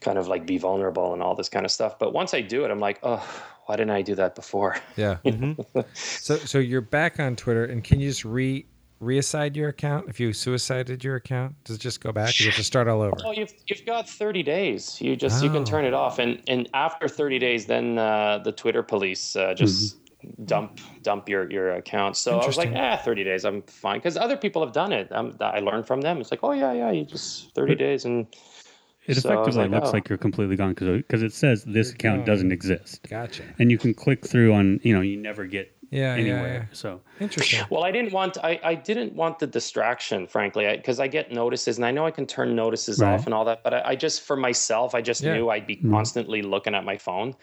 kind 0.00 0.18
of 0.18 0.28
like 0.28 0.46
be 0.46 0.58
vulnerable 0.58 1.12
and 1.12 1.22
all 1.22 1.34
this 1.34 1.48
kind 1.48 1.64
of 1.64 1.72
stuff. 1.72 1.98
But 1.98 2.12
once 2.12 2.34
I 2.34 2.40
do 2.40 2.64
it, 2.64 2.70
I'm 2.70 2.80
like, 2.80 2.98
oh, 3.02 3.24
why 3.66 3.76
didn't 3.76 3.92
I 3.92 4.02
do 4.02 4.14
that 4.16 4.34
before? 4.34 4.76
Yeah. 4.96 5.18
so 5.94 6.36
so 6.36 6.58
you're 6.58 6.80
back 6.80 7.20
on 7.20 7.36
Twitter, 7.36 7.64
and 7.64 7.82
can 7.82 8.00
you 8.00 8.10
just 8.10 8.24
re 8.24 8.66
reassign 9.02 9.56
your 9.56 9.68
account 9.68 10.08
if 10.08 10.20
you 10.20 10.32
suicided 10.32 11.02
your 11.02 11.16
account? 11.16 11.54
Does 11.64 11.76
it 11.76 11.80
just 11.80 12.00
go 12.00 12.12
back? 12.12 12.38
You 12.38 12.46
have 12.46 12.54
to 12.56 12.64
start 12.64 12.88
all 12.88 13.02
over. 13.02 13.16
Oh, 13.24 13.32
you've 13.32 13.52
you've 13.66 13.84
got 13.84 14.08
30 14.08 14.42
days. 14.42 15.00
You 15.00 15.16
just 15.16 15.42
you 15.42 15.50
Oh. 15.50 15.52
can 15.52 15.64
turn 15.64 15.84
it 15.84 15.94
off, 15.94 16.18
and 16.18 16.40
and 16.46 16.68
after 16.72 17.08
30 17.08 17.38
days, 17.38 17.66
then 17.66 17.98
uh, 17.98 18.38
the 18.38 18.52
Twitter 18.52 18.82
police 18.82 19.34
uh, 19.36 19.54
just 19.54 19.96
dump 20.44 20.78
dump 21.02 21.28
your 21.28 21.50
your 21.50 21.72
account. 21.72 22.16
So 22.16 22.38
I 22.38 22.46
was 22.46 22.56
like, 22.56 22.72
ah, 22.74 22.96
30 22.96 23.24
days, 23.24 23.44
I'm 23.44 23.62
fine, 23.62 23.98
because 23.98 24.16
other 24.16 24.36
people 24.36 24.64
have 24.64 24.72
done 24.72 24.92
it. 24.92 25.10
Um, 25.10 25.36
I 25.40 25.58
learned 25.58 25.86
from 25.86 26.00
them. 26.00 26.20
It's 26.20 26.30
like, 26.30 26.40
oh 26.44 26.52
yeah, 26.52 26.72
yeah, 26.72 26.90
you 26.92 27.04
just 27.04 27.52
30 27.54 27.74
days, 27.74 28.04
and 28.04 28.26
it 29.06 29.16
So 29.16 29.30
effectively 29.32 29.62
like, 29.62 29.70
looks 29.72 29.88
oh. 29.88 29.92
like 29.92 30.08
you're 30.08 30.18
completely 30.18 30.54
gone 30.54 30.74
because 30.74 31.22
it 31.22 31.32
says 31.32 31.64
this 31.64 31.90
account 31.90 32.24
doesn't 32.24 32.52
exist, 32.52 33.08
Gotcha. 33.10 33.42
and 33.58 33.68
you 33.70 33.78
can 33.78 33.94
click 33.94 34.24
through 34.24 34.52
on 34.54 34.78
you 34.84 34.94
know 34.94 35.00
you 35.00 35.16
never 35.16 35.44
get 35.44 35.76
Yeah, 35.92 36.16
yeah, 36.16 36.20
anywhere. 36.20 36.68
yeah. 36.70 36.74
So 36.74 37.00
Interesting. 37.20 37.64
Well, 37.70 37.84
I 37.84 37.92
didn't 37.92 38.12
want 38.12 38.38
I, 38.42 38.58
I 38.64 38.74
didn't 38.74 39.12
want 39.14 39.38
the 39.38 39.46
distraction, 39.46 40.26
frankly, 40.26 40.66
because 40.76 40.98
I, 40.98 41.06
get 41.06 41.30
notices 41.30 41.76
and 41.76 41.84
I 41.84 41.90
know 41.90 42.06
I 42.06 42.10
can 42.10 42.26
turn 42.26 42.56
notices 42.56 42.98
Right. 42.98 43.12
off 43.14 43.26
and 43.26 43.34
all 43.34 43.44
that. 43.44 43.62
But 43.62 43.74
I, 43.74 43.82
I 43.90 43.96
just 43.96 44.22
for 44.22 44.34
myself, 44.36 44.94
I 44.94 45.02
just 45.02 45.22
Yeah. 45.22 45.34
knew 45.34 45.50
I'd 45.50 45.66
be 45.66 45.76
mm-hmm. 45.76 45.92
constantly 45.92 46.40
looking 46.42 46.74
at 46.74 46.84
my 46.84 46.96
phone, 46.96 47.36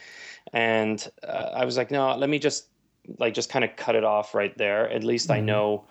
and 0.52 1.08
uh, 1.24 1.52
I 1.62 1.64
was 1.66 1.78
like, 1.78 1.92
no, 1.92 2.16
let 2.18 2.30
me 2.30 2.40
just 2.40 2.68
like 3.18 3.34
just 3.34 3.50
kind 3.50 3.64
of 3.64 3.76
cut 3.76 3.96
it 3.96 4.04
off 4.04 4.34
right 4.34 4.58
there. 4.58 4.90
At 4.90 5.04
least 5.04 5.30
I 5.32 5.38
mm-hmm. 5.38 5.46
know 5.46 5.86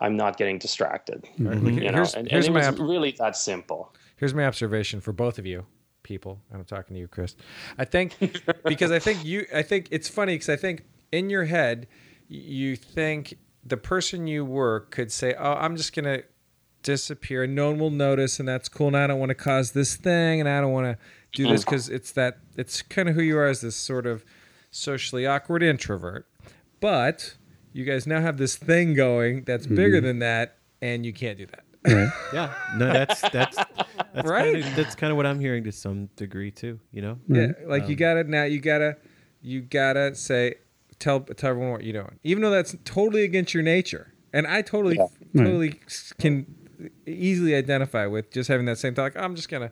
I'm 0.00 0.16
not 0.16 0.36
getting 0.36 0.58
distracted. 0.58 1.24
Mm-hmm. 1.38 1.68
You 1.68 1.90
know, 1.90 1.92
Here's- 1.92 2.14
and, 2.14 2.30
and 2.32 2.44
it 2.44 2.50
my 2.50 2.58
was 2.58 2.66
app- 2.68 2.78
really 2.78 3.14
that 3.18 3.36
simple. 3.36 3.92
Here's 4.16 4.34
my 4.34 4.46
observation 4.46 5.00
for 5.00 5.12
both 5.12 5.38
of 5.38 5.46
you 5.46 5.66
people. 6.04 6.38
and 6.50 6.60
I'm 6.60 6.64
talking 6.64 6.94
to 6.94 7.00
you, 7.00 7.08
Chris. 7.08 7.34
I 7.78 7.84
think 7.84 8.16
because 8.64 8.92
I 8.92 8.98
think 9.00 9.24
you 9.24 9.46
I 9.52 9.62
think 9.62 9.88
it's 9.90 10.08
funny 10.08 10.34
because 10.34 10.48
I 10.48 10.56
think 10.56 10.84
in 11.12 11.30
your 11.30 11.44
head 11.44 11.86
y- 11.86 11.86
you 12.34 12.76
think 12.76 13.38
the 13.64 13.76
person 13.76 14.26
you 14.26 14.44
were 14.44 14.80
could 14.90 15.10
say, 15.10 15.34
"Oh, 15.38 15.54
I'm 15.54 15.76
just 15.76 15.94
gonna 15.94 16.22
disappear, 16.82 17.42
and 17.42 17.54
no 17.54 17.70
one 17.70 17.80
will 17.80 17.90
notice, 17.90 18.38
and 18.38 18.48
that's 18.48 18.68
cool. 18.68 18.88
And 18.88 18.96
I 18.96 19.06
don't 19.06 19.18
want 19.18 19.30
to 19.30 19.34
cause 19.34 19.72
this 19.72 19.96
thing, 19.96 20.40
and 20.40 20.48
I 20.48 20.60
don't 20.60 20.72
want 20.72 20.86
to 20.86 20.98
do 21.32 21.48
this 21.48 21.62
mm-hmm. 21.62 21.70
because 21.70 21.88
it's 21.88 22.12
that 22.12 22.38
it's 22.56 22.82
kind 22.82 23.08
of 23.08 23.16
who 23.16 23.22
you 23.22 23.36
are 23.38 23.46
as 23.46 23.60
this 23.60 23.74
sort 23.74 24.06
of 24.06 24.24
socially 24.70 25.26
awkward 25.26 25.62
introvert. 25.62 26.26
But 26.80 27.36
you 27.72 27.84
guys 27.84 28.06
now 28.06 28.20
have 28.20 28.36
this 28.36 28.56
thing 28.56 28.94
going 28.94 29.44
that's 29.44 29.66
mm-hmm. 29.66 29.76
bigger 29.76 30.00
than 30.00 30.20
that, 30.20 30.58
and 30.80 31.04
you 31.04 31.12
can't 31.12 31.38
do 31.38 31.46
that. 31.46 31.64
right. 31.84 32.12
Yeah, 32.32 32.54
no, 32.76 32.92
that's 32.92 33.20
that's 33.20 33.56
that's 34.14 34.28
Right? 34.28 34.54
Kind 34.54 34.64
of, 34.64 34.76
that's 34.76 34.94
kind 34.94 35.10
of 35.10 35.16
what 35.16 35.26
I'm 35.26 35.40
hearing 35.40 35.64
to 35.64 35.72
some 35.72 36.06
degree 36.16 36.50
too. 36.50 36.78
You 36.92 37.02
know, 37.02 37.18
Yeah, 37.28 37.36
mm-hmm. 37.46 37.70
like 37.70 37.88
you 37.88 37.94
um, 37.94 37.98
gotta 37.98 38.24
now 38.24 38.44
you 38.44 38.60
gotta 38.60 38.96
you 39.42 39.60
gotta 39.60 40.14
say 40.14 40.56
tell 41.04 41.20
tell 41.20 41.50
everyone 41.50 41.72
what 41.72 41.84
you're 41.84 41.92
doing, 42.02 42.18
even 42.24 42.42
though 42.42 42.50
that's 42.50 42.74
totally 42.84 43.22
against 43.24 43.54
your 43.54 43.62
nature. 43.62 44.12
And 44.32 44.46
I 44.46 44.62
totally 44.62 44.96
totally 45.36 45.78
can 46.18 46.46
easily 47.06 47.54
identify 47.54 48.06
with 48.06 48.30
just 48.32 48.48
having 48.48 48.66
that 48.66 48.78
same 48.78 48.94
thought. 48.94 49.14
Like, 49.14 49.16
I'm 49.16 49.36
just 49.36 49.48
gonna 49.48 49.70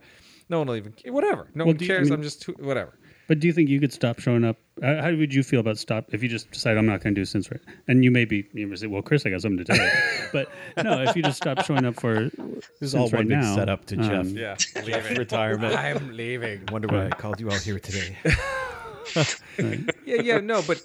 no 0.48 0.58
one 0.58 0.68
will 0.68 0.76
even 0.76 0.94
whatever. 1.06 1.48
No 1.54 1.64
Well, 1.64 1.72
one 1.72 1.76
do 1.78 1.84
you- 1.84 1.92
I 1.92 1.96
cares. 1.96 2.08
mean- 2.10 2.14
I'm 2.18 2.22
just 2.22 2.42
too- 2.42 2.56
whatever. 2.60 2.92
But 3.28 3.38
do 3.40 3.46
you 3.46 3.52
think 3.54 3.70
you 3.70 3.80
could 3.80 3.92
stop 3.92 4.18
showing 4.18 4.44
up? 4.44 4.56
How 4.82 5.00
how 5.02 5.14
would 5.14 5.32
you 5.32 5.42
feel 5.42 5.60
about 5.60 5.78
stop 5.78 6.12
if 6.12 6.22
you 6.22 6.28
just 6.28 6.50
decide 6.50 6.76
I'm 6.76 6.86
not 6.86 7.02
going 7.02 7.14
to 7.14 7.20
do 7.20 7.24
since 7.24 7.50
right? 7.50 7.60
And 7.88 8.04
you 8.04 8.10
may 8.10 8.24
be 8.24 8.46
you 8.52 8.66
may 8.66 8.76
say, 8.76 8.88
well, 8.88 9.00
Chris, 9.00 9.24
I 9.24 9.30
got 9.30 9.40
something 9.40 9.64
to 9.64 9.72
tell 9.72 9.82
you. 9.84 9.90
but 10.32 10.48
no, 10.84 11.02
if 11.02 11.16
you 11.16 11.22
just 11.22 11.38
stop 11.38 11.64
showing 11.64 11.84
up 11.86 11.98
for 11.98 12.14
this 12.24 12.32
is 12.80 12.94
all 12.94 13.04
Since 13.06 13.12
right 13.14 13.18
one 13.20 13.28
big 13.28 13.38
now, 13.38 13.54
setup 13.54 13.86
to 13.86 13.96
Jeff. 13.96 14.10
um, 14.26 14.28
Yeah, 14.36 14.56
Jeff 14.84 15.10
retirement. 15.16 15.74
I'm 15.74 16.12
leaving. 16.16 16.62
Wonder 16.72 16.88
why 16.88 17.06
I 17.06 17.10
called 17.10 17.40
you 17.40 17.48
out 17.50 17.62
here 17.62 17.78
today. 17.78 18.16
yeah, 19.58 20.20
yeah, 20.22 20.38
no, 20.40 20.62
but 20.66 20.82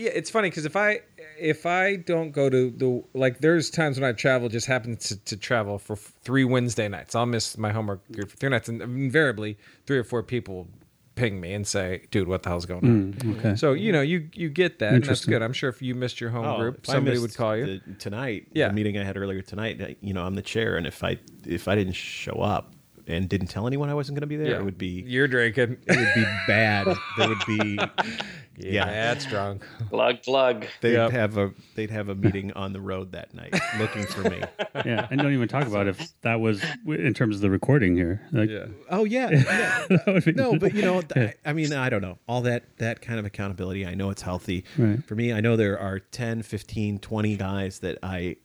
yeah, 0.00 0.10
it's 0.14 0.30
funny 0.30 0.48
because 0.50 0.64
if 0.64 0.76
I 0.76 1.00
if 1.38 1.66
I 1.66 1.96
don't 1.96 2.30
go 2.32 2.48
to 2.50 2.70
the 2.70 3.02
like, 3.14 3.38
there's 3.40 3.70
times 3.70 3.98
when 4.00 4.08
I 4.08 4.12
travel, 4.12 4.48
just 4.48 4.66
happen 4.66 4.96
to, 4.96 5.16
to 5.24 5.36
travel 5.36 5.78
for 5.78 5.94
f- 5.94 6.12
three 6.22 6.44
Wednesday 6.44 6.88
nights. 6.88 7.14
I'll 7.14 7.26
miss 7.26 7.56
my 7.58 7.72
homework 7.72 8.00
group 8.12 8.30
for 8.30 8.36
three 8.36 8.50
nights, 8.50 8.68
and 8.68 8.80
invariably 8.82 9.58
three 9.86 9.98
or 9.98 10.04
four 10.04 10.22
people 10.22 10.68
ping 11.16 11.40
me 11.40 11.52
and 11.52 11.66
say, 11.66 12.06
"Dude, 12.10 12.28
what 12.28 12.42
the 12.42 12.48
hell's 12.48 12.66
going 12.66 12.84
on?" 12.84 13.12
Mm, 13.14 13.38
okay. 13.38 13.56
So 13.56 13.72
you 13.72 13.92
know, 13.92 14.00
you 14.00 14.28
you 14.34 14.48
get 14.48 14.78
that, 14.78 14.94
and 14.94 15.04
that's 15.04 15.24
good. 15.24 15.42
I'm 15.42 15.52
sure 15.52 15.68
if 15.68 15.80
you 15.82 15.94
missed 15.94 16.20
your 16.20 16.30
home 16.30 16.46
Oh, 16.46 16.56
group, 16.58 16.86
somebody 16.86 17.18
would 17.18 17.34
call 17.34 17.56
you. 17.56 17.80
the- 17.86 17.94
tonight. 17.98 18.48
Yeah. 18.52 18.68
the 18.68 18.74
meeting 18.74 18.96
I 18.98 19.04
had 19.04 19.16
earlier 19.16 19.42
tonight. 19.42 19.98
You 20.00 20.14
know, 20.14 20.22
I'm 20.22 20.34
the 20.34 20.42
chair, 20.42 20.76
and 20.76 20.86
if 20.86 21.02
I 21.04 21.18
if 21.46 21.68
I 21.68 21.74
didn't 21.74 21.94
show 21.94 22.34
up 22.40 22.72
and 23.10 23.28
didn't 23.28 23.48
tell 23.48 23.66
anyone 23.66 23.88
I 23.90 23.94
wasn't 23.94 24.16
going 24.16 24.22
to 24.22 24.26
be 24.26 24.36
there, 24.36 24.60
it 24.60 24.64
would 24.64 24.78
be 24.78 25.04
you're 25.06 25.28
drinking. 25.28 25.78
it 25.86 25.96
would 25.98 26.14
be 26.14 26.24
bad. 26.46 26.86
there 27.18 27.28
would 27.28 27.44
be 27.46 27.78
yeah. 28.56 28.84
that's 28.86 29.24
drunk. 29.26 29.62
Plug, 29.88 30.22
plug. 30.22 30.66
They'd 30.80 30.92
Yep. 30.94 31.10
have 31.12 31.36
a 31.38 31.52
they'd 31.74 31.90
have 31.90 32.08
a 32.08 32.14
meeting 32.14 32.52
on 32.52 32.72
the 32.72 32.80
road 32.80 33.12
that 33.12 33.32
night 33.34 33.54
looking 33.78 34.04
for 34.04 34.22
me. 34.28 34.40
yeah, 34.84 35.06
and 35.10 35.20
don't 35.20 35.32
even 35.32 35.48
talk 35.48 35.66
about 35.66 35.86
if 35.88 36.12
that 36.22 36.40
was 36.40 36.62
in 36.86 37.14
terms 37.14 37.36
of 37.36 37.42
the 37.42 37.50
recording 37.50 37.96
here. 37.96 38.20
Like, 38.32 38.50
Yeah. 38.50 38.66
Oh 38.90 39.04
yeah, 39.04 39.30
yeah. 39.96 40.20
be- 40.24 40.32
no, 40.32 40.56
but 40.58 40.74
you 40.74 40.82
know, 40.82 41.00
th- 41.14 41.34
I 41.44 41.52
mean, 41.52 41.72
I 41.72 41.88
don't 41.90 42.02
know. 42.02 42.18
All 42.28 42.42
that 42.42 42.64
that 42.78 43.00
kind 43.00 43.18
of 43.18 43.24
accountability, 43.24 43.86
I 43.86 43.94
know 43.94 44.10
it's 44.10 44.22
healthy. 44.22 44.64
Right. 44.78 45.02
For 45.04 45.14
me, 45.14 45.32
I 45.32 45.40
know 45.40 45.56
there 45.56 45.78
are 45.78 45.98
10, 45.98 46.42
15, 46.42 46.98
20 46.98 47.36
guys 47.36 47.78
that 47.80 47.98
I 48.02 48.36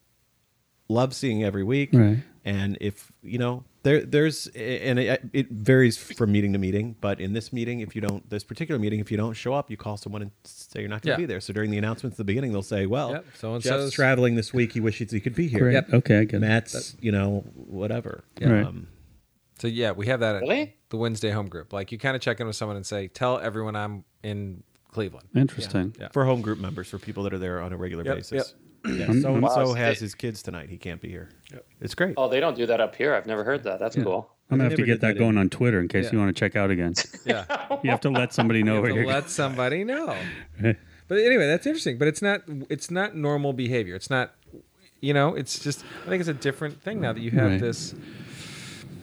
love 0.87 1.13
seeing 1.13 1.43
every 1.43 1.63
week. 1.63 1.89
Right. 1.93 2.17
And 2.43 2.77
if, 2.79 3.11
you 3.23 3.39
know, 3.39 3.63
there 3.85 4.01
there's 4.05 4.47
and 4.47 4.99
it, 4.99 5.21
it 5.31 5.49
varies 5.51 5.95
from 5.97 6.31
meeting 6.31 6.51
to 6.53 6.59
meeting, 6.59 6.95
but 6.99 7.21
in 7.21 7.31
this 7.33 7.53
meeting 7.53 7.79
if 7.79 7.95
you 7.95 8.01
don't 8.01 8.27
this 8.29 8.43
particular 8.43 8.77
meeting 8.79 8.99
if 8.99 9.09
you 9.11 9.17
don't 9.17 9.33
show 9.35 9.53
up, 9.53 9.71
you 9.71 9.77
call 9.77 9.95
someone 9.95 10.21
and 10.23 10.31
say 10.43 10.81
you're 10.81 10.89
not 10.89 11.01
going 11.03 11.15
to 11.15 11.21
Yeah. 11.21 11.25
be 11.25 11.27
there. 11.27 11.39
So 11.39 11.53
during 11.53 11.71
the 11.71 11.77
announcements 11.77 12.15
at 12.15 12.17
the 12.17 12.23
beginning, 12.25 12.51
they'll 12.51 12.61
say, 12.63 12.85
"Well, 12.87 13.11
Yep, 13.11 13.25
so-and-so's- 13.37 13.83
Jeff's 13.85 13.95
traveling 13.95 14.35
this 14.35 14.53
week. 14.53 14.73
He 14.73 14.79
wishes 14.81 15.11
he 15.11 15.19
could 15.21 15.35
be 15.35 15.47
here." 15.47 15.69
Yep. 15.71 15.93
Okay, 15.93 16.19
I 16.19 16.23
get 16.25 16.37
it. 16.37 16.39
Matt's, 16.39 16.97
you 16.99 17.11
know, 17.11 17.45
whatever. 17.55 18.23
Right. 18.41 18.65
Um, 18.65 18.87
So 19.59 19.67
yeah, 19.67 19.91
we 19.93 20.07
have 20.07 20.19
that 20.19 20.35
at 20.35 20.41
Really? 20.41 20.75
the 20.89 20.97
Wednesday 20.97 21.29
home 21.31 21.47
group. 21.47 21.71
Like 21.71 21.91
you 21.93 21.97
kind 21.97 22.15
of 22.15 22.21
check 22.21 22.39
in 22.41 22.47
with 22.47 22.55
someone 22.57 22.75
and 22.75 22.85
say, 22.85 23.07
"Tell 23.07 23.39
everyone 23.39 23.75
I'm 23.77 24.03
in 24.23 24.63
Cleveland." 24.91 25.27
Interesting. 25.35 25.95
Yeah. 25.99 26.09
for 26.11 26.25
home 26.25 26.41
group 26.41 26.59
members, 26.59 26.89
for 26.89 26.97
people 26.99 27.23
that 27.23 27.33
are 27.33 27.37
there 27.39 27.61
on 27.61 27.71
a 27.71 27.77
regular 27.77 28.03
Yep, 28.03 28.15
basis. 28.17 28.53
Yeah, 28.87 29.07
so 29.21 29.35
and 29.35 29.47
so 29.49 29.73
has 29.73 29.99
his 29.99 30.15
kids 30.15 30.41
tonight. 30.43 30.69
He 30.69 30.77
can't 30.77 31.01
be 31.01 31.09
here. 31.09 31.29
It's 31.81 31.95
great. 31.95 32.13
Oh, 32.17 32.27
they 32.29 32.39
don't 32.39 32.55
do 32.55 32.65
that 32.67 32.79
up 32.81 32.95
here. 32.95 33.13
I've 33.15 33.25
never 33.25 33.43
heard 33.43 33.63
that. 33.63 33.79
That's 33.79 33.95
cool. 33.95 34.29
I'm 34.51 34.57
gonna 34.59 34.69
have 34.69 34.77
to 34.77 34.85
get 34.85 35.01
that 35.01 35.15
that 35.15 35.19
going 35.19 35.37
on 35.37 35.49
Twitter 35.49 35.79
in 35.79 35.87
case 35.87 36.05
Yeah. 36.05 36.11
you 36.13 36.19
want 36.19 36.35
to 36.35 36.39
check 36.39 36.55
out 36.55 36.69
again. 36.71 36.93
Yeah. 37.25 37.45
You 37.83 37.89
have 37.91 38.01
to 38.01 38.09
let 38.09 38.33
somebody 38.33 38.61
know 38.63 38.81
where 38.81 38.91
to 38.91 38.95
you're. 38.95 39.05
let 39.07 39.29
somebody 39.29 39.83
know. 39.83 40.15
But 41.07 41.19
anyway, 41.19 41.45
that's 41.45 41.67
interesting. 41.67 41.99
But 41.99 42.07
it's 42.07 42.21
not 42.23 42.41
it's 42.69 42.89
not 42.89 43.15
normal 43.15 43.53
behavior. 43.53 43.95
It's 43.95 44.09
not 44.09 44.33
you 45.01 45.13
know, 45.13 45.35
it's 45.35 45.59
just 45.59 45.83
I 46.05 46.09
think 46.09 46.19
it's 46.19 46.29
a 46.29 46.33
different 46.33 46.81
thing 46.81 46.99
now 47.01 47.13
that 47.13 47.21
you 47.21 47.31
have 47.31 47.51
Right. 47.51 47.59
this 47.61 47.93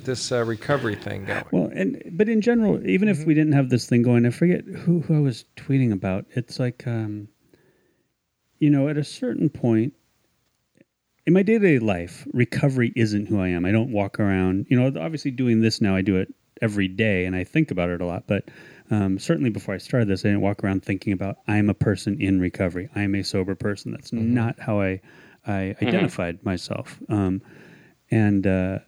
this 0.04 0.32
uh, 0.32 0.44
recovery 0.44 0.96
thing 0.96 1.24
going. 1.26 1.44
Well, 1.52 1.70
and 1.72 2.02
but 2.12 2.28
in 2.28 2.40
general, 2.40 2.84
even 2.86 3.08
if 3.08 3.24
we 3.24 3.34
didn't 3.34 3.52
have 3.52 3.68
this 3.68 3.86
thing 3.86 4.02
going, 4.02 4.26
I 4.26 4.30
forget 4.30 4.64
who, 4.64 5.00
who 5.00 5.16
I 5.16 5.20
was 5.20 5.44
tweeting 5.56 5.92
about. 5.92 6.24
It's 6.30 6.58
like, 6.58 6.84
um, 6.88 7.28
you 8.62 8.70
know, 8.70 8.86
at 8.86 8.96
a 8.96 9.02
certain 9.02 9.50
point 9.50 9.92
in 11.26 11.32
my 11.32 11.42
day 11.42 11.54
to 11.54 11.58
day 11.58 11.78
life, 11.80 12.24
recovery 12.32 12.92
isn't 12.94 13.26
who 13.26 13.40
I 13.40 13.48
am. 13.48 13.64
I 13.64 13.72
don't 13.72 13.90
walk 13.90 14.20
around, 14.20 14.66
you 14.70 14.78
know, 14.78 14.86
obviously 15.00 15.32
doing 15.32 15.60
this 15.60 15.80
now, 15.80 15.96
I 15.96 16.02
do 16.02 16.14
it 16.14 16.32
every 16.60 16.86
day 16.86 17.24
and 17.26 17.34
I 17.34 17.42
think 17.42 17.72
about 17.72 17.90
it 17.90 18.00
a 18.00 18.06
lot. 18.06 18.28
But 18.28 18.52
um, 18.92 19.18
certainly 19.18 19.50
before 19.50 19.74
I 19.74 19.78
started 19.78 20.06
this, 20.06 20.24
I 20.24 20.28
didn't 20.28 20.42
walk 20.42 20.62
around 20.62 20.84
thinking 20.84 21.12
about 21.12 21.38
I'm 21.48 21.70
a 21.70 21.74
person 21.74 22.20
in 22.20 22.38
recovery. 22.38 22.88
I'm 22.94 23.16
a 23.16 23.24
sober 23.24 23.56
person. 23.56 23.90
That's 23.90 24.12
not 24.12 24.60
how 24.60 24.80
I, 24.80 25.00
I 25.44 25.74
identified 25.82 26.44
myself. 26.44 27.00
Um, 27.08 27.42
and, 28.12 28.46
uh, 28.46 28.78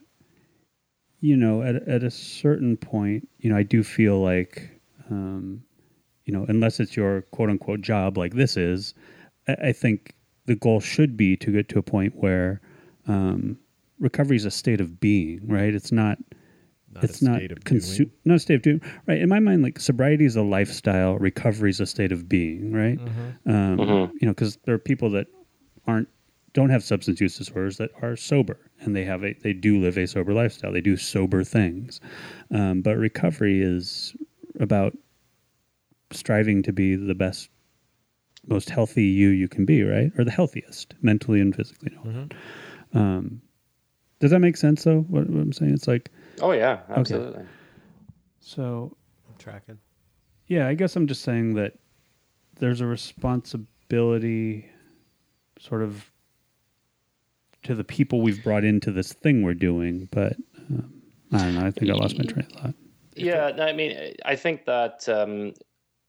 you 1.19 1.35
know, 1.35 1.63
at 1.63 1.75
at 1.85 2.01
a 2.01 2.11
certain 2.11 2.77
point, 2.77 3.27
you 3.39 3.49
know, 3.49 3.57
I 3.57 3.63
do 3.63 3.83
feel 3.83 4.21
like, 4.21 4.69
um, 5.09 5.63
you 6.23 6.31
know, 6.31 6.45
unless 6.47 6.79
it's 6.79 6.95
your 6.95 7.23
quote 7.23 7.49
unquote 7.49 7.81
job 7.81 8.17
like 8.17 8.35
this 8.35 8.55
is, 8.55 8.93
I, 9.47 9.53
I 9.69 9.71
think 9.73 10.13
the 10.45 10.55
goal 10.55 10.79
should 10.79 11.17
be 11.17 11.35
to 11.37 11.51
get 11.51 11.69
to 11.69 11.79
a 11.79 11.83
point 11.83 12.15
where 12.15 12.61
um, 13.07 13.57
recovery 13.99 14.37
is 14.37 14.45
a 14.45 14.51
state 14.51 14.81
of 14.81 14.99
being, 14.99 15.47
right? 15.47 15.73
It's 15.73 15.91
not. 15.91 16.17
Not 16.93 17.03
a 17.03 17.07
it's 17.07 17.21
not 17.21 17.37
state 17.39 17.51
of 17.51 17.59
consu- 17.59 18.09
not 18.23 18.35
a 18.35 18.39
state 18.39 18.55
of 18.55 18.61
doing. 18.61 18.81
Right. 19.05 19.19
In 19.19 19.27
my 19.27 19.39
mind, 19.39 19.63
like 19.63 19.81
sobriety 19.81 20.23
is 20.23 20.37
a 20.37 20.41
lifestyle, 20.41 21.17
recovery 21.17 21.69
is 21.69 21.81
a 21.81 21.85
state 21.85 22.13
of 22.13 22.29
being, 22.29 22.71
right? 22.71 22.97
Um, 23.45 23.79
You 24.21 24.27
know, 24.27 24.31
because 24.31 24.55
there 24.63 24.75
are 24.75 24.79
people 24.79 25.09
that 25.11 25.27
aren't 25.87 26.07
don't 26.53 26.69
have 26.69 26.85
substance 26.85 27.19
use 27.19 27.37
disorders 27.37 27.75
that 27.77 27.91
are 28.01 28.15
sober 28.15 28.71
and 28.79 28.95
they 28.95 29.03
have 29.03 29.25
a 29.25 29.33
they 29.43 29.51
do 29.51 29.77
live 29.77 29.97
a 29.97 30.07
sober 30.07 30.33
lifestyle. 30.33 30.71
They 30.71 30.79
do 30.79 30.95
sober 30.95 31.43
things, 31.43 31.99
um, 32.49 32.81
but 32.81 32.95
recovery 32.95 33.61
is 33.61 34.15
about 34.61 34.97
striving 36.11 36.63
to 36.63 36.71
be 36.71 36.95
the 36.95 37.15
best, 37.15 37.49
most 38.47 38.69
healthy 38.69 39.03
you 39.03 39.29
you 39.29 39.47
can 39.47 39.65
be, 39.65 39.83
right, 39.83 40.11
or 40.17 40.23
the 40.23 40.31
healthiest 40.31 40.93
mentally 41.01 41.39
and 41.41 41.55
physically. 41.55 41.93
and 41.95 41.97
all 41.99 42.27
that. 42.93 42.99
Um, 42.99 43.41
does 44.19 44.31
that 44.31 44.39
make 44.39 44.57
sense 44.57 44.83
though? 44.83 45.01
What, 45.01 45.29
what 45.29 45.41
I'm 45.41 45.53
saying? 45.53 45.73
It's 45.73 45.87
like 45.87 46.09
Oh 46.41 46.51
yeah, 46.51 46.79
absolutely. 46.89 47.45
so. 48.39 48.95
I'm 49.27 49.35
tracking. 49.37 49.79
Yeah, 50.47 50.67
I 50.67 50.73
guess 50.75 50.95
I'm 50.95 51.07
just 51.07 51.23
saying 51.23 51.55
that 51.55 51.73
there's 52.59 52.81
a 52.81 52.85
responsibility 52.85 54.69
sort 55.59 55.81
of 55.81 56.11
to 57.63 57.73
the 57.75 57.83
people 57.83 58.21
we've 58.21 58.43
brought 58.43 58.63
into 58.63 58.91
this 58.91 59.11
thing 59.13 59.41
we're 59.41 59.53
doing, 59.55 60.07
but 60.11 60.35
um, 60.69 61.01
I 61.33 61.37
don't 61.39 61.55
know. 61.55 61.65
I 61.65 61.71
think 61.71 61.91
I 61.91 61.95
lost 61.95 62.17
my 62.17 62.25
train 62.25 62.45
of 62.45 62.51
thought. 62.51 62.75
Yeah, 63.15 63.51
I 63.59 63.73
mean, 63.73 64.13
I 64.23 64.35
think 64.35 64.65
that 64.65 65.07
um, 65.09 65.53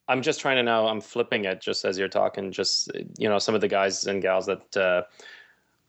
I'm 0.09 0.23
just 0.23 0.41
trying 0.41 0.57
to 0.57 0.63
now. 0.63 0.87
I'm 0.87 1.01
flipping 1.01 1.45
it 1.45 1.61
just 1.61 1.85
as 1.85 1.99
you're 1.99 2.09
talking. 2.09 2.53
Just 2.53 2.91
you 3.19 3.29
know, 3.29 3.39
some 3.39 3.55
of 3.55 3.61
the 3.61 3.69
guys 3.69 4.07
and 4.07 4.23
gals 4.23 4.47
that 4.47 4.77
uh, 4.77 5.03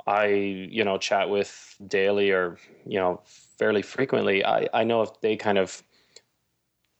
I 0.07 0.27
you 0.27 0.83
know 0.83 0.97
chat 0.97 1.29
with 1.29 1.75
daily 1.87 2.31
or 2.31 2.57
you 2.85 2.99
know 2.99 3.21
fairly 3.25 3.81
frequently. 3.81 4.43
I 4.43 4.67
I 4.73 4.83
know 4.83 5.01
if 5.03 5.21
they 5.21 5.35
kind 5.35 5.57
of 5.57 5.83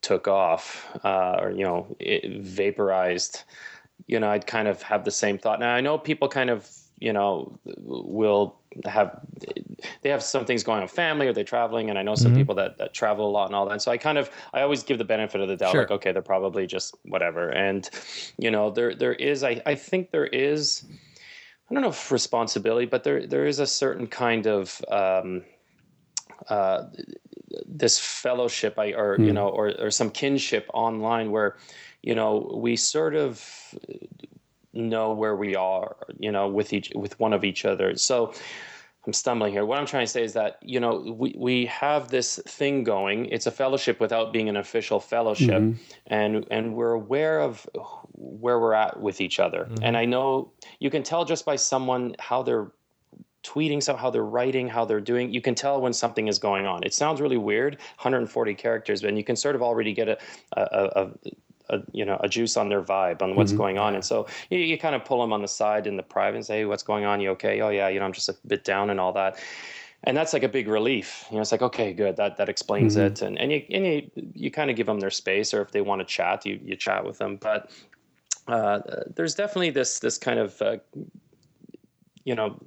took 0.01 0.27
off 0.27 0.87
uh, 1.03 1.37
or 1.41 1.51
you 1.51 1.63
know 1.63 1.95
vaporized, 2.41 3.43
you 4.05 4.19
know, 4.19 4.29
I'd 4.29 4.45
kind 4.47 4.67
of 4.67 4.81
have 4.83 5.03
the 5.03 5.11
same 5.11 5.37
thought. 5.37 5.59
Now 5.59 5.73
I 5.73 5.81
know 5.81 5.97
people 5.97 6.27
kind 6.27 6.49
of 6.49 6.69
you 6.99 7.13
know 7.13 7.59
will 7.65 8.55
have 8.85 9.19
they 10.01 10.09
have 10.09 10.23
some 10.23 10.45
things 10.45 10.63
going 10.63 10.81
on 10.81 10.87
family 10.87 11.27
or 11.27 11.33
they're 11.33 11.43
traveling? 11.43 11.89
And 11.89 11.97
i 11.99 12.03
know 12.03 12.15
some 12.15 12.33
people 12.35 12.55
that, 12.55 12.77
that 12.77 12.93
travel 12.93 13.29
a 13.29 13.31
lot 13.31 13.45
and 13.47 13.55
all 13.55 13.65
that. 13.65 13.71
And 13.71 13.81
so 13.81 13.91
i 13.91 13.97
kind 13.97 14.17
of 14.17 14.29
i 14.53 14.61
always 14.61 14.83
give 14.83 14.97
the 14.97 15.05
benefit 15.05 15.41
of 15.41 15.47
the 15.47 15.55
doubt 15.55 15.71
Sure. 15.71 15.81
like 15.81 15.91
okay 15.91 16.11
they're 16.11 16.21
probably 16.21 16.67
just 16.67 16.95
whatever. 17.05 17.49
And 17.49 17.89
you 18.37 18.51
know 18.51 18.71
there 18.71 18.93
there 18.95 19.13
is 19.13 19.43
i 19.43 19.61
i 19.65 19.75
think 19.75 20.11
there 20.11 20.27
is 20.27 20.85
i 21.69 21.73
don't 21.73 21.83
know 21.83 21.89
if 21.89 22.11
responsibility 22.11 22.85
but 22.85 23.03
there 23.03 23.27
there 23.27 23.45
is 23.45 23.59
a 23.59 23.67
certain 23.67 24.07
kind 24.07 24.47
of 24.47 24.81
um 24.89 25.43
uh 26.49 26.83
this 27.65 27.97
fellowship 27.99 28.77
I, 28.77 28.93
or 28.93 29.17
you 29.19 29.33
know 29.33 29.47
or 29.49 29.73
or 29.79 29.91
some 29.91 30.09
kinship 30.11 30.69
online 30.73 31.31
where 31.31 31.57
you 32.03 32.15
know 32.15 32.51
we 32.55 32.75
sort 32.75 33.15
of 33.15 33.43
know 34.77 35.13
where 35.13 35.35
we 35.35 35.55
are 35.55 35.95
you 36.19 36.31
know 36.31 36.47
with 36.47 36.73
each 36.73 36.91
with 36.95 37.19
one 37.19 37.33
of 37.33 37.43
each 37.43 37.65
other. 37.65 37.95
So 37.95 38.33
i'm 39.05 39.13
stumbling 39.13 39.53
here. 39.53 39.65
What 39.65 39.79
i'm 39.79 39.85
trying 39.85 40.05
to 40.05 40.11
say 40.11 40.23
is 40.23 40.33
that 40.33 40.59
you 40.61 40.79
know 40.79 41.15
we, 41.17 41.35
we 41.37 41.65
have 41.67 42.09
this 42.09 42.39
thing 42.47 42.83
going. 42.83 43.25
It's 43.25 43.47
a 43.47 43.51
fellowship 43.51 43.99
without 43.99 44.33
being 44.33 44.49
an 44.49 44.57
official 44.57 44.99
fellowship. 44.99 45.61
Mm-hmm. 45.61 45.81
And 46.07 46.47
and 46.51 46.75
we're 46.75 46.93
aware 46.93 47.41
of 47.41 47.67
where 48.13 48.59
we're 48.59 48.73
at 48.73 48.99
with 48.99 49.21
each 49.21 49.39
other. 49.39 49.65
Mm-hmm. 49.65 49.83
And 49.83 49.97
i 49.97 50.05
know 50.05 50.51
you 50.79 50.89
can 50.89 51.03
tell 51.03 51.25
just 51.25 51.45
by 51.45 51.55
someone 51.55 52.15
how 52.19 52.43
they're 52.43 52.71
tweeting 53.43 53.81
so 53.81 53.95
how 53.95 54.09
they're 54.09 54.25
writing 54.25 54.67
how 54.67 54.83
they're 54.83 54.99
doing. 54.99 55.33
You 55.33 55.41
can 55.41 55.55
tell 55.55 55.79
when 55.79 55.93
something 55.93 56.27
is 56.27 56.37
going 56.37 56.65
on. 56.65 56.83
It 56.83 56.93
sounds 56.93 57.21
really 57.21 57.37
weird 57.37 57.75
140 57.75 58.53
characters 58.55 59.01
but 59.01 59.13
you 59.15 59.23
can 59.23 59.35
sort 59.35 59.55
of 59.55 59.61
already 59.61 59.93
get 59.93 60.09
a, 60.09 60.17
a, 60.53 60.61
a, 61.05 61.11
a 61.69 61.79
you 61.91 62.05
know 62.05 62.17
a 62.21 62.29
juice 62.29 62.57
on 62.57 62.69
their 62.69 62.81
vibe 62.81 63.21
on 63.21 63.35
what's 63.35 63.53
going 63.53 63.77
on. 63.77 63.95
And 63.95 64.03
so 64.03 64.27
you, 64.49 64.59
you 64.59 64.77
kind 64.77 64.95
of 64.95 65.05
pull 65.05 65.21
them 65.21 65.33
on 65.33 65.41
the 65.41 65.47
side 65.47 65.87
in 65.87 65.97
the 65.97 66.03
private 66.03 66.37
and 66.37 66.45
say 66.45 66.59
hey 66.59 66.65
what's 66.65 66.83
going 66.83 67.05
on? 67.05 67.19
You 67.21 67.31
okay? 67.31 67.61
Oh 67.61 67.69
yeah 67.69 67.87
you 67.87 67.99
know 67.99 68.05
i'm 68.05 68.13
just 68.13 68.29
a 68.29 68.35
bit 68.45 68.63
down 68.63 68.89
and 68.89 68.99
all 68.99 69.13
that. 69.13 69.39
And 70.03 70.15
that's 70.15 70.31
like 70.31 70.43
a 70.43 70.49
big 70.49 70.67
relief. 70.67 71.25
You 71.29 71.35
know 71.35 71.41
it's 71.41 71.51
like 71.51 71.61
okay 71.61 71.93
good. 71.93 72.15
That 72.17 72.37
that 72.37 72.49
explains 72.49 72.95
it. 72.95 73.21
And 73.21 73.37
and 73.39 73.51
you 73.51 73.63
and 73.71 73.85
you, 73.85 74.09
you 74.33 74.51
kind 74.51 74.69
of 74.69 74.75
give 74.75 74.87
them 74.87 74.99
their 74.99 75.11
space 75.11 75.53
or 75.53 75.61
if 75.61 75.71
they 75.71 75.81
want 75.81 75.99
to 76.01 76.05
chat 76.05 76.45
you 76.45 76.59
you 76.63 76.75
chat 76.75 77.03
with 77.03 77.17
them. 77.17 77.37
But 77.37 77.69
uh, 78.47 78.79
there's 79.15 79.35
definitely 79.35 79.71
this 79.71 79.99
this 79.99 80.17
kind 80.17 80.39
of 80.39 80.61
uh, 80.61 80.77
you 82.23 82.35
know 82.35 82.59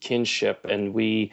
kinship. 0.00 0.64
And 0.68 0.92
we 0.92 1.32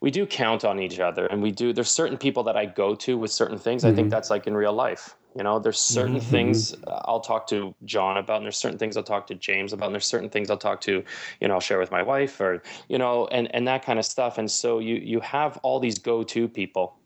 we 0.00 0.10
do 0.10 0.26
count 0.26 0.64
on 0.64 0.80
each 0.80 0.98
other, 0.98 1.26
and 1.26 1.42
we 1.42 1.50
do. 1.50 1.72
There's 1.72 1.90
certain 1.90 2.16
people 2.16 2.42
that 2.44 2.56
I 2.56 2.64
go 2.66 2.94
to 2.94 3.18
with 3.18 3.30
certain 3.30 3.58
things. 3.58 3.84
I 3.84 3.92
think 3.92 4.10
that's 4.10 4.30
like 4.30 4.46
in 4.46 4.56
real 4.56 4.72
life. 4.72 5.14
You 5.36 5.44
know, 5.44 5.58
there's 5.58 5.78
certain 5.78 6.20
things 6.20 6.74
uh, 6.86 7.02
I'll 7.04 7.20
talk 7.20 7.46
to 7.48 7.74
John 7.84 8.16
about, 8.16 8.38
and 8.38 8.46
there's 8.46 8.56
certain 8.56 8.78
things 8.78 8.96
I'll 8.96 9.02
talk 9.02 9.26
to 9.28 9.34
James 9.34 9.72
about, 9.72 9.86
and 9.86 9.94
there's 9.94 10.06
certain 10.06 10.30
things 10.30 10.50
I'll 10.50 10.56
talk 10.56 10.80
to, 10.82 11.04
you 11.40 11.48
know, 11.48 11.54
I'll 11.54 11.60
share 11.60 11.78
with 11.78 11.90
my 11.90 12.02
wife, 12.02 12.40
or 12.40 12.62
you 12.88 12.98
know, 12.98 13.26
and 13.26 13.54
and 13.54 13.68
that 13.68 13.84
kind 13.84 13.98
of 13.98 14.04
stuff. 14.04 14.38
And 14.38 14.50
so 14.50 14.78
you 14.78 14.96
you 14.96 15.20
have 15.20 15.58
all 15.62 15.78
these 15.78 15.98
go-to 15.98 16.48
people, 16.48 16.96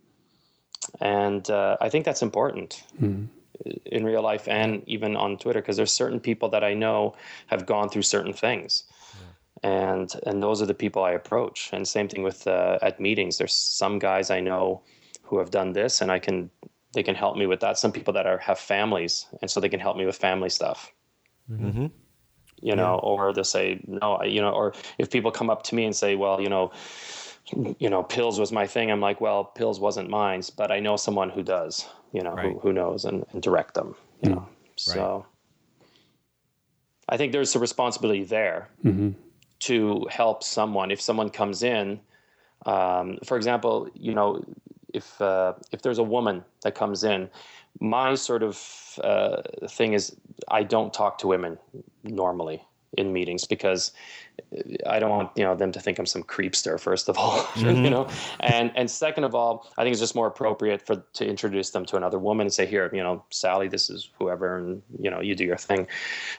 and 1.01 1.49
uh, 1.51 1.77
I 1.81 1.89
think 1.89 2.05
that's 2.05 2.23
important 2.23 2.83
in 3.87 4.05
real 4.05 4.23
life 4.23 4.49
and 4.49 4.83
even 4.87 5.17
on 5.17 5.39
Twitter 5.39 5.61
because 5.61 5.77
there's 5.77 5.93
certain 5.93 6.21
people 6.21 6.49
that 6.51 6.65
I 6.65 6.75
know 6.75 7.15
have 7.47 7.67
gone 7.67 7.89
through 7.89 8.03
certain 8.03 8.33
things. 8.33 8.85
And 9.65 10.15
and 10.27 10.43
those 10.43 10.61
are 10.61 10.67
the 10.67 10.75
people 10.75 11.03
I 11.03 11.13
approach. 11.13 11.71
And 11.73 11.89
same 11.89 12.09
thing 12.09 12.23
with 12.23 12.47
uh, 12.47 12.79
at 12.83 13.01
meetings. 13.01 13.39
There's 13.39 13.55
some 13.55 13.99
guys 13.99 14.31
I 14.31 14.41
know 14.41 14.83
who 15.23 15.39
have 15.39 15.51
done 15.51 15.73
this, 15.73 16.03
and 16.03 16.13
I 16.13 16.19
can 16.19 16.51
they 16.93 17.03
can 17.03 17.15
help 17.15 17.37
me 17.37 17.47
with 17.47 17.61
that. 17.61 17.79
Some 17.79 17.91
people 17.91 18.13
that 18.13 18.27
are 18.27 18.39
have 18.39 18.59
families, 18.59 19.27
and 19.41 19.51
so 19.51 19.61
they 19.61 19.71
can 19.71 19.81
help 19.81 19.97
me 19.97 20.05
with 20.05 20.17
family 20.17 20.51
stuff. 20.51 20.93
Mm-hmm. 21.51 21.67
Mm-hmm. 21.67 21.87
You 22.61 22.77
know, 22.77 22.99
or 23.03 23.33
they'll 23.33 23.45
say 23.45 23.81
no. 23.87 24.23
You 24.23 24.43
know, 24.43 24.51
or 24.51 24.75
if 24.99 25.11
people 25.11 25.31
come 25.31 25.49
up 25.49 25.63
to 25.65 25.75
me 25.75 25.87
and 25.87 25.97
say, 25.97 26.15
well, 26.15 26.41
you 26.41 26.51
know, 26.51 26.71
you 27.79 27.89
know, 27.89 28.03
pills 28.03 28.39
was 28.39 28.53
my 28.53 28.67
thing. 28.67 28.91
I'm 28.91 29.01
like, 29.01 29.21
well, 29.21 29.45
pills 29.45 29.81
wasn't 29.81 30.11
mine, 30.11 30.43
but 30.57 30.71
I 30.71 30.81
know 30.81 30.97
someone 30.97 31.31
who 31.31 31.43
does, 31.43 31.87
you 32.13 32.23
know, 32.23 32.35
Right. 32.35 32.53
who, 32.53 32.59
who 32.61 32.73
knows 32.73 33.05
and, 33.05 33.25
and 33.33 33.43
direct 33.43 33.75
them, 33.75 33.95
you 34.23 34.31
hmm. 34.31 34.37
know. 34.37 34.49
So 34.77 35.27
I 37.09 37.17
think 37.17 37.33
there's 37.33 37.55
a 37.55 37.59
responsibility 37.59 38.25
there 38.25 38.69
mm-hmm. 38.85 39.11
To 39.67 40.07
help 40.11 40.43
someone. 40.43 40.91
If 40.91 41.01
someone 41.01 41.31
comes 41.31 41.63
in, 41.63 42.01
um, 42.67 43.19
for 43.25 43.37
example, 43.37 43.89
you 43.95 44.15
know, 44.15 44.43
if 44.93 45.21
uh, 45.21 45.55
if 45.73 45.83
there's 45.83 45.99
a 45.99 46.03
woman 46.03 46.45
that 46.63 46.75
comes 46.75 47.05
in, 47.05 47.29
my 47.81 48.15
sort 48.15 48.43
of 48.43 48.99
uh, 49.03 49.43
thing 49.69 49.93
is 49.93 50.17
I 50.49 50.63
don't 50.63 50.93
talk 50.93 51.19
to 51.19 51.27
women 51.27 51.59
normally 52.05 52.63
in 52.97 53.13
meetings 53.13 53.45
because 53.45 53.91
I 54.87 54.99
don't 54.99 55.11
want 55.11 55.31
you 55.37 55.45
know 55.45 55.55
them 55.55 55.73
to 55.73 55.81
think 55.81 55.99
I'm 55.99 56.07
some 56.07 56.23
creepster. 56.23 56.79
First 56.79 57.09
of 57.09 57.19
all, 57.19 57.47
you 57.57 57.91
know, 57.91 58.09
and 58.41 58.71
and 58.77 58.91
second 58.91 59.25
of 59.25 59.35
all, 59.35 59.69
I 59.77 59.83
think 59.83 59.93
it's 59.93 60.01
just 60.01 60.15
more 60.15 60.27
appropriate 60.27 60.87
for 60.87 61.05
to 61.15 61.27
introduce 61.27 61.71
them 61.71 61.85
to 61.87 61.97
another 61.97 62.19
woman 62.19 62.47
and 62.47 62.53
say, 62.53 62.67
here, 62.67 62.89
you 62.93 63.03
know, 63.03 63.25
Sally, 63.31 63.69
this 63.69 63.91
is 63.91 64.11
whoever, 64.19 64.59
and 64.59 64.83
you 65.01 65.11
know, 65.11 65.21
you 65.21 65.35
do 65.35 65.45
your 65.45 65.57
thing. 65.57 65.87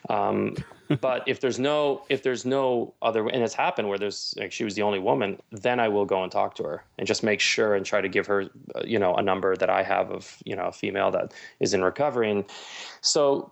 Um, 0.09 0.55
but 1.01 1.23
if 1.27 1.39
there's 1.39 1.59
no 1.59 2.03
if 2.09 2.23
there's 2.23 2.45
no 2.45 2.93
other, 3.01 3.27
and 3.27 3.43
it's 3.43 3.53
happened 3.53 3.89
where 3.89 3.97
there's 3.97 4.33
like 4.37 4.51
she 4.51 4.63
was 4.63 4.75
the 4.75 4.81
only 4.81 4.99
woman, 4.99 5.41
then 5.51 5.79
I 5.79 5.87
will 5.87 6.05
go 6.05 6.23
and 6.23 6.31
talk 6.31 6.55
to 6.55 6.63
her 6.63 6.83
and 6.97 7.07
just 7.07 7.23
make 7.23 7.39
sure 7.39 7.75
and 7.75 7.85
try 7.85 8.01
to 8.01 8.09
give 8.09 8.27
her, 8.27 8.45
uh, 8.75 8.81
you 8.85 8.99
know, 8.99 9.15
a 9.15 9.21
number 9.21 9.55
that 9.55 9.69
I 9.69 9.83
have 9.83 10.11
of 10.11 10.37
you 10.45 10.55
know 10.55 10.65
a 10.65 10.71
female 10.71 11.11
that 11.11 11.33
is 11.59 11.73
in 11.73 11.83
recovery. 11.83 12.31
And 12.31 12.45
so, 13.01 13.51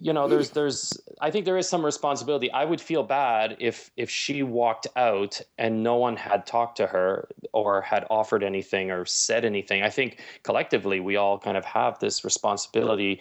you 0.00 0.12
know, 0.12 0.28
there's 0.28 0.50
there's 0.50 1.00
I 1.20 1.30
think 1.30 1.44
there 1.44 1.58
is 1.58 1.68
some 1.68 1.84
responsibility. 1.84 2.50
I 2.50 2.64
would 2.64 2.80
feel 2.80 3.02
bad 3.02 3.56
if 3.60 3.90
if 3.96 4.10
she 4.10 4.42
walked 4.42 4.86
out 4.96 5.40
and 5.58 5.82
no 5.82 5.96
one 5.96 6.16
had 6.16 6.46
talked 6.46 6.76
to 6.78 6.86
her 6.86 7.28
or 7.52 7.82
had 7.82 8.06
offered 8.10 8.42
anything 8.42 8.90
or 8.90 9.04
said 9.04 9.44
anything. 9.44 9.82
I 9.82 9.90
think 9.90 10.20
collectively 10.42 11.00
we 11.00 11.16
all 11.16 11.38
kind 11.38 11.56
of 11.56 11.64
have 11.64 11.98
this 11.98 12.24
responsibility, 12.24 13.20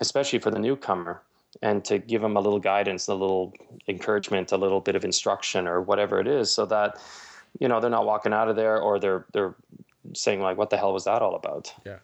especially 0.00 0.38
for 0.38 0.50
the 0.50 0.58
newcomer, 0.58 1.22
and 1.62 1.84
to 1.86 1.98
give 1.98 2.22
them 2.22 2.36
a 2.36 2.40
little 2.40 2.58
guidance, 2.60 3.08
a 3.08 3.14
little 3.14 3.52
encouragement, 3.88 4.52
a 4.52 4.56
little 4.56 4.80
bit 4.80 4.94
of 4.96 5.04
instruction 5.04 5.66
or 5.66 5.80
whatever 5.80 6.20
it 6.20 6.26
is, 6.26 6.50
so 6.50 6.66
that 6.66 7.00
you 7.58 7.68
know 7.68 7.80
they're 7.80 7.90
not 7.90 8.06
walking 8.06 8.32
out 8.32 8.48
of 8.48 8.56
there 8.56 8.80
or 8.80 8.98
they're 8.98 9.24
they're 9.32 9.54
saying 10.14 10.40
like, 10.40 10.56
"What 10.56 10.70
the 10.70 10.76
hell 10.76 10.92
was 10.92 11.04
that 11.04 11.22
all 11.22 11.34
about?" 11.34 11.72
Yeah. 11.84 11.98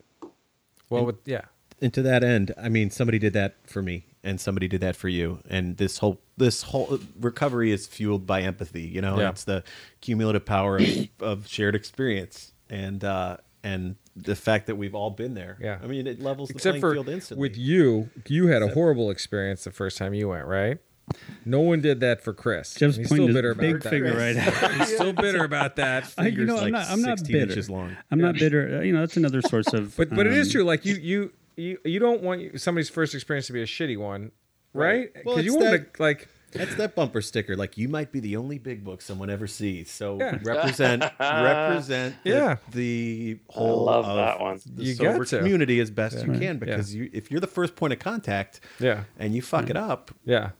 Well, 0.90 1.06
with, 1.06 1.16
yeah. 1.24 1.42
and 1.80 1.92
to 1.94 2.02
that 2.02 2.22
end, 2.22 2.52
I 2.60 2.68
mean, 2.68 2.90
somebody 2.90 3.18
did 3.18 3.32
that 3.32 3.56
for 3.66 3.80
me, 3.82 4.04
and 4.22 4.38
somebody 4.40 4.68
did 4.68 4.80
that 4.82 4.94
for 4.96 5.08
you, 5.08 5.38
and 5.48 5.76
this 5.78 5.98
whole 5.98 6.20
this 6.36 6.62
whole 6.62 6.98
recovery 7.18 7.72
is 7.72 7.86
fueled 7.86 8.26
by 8.26 8.42
empathy. 8.42 8.82
You 8.82 9.00
know, 9.00 9.18
Yeah. 9.18 9.30
it's 9.30 9.44
the 9.44 9.64
cumulative 10.00 10.44
power 10.44 10.78
of, 10.78 11.08
of 11.20 11.46
shared 11.48 11.74
experience, 11.74 12.52
and 12.68 13.02
uh, 13.04 13.38
and 13.64 13.96
the 14.16 14.36
fact 14.36 14.66
that 14.66 14.76
we've 14.76 14.94
all 14.94 15.10
been 15.10 15.34
there. 15.34 15.56
Yeah. 15.60 15.78
I 15.82 15.86
mean, 15.86 16.06
it 16.06 16.20
levels 16.20 16.48
the 16.50 16.54
Except 16.56 16.72
playing 16.74 16.80
for 16.80 16.92
field 16.94 17.08
instantly. 17.08 17.40
with 17.48 17.56
you, 17.56 18.10
you 18.28 18.48
had 18.48 18.62
a 18.62 18.68
horrible 18.68 19.10
experience 19.10 19.64
the 19.64 19.70
first 19.70 19.96
time 19.98 20.12
you 20.14 20.28
went, 20.28 20.46
right? 20.46 20.78
No 21.44 21.60
one 21.60 21.80
did 21.80 22.00
that 22.00 22.22
for 22.22 22.32
Chris. 22.32 22.74
Jeff's 22.74 22.96
he's 22.96 23.06
still 23.08 23.26
bitter 23.26 23.50
about 23.50 23.60
big 23.60 23.82
that. 23.82 23.90
finger 23.90 24.16
right 24.16 24.36
now. 24.36 24.50
He's 24.78 24.94
still 24.94 25.12
bitter 25.24 25.44
about 25.44 25.76
that. 25.76 26.12
I, 26.16 26.28
you 26.28 26.44
know, 26.44 26.54
like 26.56 26.64
I'm 26.66 26.70
not. 26.72 26.90
I'm 26.90 27.02
not 27.02 27.24
bitter. 27.26 27.62
long. 27.72 27.96
I'm 28.10 28.20
not 28.20 28.36
bitter. 28.36 28.78
Uh, 28.78 28.82
You 28.82 28.92
know, 28.92 29.00
that's 29.00 29.16
another 29.16 29.42
source 29.42 29.72
of. 29.72 29.96
but 29.96 30.10
but 30.10 30.26
it 30.26 30.32
is 30.32 30.48
um, 30.48 30.52
true. 30.52 30.64
Like 30.64 30.84
you 30.86 30.94
you 30.94 31.32
you 31.56 31.78
you 31.84 31.98
don't 31.98 32.22
want 32.22 32.60
somebody's 32.60 32.88
first 32.88 33.14
experience 33.14 33.48
to 33.48 33.52
be 33.52 33.60
a 33.62 33.66
shitty 33.66 33.98
one, 33.98 34.30
right? 34.74 35.12
Because 35.12 35.26
Well, 35.26 35.44
you 35.44 35.54
want 35.56 35.70
that- 35.72 35.94
to 35.94 36.02
like 36.02 36.28
That's 36.52 36.74
that 36.76 36.94
bumper 36.94 37.20
sticker. 37.22 37.56
Like 37.56 37.76
you 37.78 37.88
might 37.88 38.12
be 38.12 38.20
the 38.20 38.36
only 38.36 38.58
big 38.58 38.84
book 38.84 39.02
someone 39.02 39.30
ever 39.30 39.46
sees. 39.46 39.90
So 39.90 40.18
Yeah. 40.18 40.38
represent 40.42 41.02
represent 41.18 42.16
the, 42.24 42.30
Yeah. 42.30 42.56
the 42.72 43.38
whole 43.48 43.84
love 43.84 44.04
of 44.06 44.16
that 44.16 44.40
one. 44.40 44.60
the 44.66 44.84
You 44.84 44.94
sober 44.94 45.18
got 45.24 45.28
community 45.38 45.80
as 45.80 45.90
best 45.90 46.24
you 46.26 46.32
can 46.32 46.58
because 46.58 46.94
you 46.94 47.10
if 47.12 47.30
you're 47.30 47.40
the 47.40 47.46
first 47.46 47.76
point 47.76 47.92
of 47.92 47.98
contact 47.98 48.60
yeah 48.78 49.04
and 49.18 49.34
you 49.34 49.42
fuck 49.42 49.70
it 49.70 49.76
up 49.76 50.10
yeah 50.24 50.50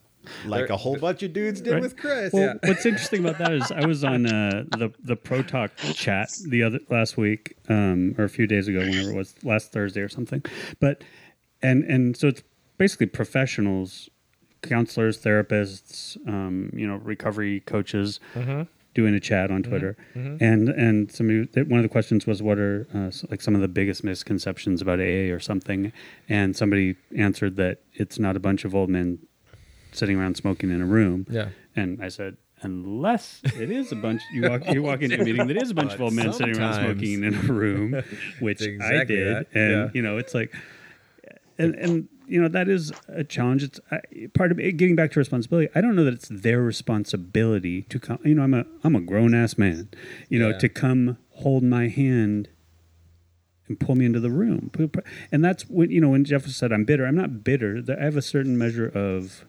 like 0.46 0.70
a 0.70 0.76
whole 0.76 0.96
bunch 0.96 1.22
of 1.24 1.32
dudes 1.32 1.60
did 1.60 1.72
Right. 1.72 1.82
with 1.82 1.96
Chris. 1.96 2.32
Well, 2.32 2.54
what's 2.62 2.86
interesting 2.86 3.24
about 3.26 3.38
that 3.38 3.52
is 3.52 3.72
I 3.72 3.84
was 3.86 4.04
on 4.04 4.24
uh, 4.26 4.62
the 4.70 4.92
the 5.02 5.16
Pro 5.16 5.42
Talk 5.42 5.72
chat 5.94 6.28
the 6.48 6.62
other 6.62 6.78
last 6.90 7.16
week, 7.16 7.56
um, 7.68 8.14
or 8.16 8.22
a 8.24 8.28
few 8.28 8.46
days 8.46 8.68
ago, 8.68 8.78
whenever 8.78 9.10
it 9.10 9.16
was, 9.16 9.34
last 9.42 9.72
Thursday 9.72 10.00
or 10.00 10.08
something. 10.08 10.40
But 10.78 11.02
and 11.60 11.82
and 11.82 12.16
so 12.16 12.28
it's 12.28 12.40
basically 12.78 13.06
professionals, 13.06 14.08
counselors, 14.62 15.18
therapists, 15.22 16.16
um, 16.28 16.70
you 16.74 16.86
know, 16.86 16.96
recovery 16.96 17.60
coaches. 17.60 18.20
Doing 18.94 19.14
a 19.14 19.20
chat 19.20 19.50
on 19.50 19.62
Twitter, 19.62 19.96
and 20.14 20.68
and 20.68 21.10
somebody 21.10 21.48
one 21.62 21.78
of 21.78 21.82
the 21.82 21.88
questions 21.88 22.26
was 22.26 22.42
what 22.42 22.58
are 22.58 22.86
uh, 22.94 23.10
like 23.30 23.40
some 23.40 23.54
of 23.54 23.62
the 23.62 23.68
biggest 23.68 24.04
misconceptions 24.04 24.82
about 24.82 25.00
AA 25.00 25.32
or 25.32 25.40
something, 25.40 25.94
and 26.28 26.54
somebody 26.54 26.96
answered 27.16 27.56
that 27.56 27.78
it's 27.94 28.18
not 28.18 28.36
a 28.36 28.38
bunch 28.38 28.66
of 28.66 28.74
old 28.74 28.90
men 28.90 29.18
sitting 29.92 30.18
around 30.18 30.36
smoking 30.36 30.70
in 30.70 30.82
a 30.82 30.84
room. 30.84 31.26
Yeah. 31.30 31.48
And 31.74 32.02
I 32.02 32.08
said, 32.08 32.36
unless 32.60 33.40
it 33.58 33.70
is 33.70 33.92
a 33.92 33.96
bunch, 33.96 34.20
you 34.34 34.42
walk, 34.50 34.68
you 34.68 34.82
walk 34.82 35.00
into 35.00 35.18
a 35.18 35.24
meeting 35.24 35.46
that 35.46 35.56
is 35.56 35.70
a 35.70 35.74
bunch 35.74 35.94
of 35.94 36.02
old 36.02 36.12
men 36.12 36.30
sitting 36.34 36.58
around 36.58 36.74
smoking 36.74 37.24
in 37.24 37.34
a 37.34 37.42
room, 37.50 38.02
which 38.40 38.60
It's 38.60 38.84
I 38.84 39.04
did, 39.04 39.36
that, 39.36 39.46
and 39.54 39.70
yeah. 39.72 39.88
you 39.94 40.02
know, 40.02 40.18
it's 40.18 40.34
like, 40.34 40.54
and 41.56 41.74
and 41.76 42.08
you 42.32 42.40
know 42.40 42.48
that 42.48 42.68
is 42.68 42.92
a 43.08 43.22
challenge. 43.24 43.62
It's 43.62 43.78
I, 43.90 44.00
part 44.34 44.50
of 44.52 44.58
it, 44.58 44.72
getting 44.76 44.96
back 44.96 45.10
to 45.12 45.18
responsibility. 45.20 45.68
I 45.74 45.80
don't 45.80 45.94
know 45.94 46.04
that 46.04 46.14
it's 46.14 46.28
their 46.28 46.60
responsibility 46.62 47.82
to 47.82 47.98
come. 48.00 48.18
You 48.24 48.34
know, 48.34 48.42
I'm 48.42 48.54
a 48.54 48.64
I'm 48.82 48.96
a 48.96 49.00
grown 49.00 49.34
ass 49.34 49.58
man. 49.58 49.88
You 50.28 50.38
know, 50.38 50.50
Yeah. 50.50 50.58
to 50.58 50.68
come 50.68 51.18
hold 51.30 51.62
my 51.62 51.88
hand 51.88 52.48
and 53.68 53.78
pull 53.78 53.94
me 53.94 54.04
into 54.06 54.20
the 54.20 54.30
room. 54.30 54.70
And 55.30 55.44
that's 55.44 55.62
when 55.68 55.90
you 55.90 56.00
know 56.00 56.08
when 56.08 56.24
Jeff 56.24 56.46
said 56.46 56.72
I'm 56.72 56.84
bitter. 56.84 57.06
I'm 57.06 57.14
not 57.16 57.44
bitter. 57.44 57.82
I 57.98 58.02
have 58.04 58.16
a 58.16 58.22
certain 58.22 58.56
measure 58.58 58.86
of, 58.88 59.44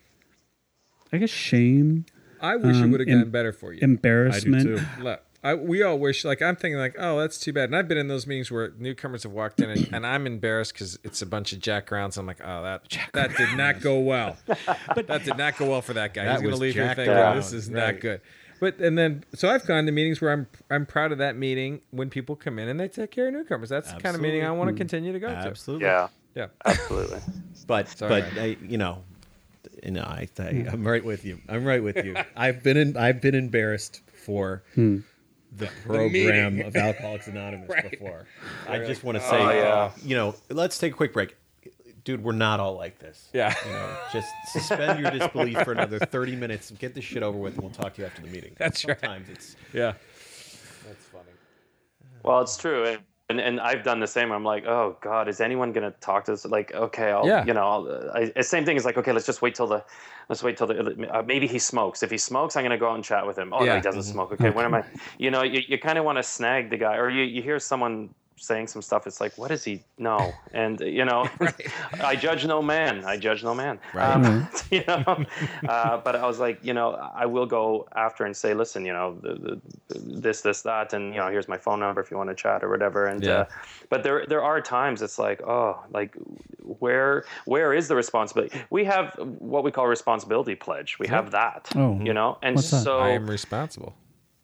I 1.11 1.17
guess, 1.17 1.29
shame, 1.29 2.05
I 2.41 2.55
wish 2.57 2.75
it 2.77 2.81
Um, 2.83 2.91
would 2.91 2.99
have 2.99 3.09
em- 3.09 3.21
gone 3.21 3.29
better 3.31 3.53
for 3.53 3.73
you. 3.73 3.79
embarrassment. 3.81 4.79
Look, 5.01 5.21
I, 5.43 5.55
we 5.55 5.83
all 5.83 5.99
wish 5.99 6.23
like 6.23 6.41
I'm 6.41 6.55
thinking 6.55 6.79
like 6.79 6.95
oh 6.97 7.19
that's 7.19 7.37
too 7.37 7.53
bad. 7.53 7.65
And 7.65 7.75
I've 7.75 7.87
been 7.87 7.97
in 7.97 8.07
those 8.07 8.25
meetings 8.25 8.49
where 8.49 8.73
newcomers 8.77 9.23
have 9.23 9.31
walked 9.31 9.59
in 9.59 9.69
and, 9.69 9.89
and 9.93 10.07
I'm 10.07 10.25
embarrassed 10.25 10.73
because 10.73 10.97
it's 11.03 11.21
a 11.21 11.25
bunch 11.25 11.53
of 11.53 11.59
jack 11.59 11.91
rounds 11.91 12.17
I'm 12.17 12.25
like 12.25 12.41
oh 12.43 12.63
that 12.63 12.83
that 13.13 13.35
did 13.35 13.57
not 13.57 13.81
go 13.81 13.99
well. 13.99 14.37
But 14.95 15.07
that 15.07 15.23
did 15.23 15.37
not 15.37 15.57
go 15.57 15.69
well 15.69 15.81
for 15.81 15.93
that 15.93 16.13
guy. 16.13 16.25
That 16.25 16.41
he's 16.41 16.41
gonna 16.43 16.55
leave 16.55 16.75
here 16.75 16.87
thinking 16.87 17.13
Brown, 17.13 17.35
this 17.35 17.51
is 17.51 17.69
right. 17.69 17.93
not 17.93 18.01
good. 18.01 18.21
But 18.59 18.79
and 18.79 18.97
then 18.97 19.25
so 19.33 19.49
I've 19.49 19.65
gone 19.65 19.85
to 19.87 19.91
meetings 19.91 20.21
where 20.21 20.31
I'm 20.31 20.47
I'm 20.71 20.85
proud 20.85 21.11
of 21.11 21.17
that 21.17 21.35
meeting 21.35 21.81
when 21.91 22.09
people 22.09 22.35
come 22.35 22.59
in 22.59 22.69
and 22.69 22.79
they 22.79 22.87
take 22.87 23.11
care 23.11 23.27
of 23.27 23.33
newcomers. 23.33 23.67
That's 23.67 23.91
the 23.91 23.99
kind 23.99 24.15
of 24.15 24.21
meeting 24.21 24.45
I 24.45 24.51
want 24.51 24.69
to 24.69 24.71
mm-hmm. 24.71 24.77
continue 24.77 25.11
to 25.11 25.19
go 25.19 25.27
to. 25.27 25.35
Absolutely. 25.35 25.85
Yeah, 25.85 26.07
yeah. 26.35 26.47
Absolutely. 26.65 27.19
But 27.65 28.01
all 28.01 28.09
but. 28.09 28.23
I, 28.37 28.57
you 28.67 28.77
know, 28.77 29.03
no, 29.83 30.01
I, 30.01 30.27
I 30.39 30.43
I'm 30.71 30.85
right 30.85 31.03
with 31.03 31.23
you. 31.23 31.39
I'm 31.47 31.63
right 31.63 31.81
with 31.81 31.97
you. 32.03 32.15
I've 32.35 32.63
been 32.63 32.77
in 32.77 32.97
I've 32.97 33.21
been 33.21 33.35
embarrassed 33.35 34.01
for 34.13 34.63
hmm. 34.75 34.99
The 35.57 35.67
program 35.85 36.61
of 36.61 36.75
Alcoholics 36.75 37.27
Anonymous 37.27 37.69
before. 37.89 38.25
I 38.67 38.79
just 38.79 39.03
want 39.03 39.17
to 39.17 39.23
oh, 39.25 39.29
say, 39.29 39.37
Oh, 39.41 39.49
yeah. 39.51 39.91
you 40.03 40.15
know, 40.15 40.35
let's 40.49 40.77
take 40.77 40.93
a 40.93 40.95
quick 40.95 41.13
break. 41.13 41.35
Dude, 42.03 42.21
we're 42.21 42.33
not 42.33 42.59
all 42.59 42.75
like 42.75 42.99
this. 42.99 43.29
yeah 43.33 43.55
You 43.65 43.71
know, 43.71 43.97
just 44.11 44.27
suspend 44.51 44.99
your 44.99 45.09
disbelief 45.17 45.61
for 45.61 45.71
another 45.71 45.99
30 45.99 46.35
minutes 46.35 46.69
and 46.69 46.77
get 46.77 46.93
this 46.93 47.05
shit 47.05 47.23
over 47.23 47.37
with, 47.37 47.53
and 47.53 47.63
we'll 47.63 47.71
talk 47.71 47.93
to 47.93 48.01
you 48.01 48.05
after 48.07 48.21
the 48.21 48.27
meeting. 48.27 48.53
That's 48.57 48.83
right. 48.85 48.99
Sometimes 48.99 49.29
it's 49.29 49.55
yeah 49.73 49.93
That's 50.85 51.05
funny. 51.05 51.23
Well, 52.23 52.41
it's 52.41 52.57
true. 52.57 52.97
And, 53.29 53.39
and, 53.39 53.59
I've 53.61 53.83
done 53.83 54.01
the 54.01 54.07
same. 54.07 54.31
I'm 54.31 54.43
like, 54.43 54.65
oh 54.65 54.97
God, 55.01 55.29
is 55.29 55.39
anyone 55.39 55.71
gonna 55.71 55.91
talk 56.01 56.25
to 56.25 56.33
us? 56.33 56.45
Like, 56.45 56.73
okay, 56.73 57.11
I'll, 57.11 57.25
Yeah. 57.25 57.45
you 57.45 57.53
know, 57.53 57.65
I'll, 57.65 57.87
uh, 57.87 58.29
I, 58.35 58.41
same 58.41 58.65
thing 58.65 58.75
is 58.75 58.83
like, 58.83 58.97
okay, 58.97 59.13
let's 59.13 59.25
just 59.25 59.41
wait 59.41 59.55
till 59.55 59.67
the, 59.67 59.83
let's 60.27 60.43
wait 60.43 60.57
till 60.57 60.67
the, 60.67 61.07
uh, 61.09 61.19
uh, 61.19 61.23
maybe 61.23 61.47
he 61.47 61.57
smokes. 61.57 62.03
If 62.03 62.11
he 62.11 62.17
smokes, 62.17 62.57
I'm 62.57 62.63
gonna 62.63 62.77
go 62.77 62.89
out 62.89 62.95
and 62.95 63.03
chat 63.03 63.25
with 63.25 63.37
him. 63.37 63.53
Oh 63.53 63.59
no, 63.59 63.65
Yeah. 63.65 63.75
he 63.75 63.81
doesn't 63.81 64.01
mm-hmm. 64.01 64.11
smoke. 64.11 64.31
Okay, 64.33 64.49
when 64.49 64.65
am 64.65 64.73
I? 64.73 64.83
You 65.17 65.31
know, 65.31 65.43
you, 65.43 65.61
you 65.67 65.77
kind 65.79 65.97
of 65.97 66.03
want 66.03 66.17
to 66.17 66.23
snag 66.23 66.69
the 66.69 66.77
guy, 66.77 66.97
or 66.97 67.09
you, 67.09 67.23
you 67.23 67.41
hear 67.41 67.59
someone 67.59 68.13
saying 68.35 68.67
some 68.67 68.81
stuff. 68.81 69.05
It's 69.07 69.21
like, 69.21 69.37
what 69.37 69.49
does 69.49 69.63
he 69.63 69.83
know? 69.97 70.33
And 70.53 70.79
you 70.79 71.05
know, 71.05 71.27
I 72.01 72.15
judge 72.15 72.45
no 72.45 72.61
man. 72.61 73.05
I 73.05 73.17
judge 73.17 73.43
no 73.43 73.55
man. 73.55 73.79
Right. 73.93 74.13
Um, 74.13 74.47
you 74.71 74.83
know, 74.87 75.25
uh, 75.67 75.97
but 75.97 76.15
I 76.15 76.25
was 76.27 76.39
like, 76.39 76.63
you 76.63 76.73
know, 76.73 76.91
I 77.15 77.25
will 77.25 77.45
go 77.47 77.87
after 77.95 78.25
and 78.25 78.35
say, 78.35 78.53
listen, 78.53 78.85
you 78.85 78.93
know, 78.93 79.17
the, 79.21 79.33
the, 79.89 79.99
this, 79.99 80.41
this, 80.41 80.61
that, 80.63 80.93
and 80.93 81.13
you 81.13 81.19
know, 81.19 81.27
here's 81.29 81.47
my 81.47 81.57
phone 81.57 81.79
number 81.79 82.01
if 82.01 82.11
you 82.11 82.17
want 82.17 82.29
to 82.29 82.35
chat 82.35 82.63
or 82.63 82.69
whatever. 82.69 83.07
And 83.07 83.23
Yeah. 83.23 83.31
uh, 83.31 83.45
but 83.89 84.03
there, 84.03 84.25
there 84.27 84.43
are 84.43 84.61
times 84.61 85.01
it's 85.01 85.17
like, 85.17 85.41
oh, 85.41 85.83
like 85.91 86.15
where, 86.79 87.25
where 87.45 87.73
is 87.73 87.87
the 87.87 87.95
responsibility? 87.95 88.57
We 88.69 88.85
have 88.85 89.13
what 89.39 89.63
we 89.63 89.71
call 89.71 89.87
responsibility 89.87 90.55
pledge. 90.55 90.97
We 90.99 91.07
have 91.07 91.31
that. 91.31 91.69
Oh. 91.75 91.99
you 92.01 92.13
know, 92.13 92.37
and 92.41 92.55
What's 92.55 92.71
that? 92.71 92.83
so 92.83 92.99
I 92.99 93.09
am 93.09 93.29
responsible. 93.29 93.95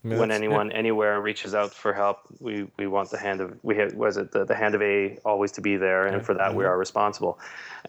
Mean, 0.01 0.17
when 0.17 0.31
anyone 0.31 0.71
anywhere 0.71 1.19
reaches 1.19 1.53
out 1.53 1.73
for 1.73 1.93
help, 1.93 2.19
we, 2.39 2.67
we 2.77 2.87
want 2.87 3.09
the 3.09 3.17
hand 3.17 3.41
of 3.41 3.57
we 3.63 3.75
have, 3.75 3.93
was 3.95 4.15
it 4.15 4.31
the, 4.31 4.45
the 4.45 4.55
hand 4.55 4.73
of 4.73 4.81
A 4.81 5.17
always 5.25 5.51
to 5.53 5.61
be 5.61 5.75
there, 5.75 6.07
and 6.07 6.25
for 6.25 6.33
that 6.35 6.55
we 6.55 6.63
are 6.63 6.77
responsible. 6.77 7.37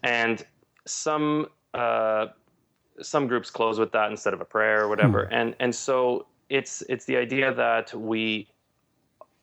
And 0.02 0.44
some 0.86 1.46
uh, 1.72 2.26
some 3.00 3.28
groups 3.28 3.48
close 3.48 3.78
with 3.78 3.92
that 3.92 4.10
instead 4.10 4.34
of 4.34 4.40
a 4.40 4.44
prayer 4.44 4.82
or 4.82 4.88
whatever, 4.88 5.22
and 5.22 5.54
and 5.60 5.72
so 5.72 6.26
it's 6.48 6.82
it's 6.88 7.04
the 7.04 7.16
idea 7.16 7.54
that 7.54 7.94
we 7.94 8.48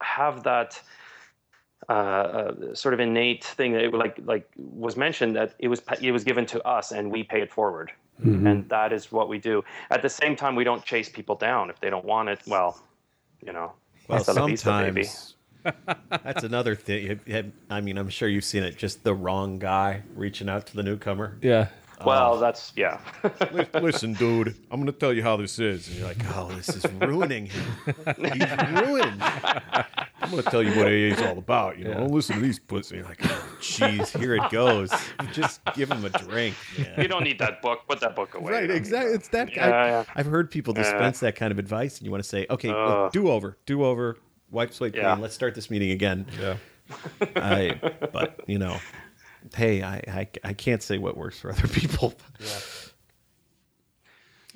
have 0.01 0.43
that 0.43 0.81
uh, 1.89 1.93
uh, 1.93 2.75
sort 2.75 2.93
of 2.93 2.99
innate 2.99 3.45
thing 3.45 3.71
that 3.71 3.81
it, 3.85 3.93
like 3.93 4.19
like 4.25 4.49
was 4.57 4.97
mentioned 4.97 5.35
that 5.37 5.55
it 5.59 5.69
was 5.69 5.81
it 6.01 6.11
was 6.11 6.23
given 6.23 6.45
to 6.45 6.61
us 6.67 6.91
and 6.91 7.09
we 7.09 7.23
pay 7.23 7.41
it 7.41 7.51
forward 7.51 7.91
Mm-hmm. 8.19 8.47
and 8.47 8.69
that 8.69 8.91
is 8.93 9.11
what 9.11 9.29
we 9.29 9.37
do 9.37 9.63
at 9.91 10.01
the 10.01 10.09
same 10.09 10.35
time 10.35 10.55
we 10.55 10.63
don't 10.63 10.83
chase 10.83 11.07
people 11.07 11.35
down 11.35 11.69
if 11.69 11.79
they 11.79 11.89
don't 11.91 12.03
want 12.05 12.29
it 12.29 12.39
well 12.47 12.81
you 13.45 13.53
know 13.53 13.73
Well, 14.07 14.17
hasta 14.17 14.33
la 14.33 14.47
vista, 14.47 14.71
baby. 14.83 15.03
sometimes 15.03 15.35
that's 16.23 16.43
another 16.43 16.75
thing. 16.75 17.19
I 17.69 17.81
mean, 17.81 17.97
I'm 17.97 18.07
sure 18.09 18.29
you've 18.29 18.45
seen 18.45 18.63
it. 18.63 18.77
Just 18.77 19.03
the 19.03 19.13
wrong 19.13 19.59
guy 19.59 20.01
reaching 20.15 20.47
out 20.47 20.65
to 20.67 20.75
the 20.75 20.83
newcomer. 20.83 21.37
Yeah. 21.41 21.67
Um, 21.99 22.05
well 22.05 22.37
that's 22.37 22.71
yeah 22.75 22.99
Listen, 23.73 24.13
dude, 24.13 24.55
I'm 24.71 24.79
going 24.79 24.85
to 24.85 24.97
tell 24.97 25.11
you 25.11 25.23
how 25.23 25.35
this 25.35 25.59
is. 25.59 25.87
And 25.89 25.97
you're 25.97 26.07
like, 26.07 26.23
oh, 26.35 26.49
this 26.55 26.69
is 26.69 26.85
ruining 27.01 27.47
him. 27.47 27.65
He's 28.17 28.81
ruined. 28.81 29.21
I'm 30.27 30.31
going 30.31 30.43
to 30.43 30.49
tell 30.49 30.61
you 30.61 30.71
what 30.71 30.87
AA 30.87 31.15
is 31.15 31.21
all 31.21 31.37
about. 31.37 31.77
You 31.77 31.85
know, 31.85 31.93
don't 31.93 32.11
listen 32.11 32.35
to 32.35 32.41
these 32.41 32.59
pussies. 32.59 32.97
You're 32.97 33.05
like, 33.05 33.19
oh, 33.23 34.19
here 34.19 34.35
it 34.35 34.49
goes. 34.51 34.91
Just 35.31 35.61
give 35.73 35.89
him 35.89 36.03
a 36.03 36.09
drink. 36.09 36.53
Man. 36.77 36.93
you 36.97 37.07
don't 37.07 37.23
need 37.23 37.39
that 37.39 37.61
book 37.61 37.87
put 37.87 38.01
that 38.01 38.13
book 38.13 38.35
away 38.35 38.51
Right, 38.51 38.69
exactly. 38.69 39.13
It's 39.13 39.29
that. 39.29 39.55
Yeah, 39.55 39.67
I, 39.67 39.87
yeah. 39.87 40.03
I've 40.15 40.25
heard 40.25 40.51
people 40.51 40.73
dispense 40.73 41.21
that 41.21 41.37
kind 41.37 41.53
of 41.53 41.59
advice, 41.59 41.97
and 41.97 42.05
you 42.05 42.11
want 42.11 42.23
to 42.23 42.29
say, 42.29 42.45
"Okay, 42.49 42.69
Ugh. 42.69 43.09
do 43.13 43.29
over, 43.29 43.57
do 43.65 43.85
over, 43.85 44.17
wipe 44.51 44.73
slate 44.73 44.93
clean. 44.93 45.21
Let's 45.21 45.33
start 45.33 45.55
this 45.55 45.69
meeting 45.69 45.91
again." 45.91 46.25
Yeah. 46.39 46.57
I, 47.37 47.79
but 48.11 48.41
you 48.47 48.59
know, 48.59 48.77
hey, 49.55 49.81
I, 49.81 49.95
I, 50.07 50.27
I 50.43 50.53
can't 50.53 50.83
say 50.83 50.97
what 50.97 51.15
works 51.15 51.39
for 51.39 51.51
other 51.51 51.67
people. 51.69 52.13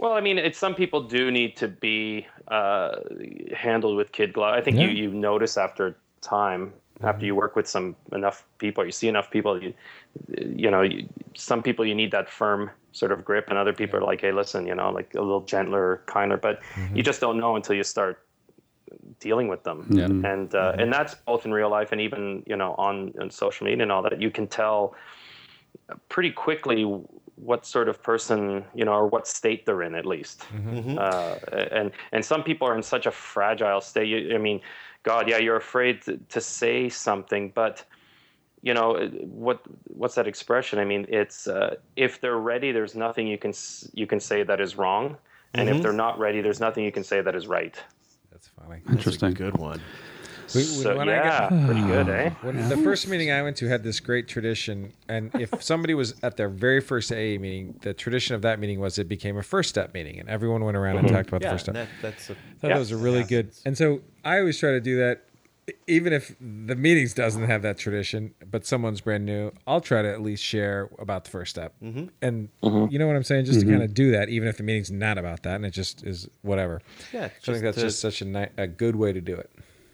Well, 0.01 0.13
I 0.13 0.19
mean, 0.19 0.39
it's 0.39 0.57
some 0.57 0.73
people 0.73 1.01
do 1.03 1.29
need 1.29 1.55
to 1.57 1.67
be 1.67 2.25
uh, 2.47 2.95
handled 3.55 3.95
with 3.97 4.11
kid 4.11 4.33
gloves. 4.33 4.57
I 4.57 4.61
think 4.61 4.77
you 4.77 4.87
you 4.87 5.11
notice 5.11 5.57
after 5.57 5.95
time, 6.21 6.73
after 7.03 7.23
you 7.23 7.35
work 7.35 7.55
with 7.55 7.67
some 7.67 7.95
enough 8.11 8.43
people, 8.57 8.83
you 8.83 8.91
see 8.91 9.07
enough 9.07 9.29
people, 9.29 9.61
you 9.61 9.75
you 10.39 10.71
know, 10.71 10.81
you, 10.81 11.07
some 11.35 11.61
people 11.61 11.85
you 11.85 11.93
need 11.93 12.09
that 12.13 12.27
firm 12.27 12.71
sort 12.93 13.11
of 13.11 13.23
grip, 13.23 13.45
and 13.49 13.59
other 13.59 13.73
people 13.73 13.99
are 13.99 14.01
like, 14.01 14.21
hey, 14.21 14.31
listen, 14.31 14.65
you 14.65 14.73
know, 14.73 14.89
like 14.89 15.13
a 15.13 15.21
little 15.21 15.41
gentler, 15.41 16.01
kinder. 16.07 16.37
But 16.37 16.63
you 16.95 17.03
just 17.03 17.21
don't 17.21 17.37
know 17.37 17.55
until 17.55 17.75
you 17.75 17.83
start 17.83 18.25
dealing 19.19 19.49
with 19.49 19.63
them. 19.63 19.85
Yeah. 19.87 20.05
And 20.05 20.55
uh, 20.55 20.73
and 20.79 20.91
that's 20.91 21.13
both 21.13 21.45
in 21.45 21.53
real 21.53 21.69
life 21.69 21.91
and 21.91 22.01
even 22.01 22.41
you 22.47 22.55
know 22.55 22.73
on, 22.79 23.13
on 23.21 23.29
social 23.29 23.65
media 23.67 23.83
and 23.83 23.91
all 23.91 24.01
that. 24.01 24.19
You 24.19 24.31
can 24.31 24.47
tell 24.47 24.95
pretty 26.09 26.31
quickly 26.31 26.85
what 27.41 27.65
sort 27.65 27.89
of 27.89 28.01
person 28.03 28.63
you 28.75 28.85
know 28.85 28.93
or 28.93 29.07
what 29.07 29.27
state 29.27 29.65
they're 29.65 29.81
in 29.81 29.95
at 29.95 30.05
least. 30.05 30.43
Uh, 30.97 31.35
and 31.71 31.91
and 32.11 32.23
some 32.23 32.43
people 32.43 32.67
are 32.67 32.75
in 32.75 32.83
such 32.83 33.05
a 33.05 33.11
fragile 33.11 33.81
state. 33.81 34.07
You, 34.07 34.35
i 34.35 34.37
mean 34.37 34.61
god 35.03 35.27
yeah 35.27 35.37
you're 35.37 35.57
afraid 35.57 36.01
to, 36.03 36.17
to 36.29 36.39
say 36.39 36.87
something 36.87 37.51
but 37.55 37.83
you 38.61 38.73
know 38.73 39.09
what 39.23 39.61
what's 39.85 40.15
that 40.15 40.27
expression? 40.27 40.79
I 40.79 40.85
mean 40.85 41.05
it's 41.09 41.47
uh, 41.47 41.75
if 41.95 42.21
they're 42.21 42.37
ready 42.37 42.71
there's 42.71 42.95
nothing 42.95 43.27
you 43.27 43.37
can 43.37 43.53
you 43.93 44.05
can 44.05 44.19
say 44.19 44.43
that 44.43 44.61
is 44.61 44.77
wrong. 44.77 45.17
And 45.53 45.67
if 45.67 45.81
they're 45.81 45.91
not 45.91 46.17
ready 46.19 46.41
there's 46.41 46.59
nothing 46.59 46.85
you 46.85 46.91
can 46.91 47.03
say 47.03 47.21
that 47.21 47.35
is 47.35 47.47
right. 47.47 47.75
That's 48.31 48.47
funny. 48.47 48.81
Interesting. 48.89 49.33
Good 49.33 49.57
one. 49.57 49.81
We- 50.55 50.61
so 50.63 50.97
when 50.97 51.09
I 51.09 51.13
yeah 51.13 51.49
got- 51.49 51.65
pretty 51.65 51.81
good 51.81 52.09
eh 52.09 52.29
When 52.41 52.69
the 52.69 52.77
first 52.77 53.07
meeting 53.07 53.31
I 53.31 53.41
went 53.41 53.57
to 53.57 53.67
had 53.67 53.83
this 53.83 53.99
great 53.99 54.27
tradition, 54.27 54.93
and 55.07 55.31
if 55.35 55.51
somebody 55.63 55.93
was 55.93 56.15
at 56.23 56.37
their 56.37 56.49
very 56.49 56.81
first 56.81 57.11
AA 57.11 57.37
meeting, 57.39 57.79
the 57.81 57.93
tradition 57.93 58.35
of 58.35 58.41
that 58.43 58.59
meeting 58.59 58.79
was 58.79 58.97
it 58.99 59.07
became 59.07 59.37
a 59.37 59.43
first 59.43 59.69
step 59.69 59.93
meeting, 59.93 60.19
and 60.19 60.29
everyone 60.29 60.63
went 60.63 60.77
around 60.77 60.97
and 60.97 61.07
talked 61.07 61.29
about 61.29 61.41
the 61.41 61.49
first 61.49 61.65
step. 61.65 61.75
that, 61.75 61.87
that's 62.01 62.29
a, 62.29 62.33
I 62.33 62.35
thought 62.35 62.67
Yeah. 62.67 62.73
that 62.75 62.79
was 62.79 62.91
a 62.91 62.97
really 62.97 63.23
good. 63.23 63.51
And 63.65 63.77
so 63.77 64.01
I 64.25 64.39
always 64.39 64.57
try 64.59 64.71
to 64.71 64.81
do 64.81 64.97
that, 64.97 65.23
even 65.87 66.11
if 66.11 66.35
the 66.39 66.75
meetings 66.75 67.13
doesn't 67.13 67.43
have 67.45 67.61
that 67.61 67.77
tradition, 67.77 68.33
but 68.49 68.65
someone's 68.65 68.99
brand 69.01 69.25
new. 69.25 69.51
I'll 69.67 69.79
try 69.79 70.01
to 70.01 70.11
at 70.11 70.21
least 70.21 70.43
share 70.43 70.89
about 70.99 71.23
the 71.25 71.29
first 71.31 71.51
step, 71.51 71.73
Mm-hmm. 71.81 72.05
and 72.21 72.49
you 72.91 72.99
know 72.99 73.07
what 73.07 73.15
I'm 73.15 73.23
saying, 73.23 73.45
just 73.45 73.61
to 73.61 73.65
kind 73.65 73.83
of 73.83 73.93
do 73.93 74.11
that, 74.11 74.27
even 74.29 74.47
if 74.49 74.57
the 74.57 74.63
meeting's 74.63 74.91
not 74.91 75.17
about 75.17 75.43
that, 75.43 75.55
and 75.55 75.65
it 75.65 75.71
just 75.71 76.05
is 76.05 76.27
whatever. 76.41 76.81
Yeah, 77.13 77.25
I 77.25 77.27
think 77.29 77.61
that's 77.61 77.77
to- 77.77 77.83
just 77.83 77.99
such 78.01 78.21
a 78.21 78.25
ni- 78.25 78.49
a 78.57 78.67
good 78.67 78.95
way 78.95 79.13
to 79.13 79.21
do 79.21 79.35
it. 79.35 79.49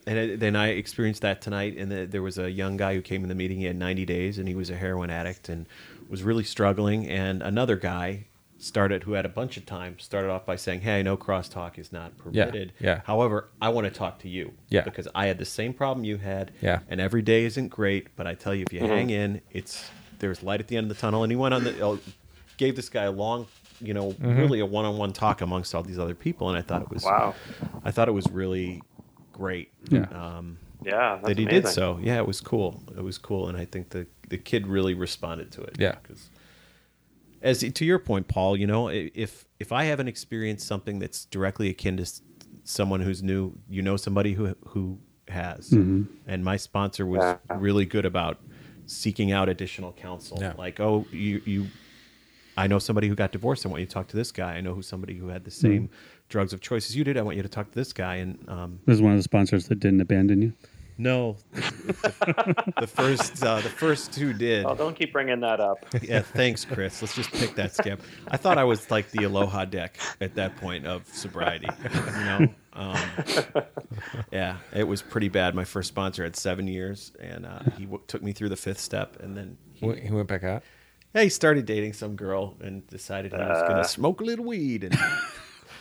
And 0.07 0.17
I- 0.19 0.35
then 0.35 0.55
I 0.55 0.69
experienced 0.69 1.21
that 1.21 1.41
tonight. 1.41 1.75
And 1.77 1.91
the, 1.91 2.05
there 2.05 2.21
was 2.23 2.37
a 2.37 2.49
young 2.49 2.77
guy 2.77 2.95
who 2.95 3.01
came 3.01 3.21
in 3.23 3.29
the 3.29 3.35
meeting. 3.35 3.57
He 3.59 3.65
had 3.65 3.75
90 3.75 4.05
days, 4.05 4.37
and 4.39 4.47
he 4.47 4.55
was 4.55 4.69
a 4.69 4.75
heroin 4.75 5.09
addict 5.09 5.49
and 5.49 5.65
was 6.09 6.23
really 6.23 6.43
struggling. 6.45 7.07
And 7.07 7.41
another 7.43 7.75
guy 7.75 8.25
started, 8.59 9.03
who 9.03 9.13
had 9.13 9.25
a 9.25 9.29
bunch 9.29 9.55
of 9.57 9.65
time, 9.67 9.99
started 9.99 10.31
off 10.31 10.43
by 10.45 10.55
saying, 10.55 10.81
"Hey, 10.81 10.97
I 10.99 11.01
know 11.03 11.15
crosstalk 11.17 11.77
is 11.77 11.91
not 11.91 12.17
permitted. 12.17 12.73
yeah. 12.79 12.89
yeah. 12.95 13.01
However, 13.05 13.49
I 13.61 13.69
want 13.69 13.85
to 13.85 13.91
talk 13.91 14.17
to 14.19 14.29
you. 14.29 14.53
Yeah. 14.69 14.81
Because 14.81 15.07
I 15.13 15.27
had 15.27 15.37
the 15.37 15.45
same 15.45 15.73
problem 15.73 16.03
you 16.05 16.17
had. 16.17 16.51
Yeah. 16.61 16.79
And 16.89 16.99
every 16.99 17.21
day 17.21 17.45
isn't 17.45 17.67
great, 17.67 18.15
but 18.15 18.25
I 18.25 18.33
tell 18.33 18.55
you, 18.55 18.63
if 18.63 18.69
Mm-hmm. 18.69 18.85
you 18.85 18.91
hang 18.91 19.09
in, 19.11 19.41
it's 19.51 19.89
there's 20.19 20.41
light 20.41 20.59
at 20.59 20.67
the 20.69 20.77
end 20.77 20.89
of 20.89 20.97
the 20.97 20.99
tunnel. 20.99 21.21
And 21.23 21.31
he 21.31 21.35
went 21.35 21.53
on 21.53 21.63
the 21.65 21.85
uh, 21.87 21.97
gave 22.57 22.75
this 22.75 22.89
guy 22.89 23.03
a 23.03 23.11
long, 23.11 23.45
you 23.79 23.93
know, 23.93 24.13
Mm-hmm. 24.13 24.37
really 24.39 24.59
a 24.61 24.65
one-on-one 24.65 25.13
talk 25.13 25.41
amongst 25.41 25.75
all 25.75 25.83
these 25.83 25.99
other 25.99 26.15
people. 26.15 26.49
And 26.49 26.57
I 26.57 26.61
thought 26.63 26.81
it 26.81 26.89
was 26.89 27.03
wow 27.03 27.35
I 27.83 27.91
thought 27.91 28.07
it 28.07 28.13
was 28.13 28.27
really 28.31 28.81
great. 29.37 29.71
Yeah. 29.89 30.01
Um, 30.11 30.57
yeah 30.83 31.15
that's 31.15 31.27
that 31.27 31.37
he 31.37 31.43
amazing. 31.45 31.61
did 31.63 31.69
so. 31.71 31.99
Yeah, 32.01 32.17
it 32.17 32.27
was 32.27 32.41
cool. 32.41 32.83
It 32.97 33.03
was 33.03 33.17
cool, 33.17 33.47
and 33.49 33.57
I 33.57 33.65
think 33.65 33.89
the 33.89 34.07
the 34.29 34.37
kid 34.37 34.67
really 34.67 34.93
responded 34.93 35.51
to 35.53 35.61
it. 35.61 35.75
Yeah, 35.79 35.95
because 36.01 36.29
as 37.41 37.59
to 37.59 37.85
your 37.85 37.99
point, 37.99 38.27
Paul, 38.27 38.57
you 38.57 38.67
know, 38.67 38.87
if 38.89 39.45
if 39.59 39.71
I 39.71 39.85
haven't 39.85 40.07
experienced 40.07 40.67
something 40.67 40.99
that's 40.99 41.25
directly 41.25 41.69
akin 41.69 41.97
to 41.97 42.05
someone 42.63 42.99
who's 43.01 43.23
new, 43.23 43.53
you 43.69 43.81
know, 43.81 43.97
somebody 43.97 44.33
who 44.33 44.55
who 44.67 44.99
has, 45.29 45.71
and 45.71 46.43
my 46.43 46.57
sponsor 46.57 47.05
was 47.05 47.19
Yeah. 47.21 47.37
really 47.57 47.85
good 47.85 48.05
about 48.05 48.39
seeking 48.85 49.31
out 49.31 49.49
additional 49.49 49.91
counsel. 49.93 50.37
Yeah. 50.39 50.53
Like, 50.57 50.79
oh, 50.79 51.05
you 51.11 51.41
you. 51.45 51.67
I 52.59 52.65
know 52.65 52.79
somebody 52.79 53.07
who 53.07 53.13
got 53.13 53.31
divorced. 53.31 53.65
I 53.67 53.69
want 53.69 53.81
you 53.81 53.85
to 53.85 53.93
talk 53.93 54.07
to 54.07 54.15
this 54.17 54.31
guy. 54.31 54.55
I 54.55 54.61
know 54.61 54.73
who 54.73 54.81
somebody 54.81 55.15
who 55.15 55.27
had 55.27 55.43
the 55.43 55.51
same 55.51 55.91
drugs 56.29 56.53
of 56.53 56.61
choice 56.61 56.89
as 56.89 56.95
you 56.95 57.03
did. 57.03 57.17
I 57.17 57.21
want 57.21 57.37
you 57.37 57.43
to 57.43 57.49
talk 57.49 57.69
to 57.69 57.75
this 57.75 57.93
guy. 57.93 58.15
And 58.15 58.37
um, 58.49 58.79
This 58.85 58.95
is 58.95 59.01
one 59.01 59.11
of 59.13 59.17
the 59.19 59.23
sponsors 59.23 59.67
that 59.67 59.79
didn't 59.79 60.01
abandon 60.01 60.41
you. 60.41 60.53
no, 60.99 61.37
the 61.53 62.87
first 62.91 63.43
uh, 63.43 63.61
the 63.61 63.69
first 63.69 64.11
two 64.11 64.33
did. 64.33 64.65
oh 64.65 64.73
don't 64.73 64.95
keep 64.95 65.13
bringing 65.13 65.39
that 65.41 65.59
up 65.59 65.77
Yeah, 66.01 66.21
thanks, 66.21 66.65
Chris. 66.65 67.01
Let's 67.03 67.15
just 67.15 67.31
pick 67.31 67.53
that 67.55 67.75
scab. 67.75 67.99
I 68.29 68.37
thought 68.37 68.57
I 68.57 68.63
was 68.63 68.89
like 68.89 69.11
the 69.11 69.25
Aloha 69.25 69.65
deck 69.65 69.97
at 70.21 70.33
that 70.35 70.55
point 70.57 70.87
of 70.87 71.07
sobriety. 71.07 71.67
You 71.83 72.25
know, 72.25 72.47
um, 72.73 72.97
yeah, 74.31 74.57
it 74.73 74.87
was 74.87 75.01
pretty 75.03 75.29
bad. 75.29 75.53
My 75.55 75.65
first 75.65 75.87
sponsor 75.87 76.23
had 76.23 76.35
seven 76.35 76.67
years, 76.67 77.11
and 77.19 77.45
uh, 77.45 77.59
he 77.77 77.85
w- 77.85 78.01
took 78.07 78.23
me 78.23 78.33
through 78.33 78.49
the 78.49 78.55
fifth 78.55 78.79
step, 78.79 79.17
and 79.19 79.37
then 79.37 79.57
he, 79.73 79.91
He 80.01 80.11
went 80.11 80.27
back 80.27 80.43
out. 80.43 80.63
yeah, 81.13 81.21
he 81.21 81.29
started 81.29 81.65
dating 81.65 81.93
some 81.93 82.15
girl 82.15 82.55
and 82.59 82.85
decided 82.87 83.31
he 83.33 83.37
was 83.37 83.61
going 83.69 83.81
to 83.81 83.87
smoke 83.87 84.21
a 84.21 84.23
little 84.23 84.45
weed 84.45 84.83
and. 84.83 84.97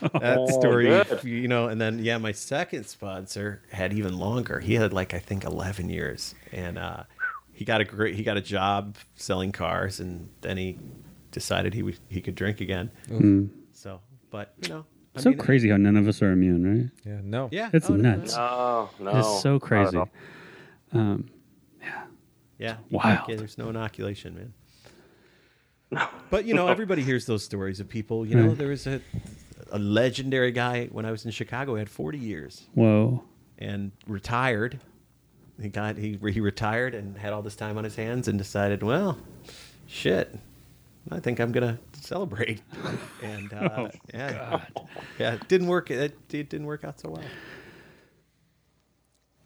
That 0.01 0.39
Oh, 0.39 0.61
story, 0.61 0.87
good. 0.87 1.25
you 1.25 1.49
know, 1.49 1.69
and 1.69 1.81
then 1.81 1.99
yeah, 1.99 2.19
my 2.19 2.33
second 2.33 2.85
sponsor 2.87 3.63
had 3.71 3.93
even 3.93 4.19
longer. 4.19 4.61
He 4.61 4.75
had 4.75 4.93
like 4.93 5.15
I 5.15 5.19
think 5.19 5.45
eleven 5.45 5.89
years, 5.89 6.35
and 6.53 6.79
uh, 6.79 7.05
he 7.53 7.65
got 7.65 7.81
a 7.81 7.85
great 7.85 8.15
he 8.15 8.23
got 8.23 8.37
a 8.37 8.41
job 8.41 8.97
selling 9.15 9.53
cars, 9.53 10.01
and 10.01 10.29
then 10.43 10.57
he 10.57 10.79
decided 11.33 11.75
he 11.75 11.83
would 11.83 11.99
he 12.09 12.21
could 12.21 12.35
drink 12.35 12.61
again. 12.61 12.91
So, 13.73 14.01
but 14.31 14.55
you 14.63 14.69
know, 14.69 14.85
I 15.17 15.21
so 15.21 15.31
mean, 15.31 15.39
crazy 15.39 15.71
how 15.71 15.77
none 15.77 15.97
of 15.97 16.07
us 16.09 16.21
are 16.23 16.33
immune, 16.33 16.65
right? 16.81 16.91
Yeah, 17.05 17.21
no. 17.23 17.49
Yeah, 17.53 17.71
It's 17.73 17.89
oh, 17.91 17.95
nuts. 17.97 18.35
oh 18.37 18.91
no 19.01 19.19
It's 19.19 19.43
so 19.43 19.59
crazy. 19.59 19.97
all. 19.97 20.09
Um, 20.93 21.31
Yeah, 22.59 22.77
you 22.89 22.97
Wild. 22.97 23.29
there's 23.29 23.59
no 23.59 23.69
inoculation, 23.69 24.35
man. 24.35 26.09
But 26.31 26.45
you 26.47 26.55
know, 26.55 26.69
everybody 26.77 27.03
hears 27.03 27.27
those 27.27 27.45
stories 27.45 27.81
of 27.81 27.89
people. 27.89 28.27
You 28.27 28.37
know, 28.37 28.49
Right. 28.49 28.59
there 28.59 28.69
was 28.69 28.87
a 28.87 29.01
a 29.73 29.79
legendary 29.79 30.53
guy 30.53 30.87
when 30.87 31.05
I 31.05 31.11
was 31.11 31.25
in 31.25 31.31
Chicago. 31.31 31.75
He 31.75 31.81
had 31.81 31.89
40 31.91 32.19
years 32.19 32.67
whoa. 32.75 33.23
and 33.59 33.93
retired. 34.07 34.81
He 35.61 35.69
got 35.69 35.97
he 35.97 36.19
he 36.31 36.41
retired 36.41 36.95
and 36.95 37.17
had 37.17 37.33
all 37.33 37.43
this 37.43 37.57
time 37.57 37.79
on 37.79 37.85
his 37.85 37.97
hands 37.97 38.29
and 38.29 38.37
decided, 38.39 38.83
well, 38.83 39.17
shit, 39.87 40.35
I 41.11 41.19
think 41.21 41.41
I'm 41.41 41.51
gonna 41.53 41.79
celebrate. 41.93 42.61
And 43.23 43.53
uh, 43.53 43.69
Oh, 43.77 43.89
yeah, 44.15 44.61
yeah, 45.19 45.33
it 45.35 45.49
didn't 45.49 45.67
work. 45.69 45.91
It, 45.91 46.17
it 46.31 46.49
didn't 46.51 46.67
work 46.67 46.85
out 46.85 47.01
so 47.01 47.09
well. 47.11 47.23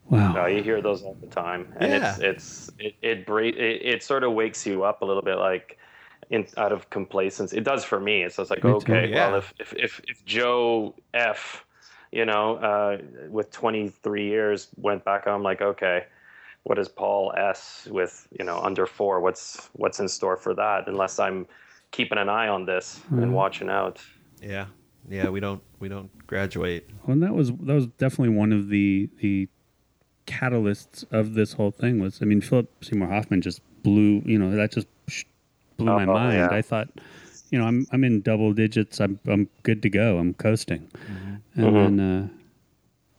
Wow. 0.09 0.33
No, 0.33 0.47
you 0.47 0.63
hear 0.63 0.83
those 0.83 1.03
all 1.03 1.15
the 1.21 1.29
time, 1.29 1.73
and 1.79 1.93
Yeah. 1.93 2.11
it's 2.11 2.19
it's 2.21 2.71
it 2.81 2.95
it, 3.01 3.27
bra- 3.27 3.45
it 3.45 3.55
it 3.55 4.03
sort 4.03 4.25
of 4.25 4.33
wakes 4.33 4.67
you 4.67 4.83
up 4.83 5.03
a 5.03 5.05
little 5.05 5.23
bit, 5.23 5.37
like 5.37 5.79
in 6.31 6.47
out 6.57 6.73
of 6.73 6.89
complacence. 6.91 7.53
It 7.53 7.65
does 7.65 7.85
for 7.85 8.01
me. 8.01 8.23
So 8.23 8.27
It's 8.27 8.37
just 8.37 8.51
like 8.51 8.65
Me 8.65 8.71
too. 8.71 8.93
okay, 8.93 9.11
Yeah. 9.11 9.29
well, 9.31 9.39
if 9.39 9.53
if 9.59 9.73
if, 9.75 10.01
if 10.09 10.25
Joe 10.25 10.95
F, 11.13 11.65
you 12.13 12.25
know, 12.25 12.57
uh, 12.57 12.99
with 13.29 13.51
23 13.51 14.27
years 14.27 14.69
went 14.77 15.05
back, 15.05 15.27
I'm 15.27 15.43
like, 15.43 15.61
okay, 15.61 16.05
what 16.63 16.79
is 16.79 16.89
Paul 16.89 17.33
S 17.37 17.89
with 17.91 18.29
you 18.39 18.45
know 18.45 18.59
under 18.61 18.87
four? 18.87 19.21
What's 19.21 19.69
what's 19.73 19.99
in 20.01 20.09
store 20.09 20.37
for 20.37 20.55
that? 20.55 20.89
Unless 20.89 21.19
I'm 21.19 21.47
keeping 21.91 22.19
an 22.19 22.29
eye 22.29 22.49
on 22.49 22.65
this 22.67 23.01
Mm-hmm. 23.07 23.23
and 23.23 23.35
watching 23.35 23.69
out. 23.69 24.01
Yeah, 24.41 24.67
yeah, 25.09 25.29
we 25.31 25.41
don't 25.41 25.63
we 25.81 25.89
don't 25.89 26.11
graduate. 26.29 26.89
Well, 27.05 27.15
and 27.15 27.23
that 27.23 27.35
was 27.35 27.51
that 27.53 27.75
was 27.75 27.87
definitely 27.99 28.37
one 28.37 28.53
of 28.53 28.69
the 28.69 29.09
the 29.21 29.49
catalysts 30.27 31.05
of 31.11 31.35
this 31.35 31.55
whole 31.55 31.71
thing. 31.71 31.99
Was 32.01 32.21
I 32.23 32.25
mean, 32.25 32.41
Philip 32.41 32.85
Seymour 32.85 33.09
Hoffman 33.09 33.43
just 33.43 33.61
blew. 33.83 34.23
You 34.25 34.39
know, 34.39 34.51
that 34.55 34.71
just 34.73 34.87
sh- 35.81 35.85
blew 35.85 35.95
my 35.97 36.05
Oh, 36.05 36.15
mind. 36.15 36.35
yeah. 36.39 36.49
I 36.51 36.63
thought, 36.63 36.89
you 37.51 37.59
know, 37.59 37.65
I'm 37.67 37.87
I'm 37.93 38.05
in 38.05 38.21
double 38.21 38.53
digits. 38.53 39.01
I'm 39.01 39.19
I'm 39.27 39.49
good 39.63 39.83
to 39.83 39.91
go. 39.91 40.19
I'm 40.19 40.35
coasting, 40.35 40.89
and 41.57 41.65
Mhm. 41.67 41.73
then. 41.75 42.01
Uh, 42.01 42.29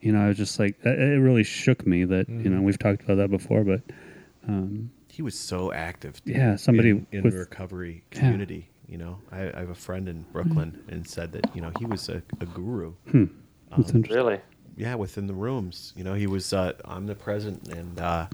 you 0.04 0.12
know, 0.12 0.20
I 0.26 0.30
was 0.30 0.38
just 0.38 0.58
like, 0.60 0.80
it 0.84 0.98
it 1.00 1.20
really 1.22 1.44
shook 1.44 1.86
me 1.86 2.06
that, 2.06 2.28
you 2.28 2.50
know, 2.50 2.60
we've 2.64 2.80
talked 2.80 3.04
about 3.04 3.18
that 3.18 3.30
before, 3.30 3.64
but 3.64 3.82
He 5.10 5.22
was 5.22 5.36
so 5.38 5.72
active. 5.72 6.20
yeah, 6.26 6.56
somebody 6.56 6.90
in, 6.90 7.06
in 7.12 7.22
with, 7.24 7.34
the 7.34 7.40
recovery 7.40 8.04
Yeah. 8.12 8.20
community. 8.20 8.68
You 8.88 8.98
know, 8.98 9.20
I, 9.32 9.42
I 9.54 9.60
have 9.60 9.70
a 9.70 9.76
friend 9.76 10.10
in 10.10 10.26
Brooklyn 10.34 10.84
and 10.90 11.08
said 11.08 11.32
that 11.34 11.56
you 11.56 11.62
know 11.62 11.70
he 11.78 11.86
was 11.86 12.10
a, 12.10 12.24
a 12.40 12.46
guru. 12.48 12.94
that's 13.06 13.94
interesting. 13.94 14.02
Really? 14.10 14.40
Yeah, 14.76 14.96
within 14.96 15.28
the 15.28 15.36
rooms. 15.36 15.94
You 15.96 16.04
know, 16.04 16.16
he 16.16 16.26
was 16.28 16.52
uh, 16.52 16.74
omnipresent 16.86 17.68
and 17.68 18.00
uh, 18.00 18.26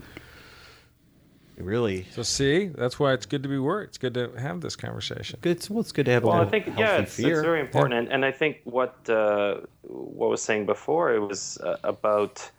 really 1.58 2.06
So 2.12 2.24
see, 2.24 2.68
that's 2.68 3.00
why 3.00 3.14
it's 3.14 3.26
good 3.26 3.44
to 3.44 3.50
be 3.50 3.58
worked. 3.60 3.90
It's 3.90 3.98
good 3.98 4.14
to 4.14 4.32
have 4.38 4.62
this 4.62 4.76
conversation. 4.76 5.40
good. 5.42 5.66
Well, 5.70 5.80
it's 5.82 5.92
good 5.92 6.06
to 6.06 6.12
have 6.12 6.24
a 6.24 6.28
Well, 6.28 6.42
I 6.42 6.46
think 6.46 6.66
healthy 6.66 6.82
yeah, 6.82 6.98
it's, 6.98 7.16
fear. 7.16 7.34
it's 7.34 7.42
very 7.42 7.60
important, 7.62 7.96
and, 7.96 8.08
and 8.12 8.26
I 8.26 8.32
think 8.32 8.62
what 8.64 9.10
uh, 9.10 9.62
what 9.84 10.30
was 10.30 10.42
saying 10.42 10.66
before 10.66 11.14
it 11.14 11.20
was 11.20 11.58
uh, 11.60 11.78
about 11.84 12.50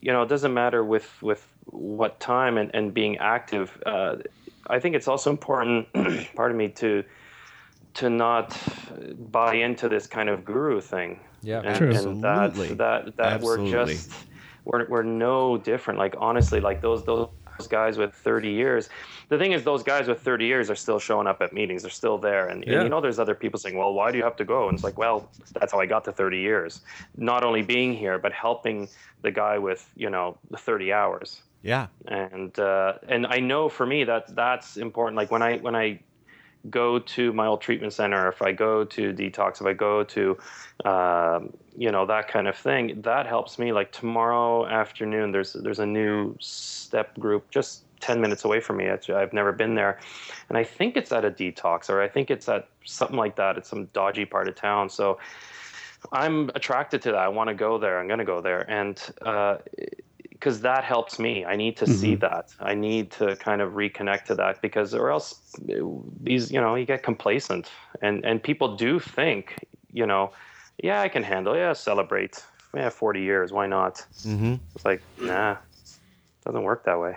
you 0.00 0.12
know 0.12 0.22
it 0.22 0.28
doesn't 0.28 0.54
matter 0.54 0.84
with 0.84 1.08
with 1.22 1.46
what 1.66 2.18
time 2.20 2.58
and, 2.58 2.70
and 2.74 2.92
being 2.94 3.18
active. 3.18 3.80
Uh, 3.86 4.16
I 4.68 4.78
think 4.78 4.94
it's 4.94 5.08
also 5.08 5.30
important, 5.30 5.88
pardon 6.36 6.56
me, 6.56 6.68
to 6.68 7.04
to 7.94 8.08
not 8.08 8.56
buy 9.30 9.54
into 9.54 9.88
this 9.88 10.06
kind 10.06 10.28
of 10.28 10.44
guru 10.44 10.80
thing. 10.80 11.20
Yeah. 11.42 11.60
and, 11.64 11.76
True. 11.76 11.90
and 11.94 12.22
that 12.24 12.38
Absolutely. 12.50 12.74
that 12.76 13.16
that 13.16 13.40
we're 13.42 13.66
just 13.68 14.12
we're 14.64 14.86
we're 14.88 15.02
no 15.02 15.58
different. 15.58 15.98
Like 15.98 16.14
honestly, 16.18 16.60
like 16.60 16.80
those 16.80 17.04
those 17.04 17.28
guys 17.68 17.98
with 17.98 18.14
30 18.14 18.50
years. 18.50 18.88
The 19.28 19.38
thing 19.38 19.52
is, 19.52 19.64
those 19.64 19.82
guys 19.82 20.08
with 20.08 20.20
30 20.20 20.46
years 20.46 20.70
are 20.70 20.74
still 20.74 20.98
showing 20.98 21.26
up 21.26 21.40
at 21.40 21.52
meetings. 21.52 21.82
They're 21.82 21.90
still 21.90 22.18
there, 22.18 22.48
and, 22.48 22.64
and 22.64 22.82
you 22.82 22.88
know, 22.88 23.00
there's 23.00 23.18
other 23.18 23.34
people 23.34 23.58
saying, 23.58 23.76
"Well, 23.76 23.94
why 23.94 24.10
do 24.10 24.18
you 24.18 24.24
have 24.24 24.36
to 24.36 24.44
go?" 24.44 24.68
And 24.68 24.74
it's 24.74 24.84
like, 24.84 24.98
well, 24.98 25.30
that's 25.54 25.72
how 25.72 25.80
I 25.80 25.86
got 25.86 26.04
to 26.04 26.12
30 26.12 26.38
years. 26.38 26.80
Not 27.16 27.44
only 27.44 27.62
being 27.62 27.94
here, 27.94 28.18
but 28.18 28.32
helping 28.32 28.88
the 29.22 29.30
guy 29.30 29.58
with 29.58 29.88
you 29.96 30.10
know 30.10 30.38
the 30.50 30.56
30 30.58 30.92
hours 30.92 31.42
Yeah, 31.62 31.86
and 32.06 32.58
uh, 32.58 32.94
and 33.08 33.26
I 33.26 33.40
know 33.40 33.68
for 33.68 33.86
me 33.86 34.04
that 34.04 34.34
that's 34.34 34.76
important. 34.76 35.16
Like 35.16 35.30
when 35.30 35.42
I 35.42 35.58
when 35.58 35.76
I 35.76 36.00
go 36.70 36.98
to 36.98 37.32
my 37.32 37.46
old 37.46 37.60
treatment 37.60 37.92
center, 37.92 38.28
if 38.28 38.42
I 38.42 38.52
go 38.52 38.84
to 38.84 39.12
detox, 39.12 39.60
if 39.60 39.66
I 39.66 39.72
go 39.72 40.04
to 40.04 40.38
um, 40.84 41.52
you 41.76 41.90
know 41.90 42.06
that 42.06 42.28
kind 42.28 42.48
of 42.48 42.56
thing, 42.56 43.02
that 43.02 43.26
helps 43.26 43.58
me. 43.58 43.72
Like 43.72 43.92
tomorrow 43.92 44.66
afternoon, 44.66 45.32
there's 45.32 45.54
there's 45.54 45.80
a 45.80 45.86
new 45.86 46.36
step 46.40 47.18
group 47.18 47.50
just. 47.50 47.84
10 48.00 48.20
minutes 48.20 48.44
away 48.44 48.58
from 48.58 48.78
me. 48.78 48.90
I've 48.90 49.32
never 49.32 49.52
been 49.52 49.76
there. 49.76 50.00
And 50.48 50.58
I 50.58 50.64
think 50.64 50.96
it's 50.96 51.12
at 51.12 51.24
a 51.24 51.30
detox 51.30 51.88
or 51.88 52.02
I 52.02 52.08
think 52.08 52.32
it's 52.32 52.48
at 52.48 52.68
something 52.84 53.16
like 53.16 53.36
that. 53.36 53.56
It's 53.56 53.68
some 53.68 53.84
dodgy 53.92 54.24
part 54.24 54.48
of 54.48 54.56
town. 54.56 54.90
So 54.90 55.20
I'm 56.10 56.50
attracted 56.56 57.02
to 57.02 57.12
that. 57.12 57.20
I 57.20 57.28
want 57.28 57.48
to 57.48 57.54
go 57.54 57.78
there. 57.78 58.00
I'm 58.00 58.08
going 58.08 58.18
to 58.18 58.24
go 58.24 58.40
there. 58.40 58.68
And 58.68 59.00
uh, 59.22 59.58
because 60.42 60.60
that 60.62 60.82
helps 60.82 61.20
me. 61.20 61.44
I 61.44 61.54
need 61.54 61.76
to 61.76 61.86
see 61.86 62.16
that. 62.16 62.52
I 62.58 62.74
need 62.74 63.12
to 63.12 63.36
kind 63.36 63.60
of 63.60 63.74
reconnect 63.74 64.24
to 64.24 64.34
that 64.34 64.60
because, 64.60 64.92
or 64.92 65.08
else, 65.12 65.36
these 66.20 66.50
you 66.50 66.60
know, 66.60 66.74
you 66.74 66.84
get 66.84 67.04
complacent, 67.04 67.70
and 68.00 68.24
and 68.24 68.42
people 68.42 68.76
do 68.76 68.98
think, 68.98 69.64
you 69.92 70.04
know, 70.04 70.32
yeah, 70.82 71.00
I 71.00 71.08
can 71.08 71.22
handle, 71.22 71.56
yeah, 71.56 71.72
celebrate, 71.74 72.44
yeah, 72.74 72.90
forty 72.90 73.22
years, 73.22 73.52
why 73.52 73.68
not? 73.68 74.04
mm-hmm. 74.24 74.56
It's 74.74 74.84
like, 74.84 75.00
nah, 75.20 75.58
doesn't 76.44 76.64
work 76.64 76.84
that 76.86 76.98
way. 76.98 77.16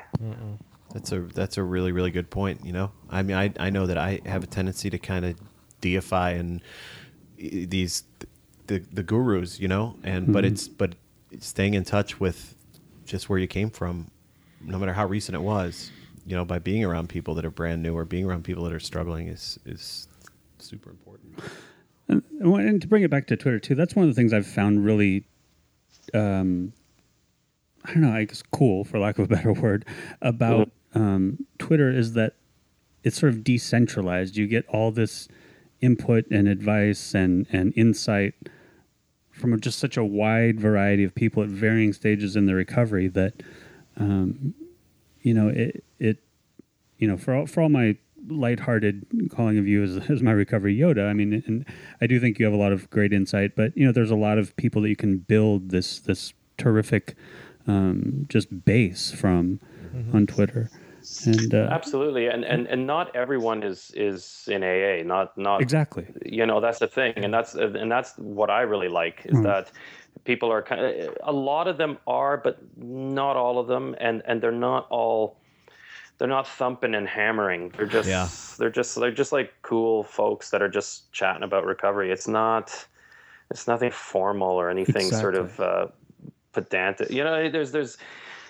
that's 0.93 1.11
a 1.11 1.21
that's 1.21 1.57
a 1.57 1.63
really 1.63 1.91
really 1.91 2.11
good 2.11 2.29
point. 2.29 2.63
You 2.63 2.73
know, 2.73 2.91
I 3.09 3.23
mean, 3.23 3.37
I 3.37 3.51
I 3.59 3.71
know 3.71 3.87
that 3.87 3.97
I 3.97 4.19
have 4.27 4.43
a 4.43 4.47
tendency 4.47 4.91
to 4.91 4.99
kind 4.99 5.25
of 5.25 5.35
deify 5.81 6.29
and 6.31 6.61
these 7.37 8.03
the 8.67 8.83
the 8.93 9.01
gurus. 9.01 9.59
You 9.59 9.67
know, 9.67 9.95
and 10.03 10.31
but 10.31 10.45
it's 10.45 10.67
but 10.67 10.93
staying 11.39 11.73
in 11.73 11.83
touch 11.83 12.19
with 12.19 12.54
just 13.05 13.29
where 13.29 13.39
you 13.39 13.47
came 13.47 13.69
from, 13.69 14.09
no 14.61 14.77
matter 14.77 14.93
how 14.93 15.05
recent 15.05 15.35
it 15.35 15.41
was. 15.41 15.91
You 16.27 16.35
know, 16.35 16.43
by 16.43 16.59
being 16.59 16.83
around 16.83 17.09
people 17.09 17.35
that 17.35 17.45
are 17.45 17.51
brand 17.51 17.83
new 17.83 17.95
or 17.95 18.03
being 18.03 18.25
around 18.25 18.43
people 18.43 18.63
that 18.63 18.73
are 18.73 18.79
struggling 18.79 19.27
is 19.27 19.59
is 19.65 20.07
super 20.57 20.89
important. 20.89 21.39
And, 22.07 22.23
and 22.39 22.81
to 22.81 22.87
bring 22.87 23.03
it 23.03 23.11
back 23.11 23.27
to 23.27 23.37
Twitter 23.37 23.59
too, 23.59 23.75
that's 23.75 23.95
one 23.95 24.07
of 24.07 24.09
the 24.09 24.19
things 24.19 24.33
I've 24.33 24.47
found 24.47 24.85
really, 24.85 25.25
um, 26.13 26.73
I 27.83 27.93
don't 27.93 28.01
know, 28.01 28.11
I 28.11 28.25
guess 28.25 28.43
cool 28.51 28.83
for 28.83 28.99
lack 28.99 29.19
of 29.19 29.25
a 29.25 29.35
better 29.35 29.53
word 29.53 29.85
about 30.21 30.69
um, 30.93 31.45
Twitter 31.59 31.91
is 31.91 32.13
that 32.13 32.33
it's 33.03 33.19
sort 33.19 33.33
of 33.33 33.43
decentralized. 33.43 34.35
You 34.35 34.47
get 34.47 34.65
all 34.67 34.91
this 34.91 35.27
input 35.81 36.25
and 36.31 36.47
advice 36.47 37.13
and 37.13 37.45
and 37.51 37.73
insight 37.75 38.33
from 39.35 39.59
just 39.59 39.79
such 39.79 39.97
a 39.97 40.03
wide 40.03 40.59
variety 40.59 41.03
of 41.03 41.13
people 41.13 41.43
at 41.43 41.49
varying 41.49 41.93
stages 41.93 42.35
in 42.35 42.45
their 42.45 42.55
recovery 42.55 43.07
that, 43.09 43.43
um, 43.97 44.53
you 45.21 45.33
know, 45.33 45.49
it 45.49 45.83
it 45.99 46.19
you 46.97 47.07
know, 47.07 47.17
for 47.17 47.33
all, 47.33 47.45
for 47.45 47.61
all 47.61 47.69
my 47.69 47.97
lighthearted 48.27 49.05
calling 49.29 49.57
of 49.57 49.67
you 49.67 49.83
as, 49.83 50.09
as 50.09 50.21
my 50.21 50.31
recovery 50.31 50.75
Yoda, 50.75 51.09
I 51.09 51.13
mean, 51.13 51.43
and 51.45 51.65
I 52.01 52.07
do 52.07 52.19
think 52.19 52.39
you 52.39 52.45
have 52.45 52.53
a 52.53 52.57
lot 52.57 52.71
of 52.71 52.89
great 52.89 53.13
insight, 53.13 53.55
but 53.55 53.75
you 53.77 53.85
know, 53.85 53.91
there's 53.91 54.11
a 54.11 54.15
lot 54.15 54.37
of 54.37 54.55
people 54.55 54.81
that 54.83 54.89
you 54.89 54.95
can 54.95 55.17
build 55.17 55.69
this 55.69 55.99
this 55.99 56.33
terrific 56.57 57.15
um, 57.67 58.25
just 58.29 58.65
base 58.65 59.11
from 59.11 59.59
on 60.13 60.27
Twitter, 60.27 60.69
and 61.25 61.53
uh, 61.53 61.67
Absolutely, 61.71 62.27
and 62.27 62.43
and 62.43 62.67
and 62.67 62.85
not 62.87 63.15
everyone 63.15 63.63
is 63.63 63.91
is 63.95 64.47
in 64.51 64.63
AA. 64.63 65.03
Not 65.03 65.37
not 65.37 65.61
exactly, 65.61 66.05
you 66.25 66.45
know 66.45 66.59
that's 66.59 66.79
the 66.79 66.87
thing 66.87 67.13
and 67.15 67.33
that's 67.33 67.53
and 67.55 67.91
that's 67.91 68.13
what 68.17 68.49
i 68.49 68.61
really 68.61 68.87
like 68.89 69.21
is 69.25 69.41
that 69.43 69.71
people 70.23 70.51
are 70.51 70.61
kind 70.61 70.81
of 70.81 71.17
a 71.23 71.31
lot 71.31 71.67
of 71.67 71.77
them 71.77 71.97
are 72.07 72.37
but 72.37 72.59
not 72.77 73.35
all 73.35 73.59
of 73.59 73.67
them 73.67 73.95
and 73.99 74.21
and 74.25 74.41
they're 74.41 74.51
not 74.51 74.87
all 74.89 75.37
they're 76.17 76.27
not 76.27 76.47
thumping 76.47 76.95
and 76.95 77.07
hammering 77.07 77.69
they're 77.77 77.85
just 77.85 78.09
Yeah. 78.09 78.27
they're 78.57 78.69
just 78.69 78.95
they're 78.99 79.11
just 79.11 79.31
like 79.31 79.53
cool 79.61 80.03
folks 80.03 80.49
that 80.49 80.61
are 80.61 80.69
just 80.69 81.11
chatting 81.11 81.43
about 81.43 81.65
recovery 81.65 82.11
it's 82.11 82.27
not 82.27 82.87
it's 83.51 83.67
nothing 83.67 83.91
formal 83.91 84.51
or 84.51 84.69
anything 84.69 85.11
sort 85.11 85.35
of 85.35 85.59
uh 85.59 85.87
pedantic 86.53 87.09
you 87.11 87.23
know 87.23 87.49
there's 87.49 87.71
there's 87.71 87.97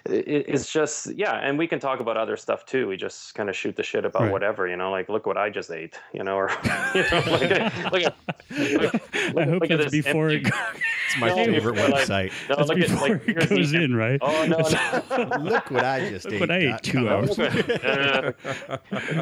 it's 0.07 0.71
just 0.71 1.07
yeah 1.15 1.33
and 1.37 1.57
we 1.57 1.65
can 1.67 1.79
talk 1.79 1.99
about 1.99 2.15
other 2.15 2.37
stuff 2.37 2.63
too 2.65 2.87
we 2.87 2.95
just 2.95 3.33
kind 3.33 3.49
of 3.49 3.55
shoot 3.55 3.75
the 3.75 3.81
shit 3.83 4.05
about 4.05 4.21
Right. 4.23 4.31
whatever 4.31 4.67
you 4.67 4.77
know 4.77 4.91
like 4.91 5.09
look 5.09 5.25
what 5.25 5.35
i 5.37 5.49
just 5.49 5.71
ate 5.71 5.99
you 6.13 6.23
know 6.23 6.35
or 6.35 6.49
you 6.95 7.01
know, 7.01 7.23
look 7.25 7.41
at, 7.41 7.91
look 7.91 8.03
at, 8.03 8.15
look, 8.51 8.95
I 9.37 9.43
hope 9.45 9.61
look 9.61 9.71
at 9.71 9.79
that's 9.79 9.91
this 9.91 10.05
before 10.05 10.29
it 10.29 10.45
empty- 10.45 10.49
goes, 10.51 10.59
It's 11.07 11.19
my 11.19 11.27
No, 11.29 11.35
favorite 11.35 11.75
website. 11.75 12.31
no, 12.49 12.55
that's 12.55 12.69
look 12.69 12.79
at, 12.79 12.89
before 12.89 13.09
like, 13.09 13.27
it 13.27 13.35
here's 13.37 13.49
the 13.49 13.55
goes 13.55 13.73
in, 13.73 13.95
right? 13.95 14.19
oh 14.21 14.45
no 14.45 14.57
no 14.57 15.37
Look 15.43 15.69
what 15.71 15.83
I 15.85 16.09
just 16.09 16.25
Look 16.25 16.33
ate. 16.33 16.39
what 16.39 16.51
I 16.51 16.57
ate 16.57 16.81
two 16.83 17.07
hours. 17.09 17.37
no, 17.37 17.47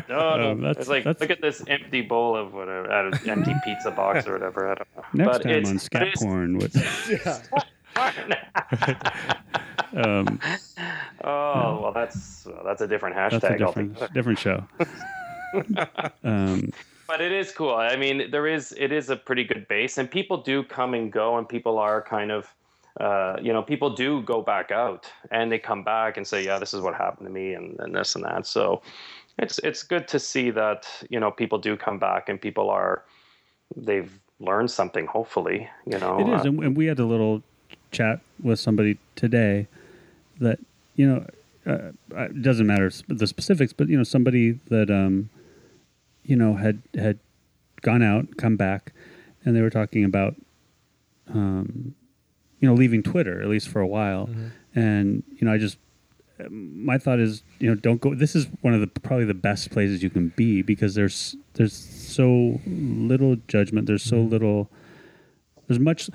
no, 0.09 0.51
Um, 0.51 0.61
that's- 0.61 0.77
it's 0.81 0.89
like 0.89 1.03
that's- 1.03 1.19
look 1.21 1.29
at 1.29 1.41
this 1.41 1.63
empty 1.67 2.01
bowl 2.01 2.35
of 2.35 2.53
whatever, 2.53 2.91
uh, 2.91 3.17
empty 3.27 3.53
pizza 3.63 3.91
box 3.91 4.27
or 4.27 4.33
whatever. 4.33 4.71
I 4.71 4.75
don't 4.75 4.87
know. 4.95 5.03
Next 5.25 5.37
but 5.37 5.43
time 5.43 5.51
it's, 5.53 5.69
on 5.69 5.75
but 5.75 5.81
Scat 5.81 6.01
it's- 6.03 6.23
Porn, 6.23 6.57
Um, 9.95 10.39
Oh 11.23 11.79
well, 11.81 11.91
that's 11.93 12.45
well, 12.45 12.63
that's 12.65 12.81
a 12.81 12.87
different 12.87 13.15
hashtag. 13.15 13.41
that's 13.41 13.53
a 13.53 13.57
different 13.57 14.13
different 14.13 14.39
show. 14.39 14.65
um, 16.23 16.71
But 17.07 17.21
it 17.21 17.31
is 17.31 17.51
cool. 17.51 17.75
I 17.75 17.95
mean, 17.95 18.31
there 18.31 18.47
is 18.47 18.73
it 18.77 18.91
is 18.91 19.09
a 19.09 19.15
pretty 19.15 19.43
good 19.43 19.67
base, 19.67 19.97
and 19.97 20.09
people 20.09 20.37
do 20.37 20.63
come 20.63 20.93
and 20.93 21.11
go, 21.11 21.37
and 21.37 21.47
people 21.47 21.77
are 21.77 22.01
kind 22.01 22.31
of, 22.31 22.53
uh, 22.99 23.37
you 23.41 23.53
know, 23.53 23.61
people 23.61 23.91
do 23.91 24.21
go 24.23 24.41
back 24.41 24.71
out, 24.71 25.07
and 25.31 25.51
they 25.51 25.59
come 25.59 25.83
back 25.83 26.17
and 26.17 26.25
say, 26.25 26.43
yeah, 26.43 26.57
this 26.57 26.73
is 26.73 26.81
what 26.81 26.95
happened 26.95 27.27
to 27.27 27.31
me, 27.31 27.53
and, 27.53 27.79
and 27.79 27.95
this 27.95 28.15
and 28.15 28.23
that. 28.25 28.47
So, 28.47 28.81
it's 29.37 29.59
it's 29.59 29.83
good 29.83 30.07
to 30.07 30.19
see 30.19 30.49
that 30.51 30.87
you 31.09 31.19
know 31.19 31.31
people 31.31 31.59
do 31.59 31.77
come 31.77 31.99
back, 31.99 32.29
and 32.29 32.41
people 32.41 32.69
are 32.69 33.03
they've 33.75 34.19
learned 34.39 34.71
something. 34.71 35.05
Hopefully, 35.05 35.69
you 35.85 35.99
know. 35.99 36.19
It 36.19 36.27
is, 36.39 36.45
uh, 36.45 36.61
and 36.65 36.75
we 36.75 36.87
had 36.87 36.99
a 36.99 37.05
little 37.05 37.43
chat 37.93 38.19
with 38.41 38.59
somebody 38.59 38.97
today 39.15 39.67
that 40.39 40.59
you 40.95 41.07
know 41.07 41.25
uh, 41.65 41.91
it 42.25 42.41
doesn't 42.41 42.67
matter 42.67 42.91
the 43.07 43.27
specifics, 43.27 43.71
but 43.73 43.87
you 43.87 43.97
know 43.97 44.03
somebody 44.03 44.51
that 44.69 44.89
um, 44.89 45.29
you 46.23 46.35
know 46.35 46.55
had 46.55 46.81
had 46.95 47.19
gone 47.81 48.03
out, 48.03 48.37
come 48.37 48.57
back, 48.57 48.93
and 49.45 49.55
they 49.55 49.61
were 49.61 49.69
talking 49.69 50.03
about 50.03 50.35
um, 51.33 51.95
you 52.59 52.67
know 52.67 52.73
leaving 52.73 53.01
Twitter 53.01 53.41
at 53.41 53.47
least 53.47 53.69
for 53.69 53.79
a 53.79 53.87
while, 53.87 54.29
and 54.75 55.23
you 55.39 55.47
know 55.47 55.53
I 55.53 55.57
just 55.57 55.77
my 56.49 56.97
thought 56.97 57.19
is 57.19 57.43
you 57.59 57.69
know 57.69 57.75
don't 57.75 58.01
go 58.01 58.13
this 58.15 58.35
is 58.35 58.47
one 58.61 58.73
of 58.73 58.81
the 58.81 58.87
probably 58.87 59.25
the 59.25 59.33
best 59.33 59.71
places 59.71 60.03
you 60.03 60.09
can 60.09 60.33
be 60.35 60.61
because 60.61 60.95
there's 60.95 61.35
there's 61.53 61.73
so 61.73 62.59
little 62.65 63.37
judgment. 63.47 63.87
There's 63.87 64.03
so 64.03 64.17
little 64.17 64.69
there's 65.67 65.79
much 65.79 66.09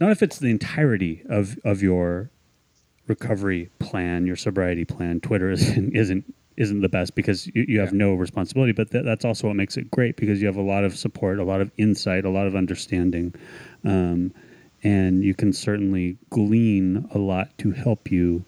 not 0.00 0.10
if 0.10 0.22
it's 0.22 0.38
the 0.38 0.48
entirety 0.48 1.22
of 1.28 1.58
of 1.64 1.82
your 1.82 2.30
recovery 3.06 3.70
plan 3.78 4.26
your 4.26 4.36
sobriety 4.36 4.84
plan. 4.84 5.20
Twitter 5.20 5.50
isn't 5.52 5.94
isn't 5.94 6.34
isn't 6.56 6.80
the 6.80 6.88
best 6.88 7.14
because 7.14 7.46
you, 7.48 7.66
you 7.68 7.80
have 7.80 7.92
no 7.92 8.14
responsibility 8.14 8.72
but 8.72 8.90
that, 8.90 9.04
that's 9.04 9.26
also 9.26 9.48
what 9.48 9.56
makes 9.56 9.76
it 9.76 9.90
great 9.90 10.16
because 10.16 10.40
you 10.40 10.46
have 10.46 10.56
a 10.56 10.62
lot 10.62 10.84
of 10.84 10.96
support 10.96 11.38
a 11.38 11.44
lot 11.44 11.60
of 11.60 11.70
insight 11.76 12.24
a 12.24 12.30
lot 12.30 12.46
of 12.46 12.56
understanding. 12.56 13.34
Um, 13.84 14.32
and 14.82 15.24
you 15.24 15.34
can 15.34 15.52
certainly 15.52 16.16
glean 16.30 17.08
a 17.12 17.18
lot 17.18 17.56
to 17.58 17.72
help 17.72 18.10
you 18.10 18.44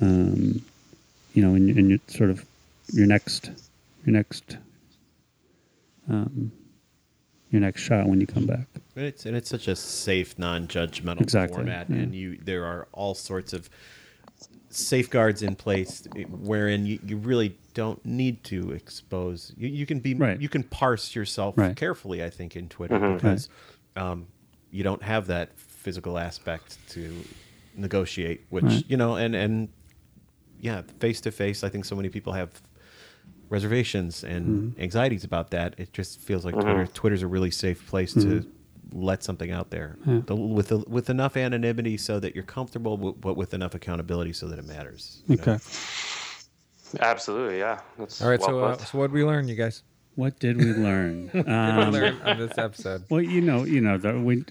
um, 0.00 0.62
you 1.34 1.42
know 1.42 1.54
in, 1.54 1.76
in 1.78 1.90
your 1.90 1.98
sort 2.08 2.30
of 2.30 2.44
your 2.92 3.06
next 3.06 3.50
your 4.04 4.14
next 4.14 4.56
um, 6.08 6.50
your 7.50 7.60
next 7.60 7.80
shot 7.82 8.06
when 8.06 8.20
you 8.20 8.26
come 8.26 8.46
back 8.46 8.66
And 8.96 9.04
it's 9.06 9.24
and 9.26 9.36
it's 9.36 9.48
such 9.48 9.68
a 9.68 9.76
safe, 9.76 10.38
non-judgmental 10.38 11.20
Exactly, 11.22 11.56
format, 11.56 11.88
yeah. 11.88 11.96
and 11.96 12.14
you 12.14 12.38
there 12.44 12.64
are 12.64 12.88
all 12.92 13.14
sorts 13.14 13.52
of 13.52 13.68
safeguards 14.70 15.42
in 15.42 15.54
place 15.56 16.06
wherein 16.28 16.84
you, 16.84 16.98
you 17.06 17.16
really 17.16 17.56
don't 17.74 18.04
need 18.04 18.44
to 18.44 18.72
expose. 18.72 19.52
You, 19.56 19.68
you 19.68 19.86
can 19.86 20.00
be 20.00 20.14
Right. 20.14 20.40
you 20.40 20.48
can 20.48 20.62
parse 20.62 21.14
yourself 21.14 21.56
Right. 21.56 21.74
carefully. 21.76 22.22
I 22.22 22.30
think 22.30 22.54
in 22.56 22.68
Twitter 22.68 22.98
because 23.14 23.48
um, 23.96 24.26
you 24.70 24.82
don't 24.82 25.02
have 25.02 25.26
that 25.28 25.58
physical 25.58 26.18
aspect 26.18 26.76
to 26.90 27.24
negotiate, 27.74 28.42
which 28.50 28.64
Right. 28.64 28.84
you 28.88 28.96
know, 28.96 29.16
and 29.16 29.34
and 29.34 29.68
yeah, 30.60 30.82
face 30.98 31.20
to 31.22 31.30
face. 31.30 31.62
I 31.64 31.68
think 31.68 31.84
so 31.84 31.94
many 31.96 32.08
people 32.08 32.32
have 32.32 32.50
reservations 33.50 34.24
and 34.24 34.46
Mm-hmm. 34.46 34.80
anxieties 34.82 35.24
about 35.24 35.50
that. 35.50 35.74
It 35.78 35.92
just 35.92 36.20
feels 36.20 36.44
like 36.44 36.54
Twitter. 36.54 36.86
Twitter's 36.86 37.22
a 37.22 37.26
really 37.26 37.50
safe 37.50 37.86
place 37.88 38.12
to 38.14 38.18
Mm-hmm. 38.20 39.00
let 39.02 39.22
something 39.22 39.50
out 39.50 39.70
there 39.70 39.96
The- 40.26 40.34
with 40.34 40.70
with 40.88 41.10
enough 41.10 41.36
anonymity 41.36 41.96
so 41.98 42.18
that 42.20 42.34
you're 42.34 42.44
comfortable, 42.44 42.96
w- 42.96 43.16
but 43.20 43.36
with 43.36 43.52
enough 43.54 43.74
accountability 43.74 44.32
so 44.32 44.48
that 44.48 44.58
it 44.58 44.66
matters. 44.66 45.22
you 45.28 45.36
know? 45.36 45.42
okay 45.42 45.58
absolutely, 47.00 47.58
yeah. 47.58 47.80
That's 47.98 48.22
All 48.22 48.30
right, 48.30 48.40
well 48.40 48.48
so 48.48 48.64
uh, 48.64 48.76
so 48.78 48.98
what 48.98 49.08
did 49.08 49.12
we 49.12 49.24
learn, 49.24 49.46
you 49.48 49.54
guys? 49.56 49.82
What 50.18 50.38
did 50.40 50.56
we 50.56 50.72
learn 50.72 51.28
What 51.32 51.46
did 51.46 51.46
we 51.46 51.52
um, 51.52 51.90
learn 51.92 52.20
on 52.22 52.38
this 52.38 52.58
episode? 52.58 53.04
Well, 53.08 53.22
you 53.22 53.40
know, 53.40 53.62
you 53.64 53.80
know, 53.80 53.98
the, 53.98 54.18
we. 54.18 54.44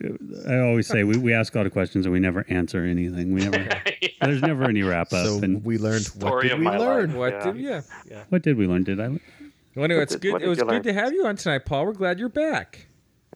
I 0.48 0.60
always 0.60 0.88
say 0.88 1.04
we, 1.04 1.18
we 1.18 1.34
ask 1.34 1.54
all 1.58 1.66
the 1.66 1.70
questions 1.70 2.06
and 2.06 2.14
we 2.14 2.20
never 2.22 2.46
answer 2.48 2.86
anything. 2.86 3.34
We 3.34 3.42
never. 3.48 3.68
There's 4.22 4.42
never 4.42 4.64
any 4.64 4.84
wrap 4.84 5.12
up. 5.12 5.26
So 5.26 5.40
and 5.44 5.64
we 5.66 5.78
learned 5.78 6.08
what 6.20 6.42
did 6.42 6.58
we 6.58 6.66
learn? 6.66 7.10
life. 7.10 7.18
What 7.18 7.34
Yeah. 7.34 7.52
did 7.52 7.58
yeah? 8.10 8.24
what 8.30 8.42
did 8.44 8.58
we 8.58 8.66
learn? 8.66 8.84
Did 8.86 9.00
I? 9.02 9.08
Well, 9.76 9.84
anyway, 9.86 10.04
it's 10.04 10.14
did- 10.14 10.22
good. 10.22 10.42
It 10.42 10.48
was 10.48 10.58
good 10.58 10.68
learn? 10.68 10.84
to 10.84 10.94
have 10.94 11.12
you 11.14 11.26
on 11.28 11.36
tonight, 11.36 11.66
Paul. 11.66 11.86
We're 11.86 11.94
glad 11.94 12.18
you're 12.18 12.30
back. 12.30 12.88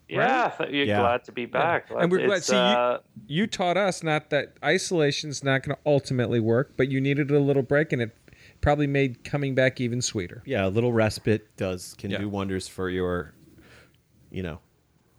yeah, 0.07 0.51
th- 0.57 0.69
you're 0.71 0.85
Yeah. 0.85 0.99
glad 1.01 1.23
to 1.25 1.31
be 1.33 1.45
back. 1.45 1.87
And 1.89 2.09
we're 2.11 2.25
glad. 2.25 2.37
It's, 2.37 2.47
See, 2.47 2.55
you, 2.55 2.59
uh, 2.61 2.99
you 3.27 3.45
taught 3.45 3.75
us 3.77 4.03
not 4.03 4.29
that 4.29 4.53
isolation's 4.63 5.43
not 5.43 5.63
going 5.63 5.75
to 5.75 5.81
ultimately 5.85 6.39
work, 6.39 6.73
but 6.77 6.89
you 6.89 6.99
needed 7.01 7.29
a 7.29 7.39
little 7.39 7.61
break, 7.63 7.91
and 7.93 8.01
it 8.01 8.15
probably 8.61 8.87
made 8.87 9.23
coming 9.23 9.55
back 9.55 9.81
even 9.81 10.01
sweeter. 10.01 10.41
Yeah, 10.45 10.65
a 10.67 10.69
little 10.69 10.93
respite 10.93 11.55
does 11.57 11.95
can 11.97 12.11
Yeah. 12.11 12.19
do 12.19 12.29
wonders 12.29 12.67
for 12.67 12.89
your, 12.89 13.33
you 14.31 14.43
know, 14.43 14.59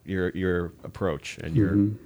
your 0.05 0.31
your 0.31 0.73
approach 0.85 1.39
and 1.39 1.55
your 1.57 1.73
Mm-hmm. 1.73 1.97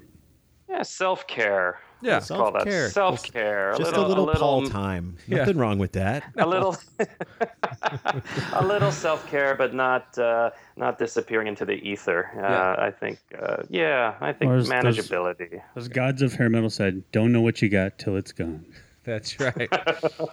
yeah, 0.68 0.82
self 0.82 1.26
care. 1.26 1.78
Yeah. 2.02 2.20
Call 2.20 2.52
that 2.52 2.64
Self-care. 2.64 2.90
self 2.90 3.22
care. 3.32 3.74
just 3.78 3.96
a 3.96 4.06
little, 4.06 4.26
Paul 4.26 4.66
time. 4.66 5.16
Yeah. 5.26 5.38
Nothing 5.38 5.56
wrong 5.56 5.78
with 5.78 5.92
that. 5.92 6.24
a 6.36 6.46
little 6.46 6.76
a 8.52 8.64
little 8.64 8.92
self 8.92 9.26
care, 9.30 9.54
but 9.54 9.72
not 9.74 10.16
uh, 10.18 10.50
not 10.76 10.98
disappearing 10.98 11.46
into 11.48 11.64
the 11.64 11.72
ether. 11.74 12.30
Uh, 12.36 12.40
Yeah. 12.40 12.76
I 12.86 12.90
think, 12.90 13.18
uh, 13.40 13.62
yeah, 13.70 14.14
I 14.20 14.32
think 14.34 14.50
Or 14.50 14.56
as- 14.56 14.68
those- 14.68 14.84
manageability. 14.84 15.60
As 15.74 15.88
gods 15.88 16.20
of 16.20 16.34
hair 16.34 16.50
metal 16.50 16.68
said, 16.70 17.02
"Don't 17.12 17.32
know 17.32 17.40
what 17.40 17.62
you 17.62 17.70
got 17.70 17.98
till 17.98 18.16
it's 18.16 18.32
gone." 18.32 18.64
That's 19.04 19.40
right. 19.40 19.68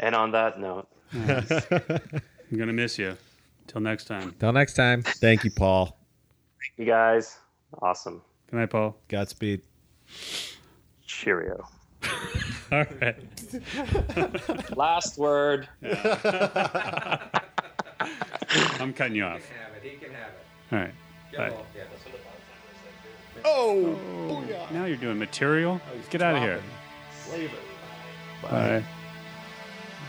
And 0.00 0.14
on 0.14 0.32
that 0.32 0.58
note, 0.58 0.88
I'm 1.12 2.58
gonna 2.58 2.72
miss 2.72 2.98
you. 2.98 3.16
Till 3.66 3.80
next 3.82 4.06
time. 4.06 4.34
Till 4.40 4.52
next 4.52 4.72
time. 4.74 5.02
Thank 5.02 5.44
you, 5.44 5.50
Paul. 5.50 5.86
Thank 6.58 6.72
you 6.78 6.86
guys, 6.86 7.38
awesome. 7.80 8.22
Good 8.50 8.56
night, 8.56 8.70
Paul. 8.70 8.96
Godspeed. 9.08 9.60
Cheerio. 11.06 11.68
All 12.72 12.84
right. 13.00 13.16
Last 14.76 15.18
word. 15.18 15.68
I'm 18.80 18.92
cutting 18.94 19.14
you 19.16 19.24
off. 19.24 19.40
He 19.42 19.46
can 19.46 19.56
have 19.60 19.74
it. 19.76 19.82
He 19.82 19.90
can 19.98 20.10
have 20.12 20.30
it. 20.30 20.72
All 20.72 20.78
right. 20.78 20.94
Bye. 21.36 21.52
Oh, 23.44 24.44
Now 24.72 24.86
you're 24.86 24.96
doing 24.96 25.18
material. 25.18 25.80
Oh, 25.84 25.98
Get 26.10 26.22
out 26.22 26.36
of 26.36 26.42
here. 26.42 26.60
Flavor. 27.24 27.56
Bye. 28.42 28.82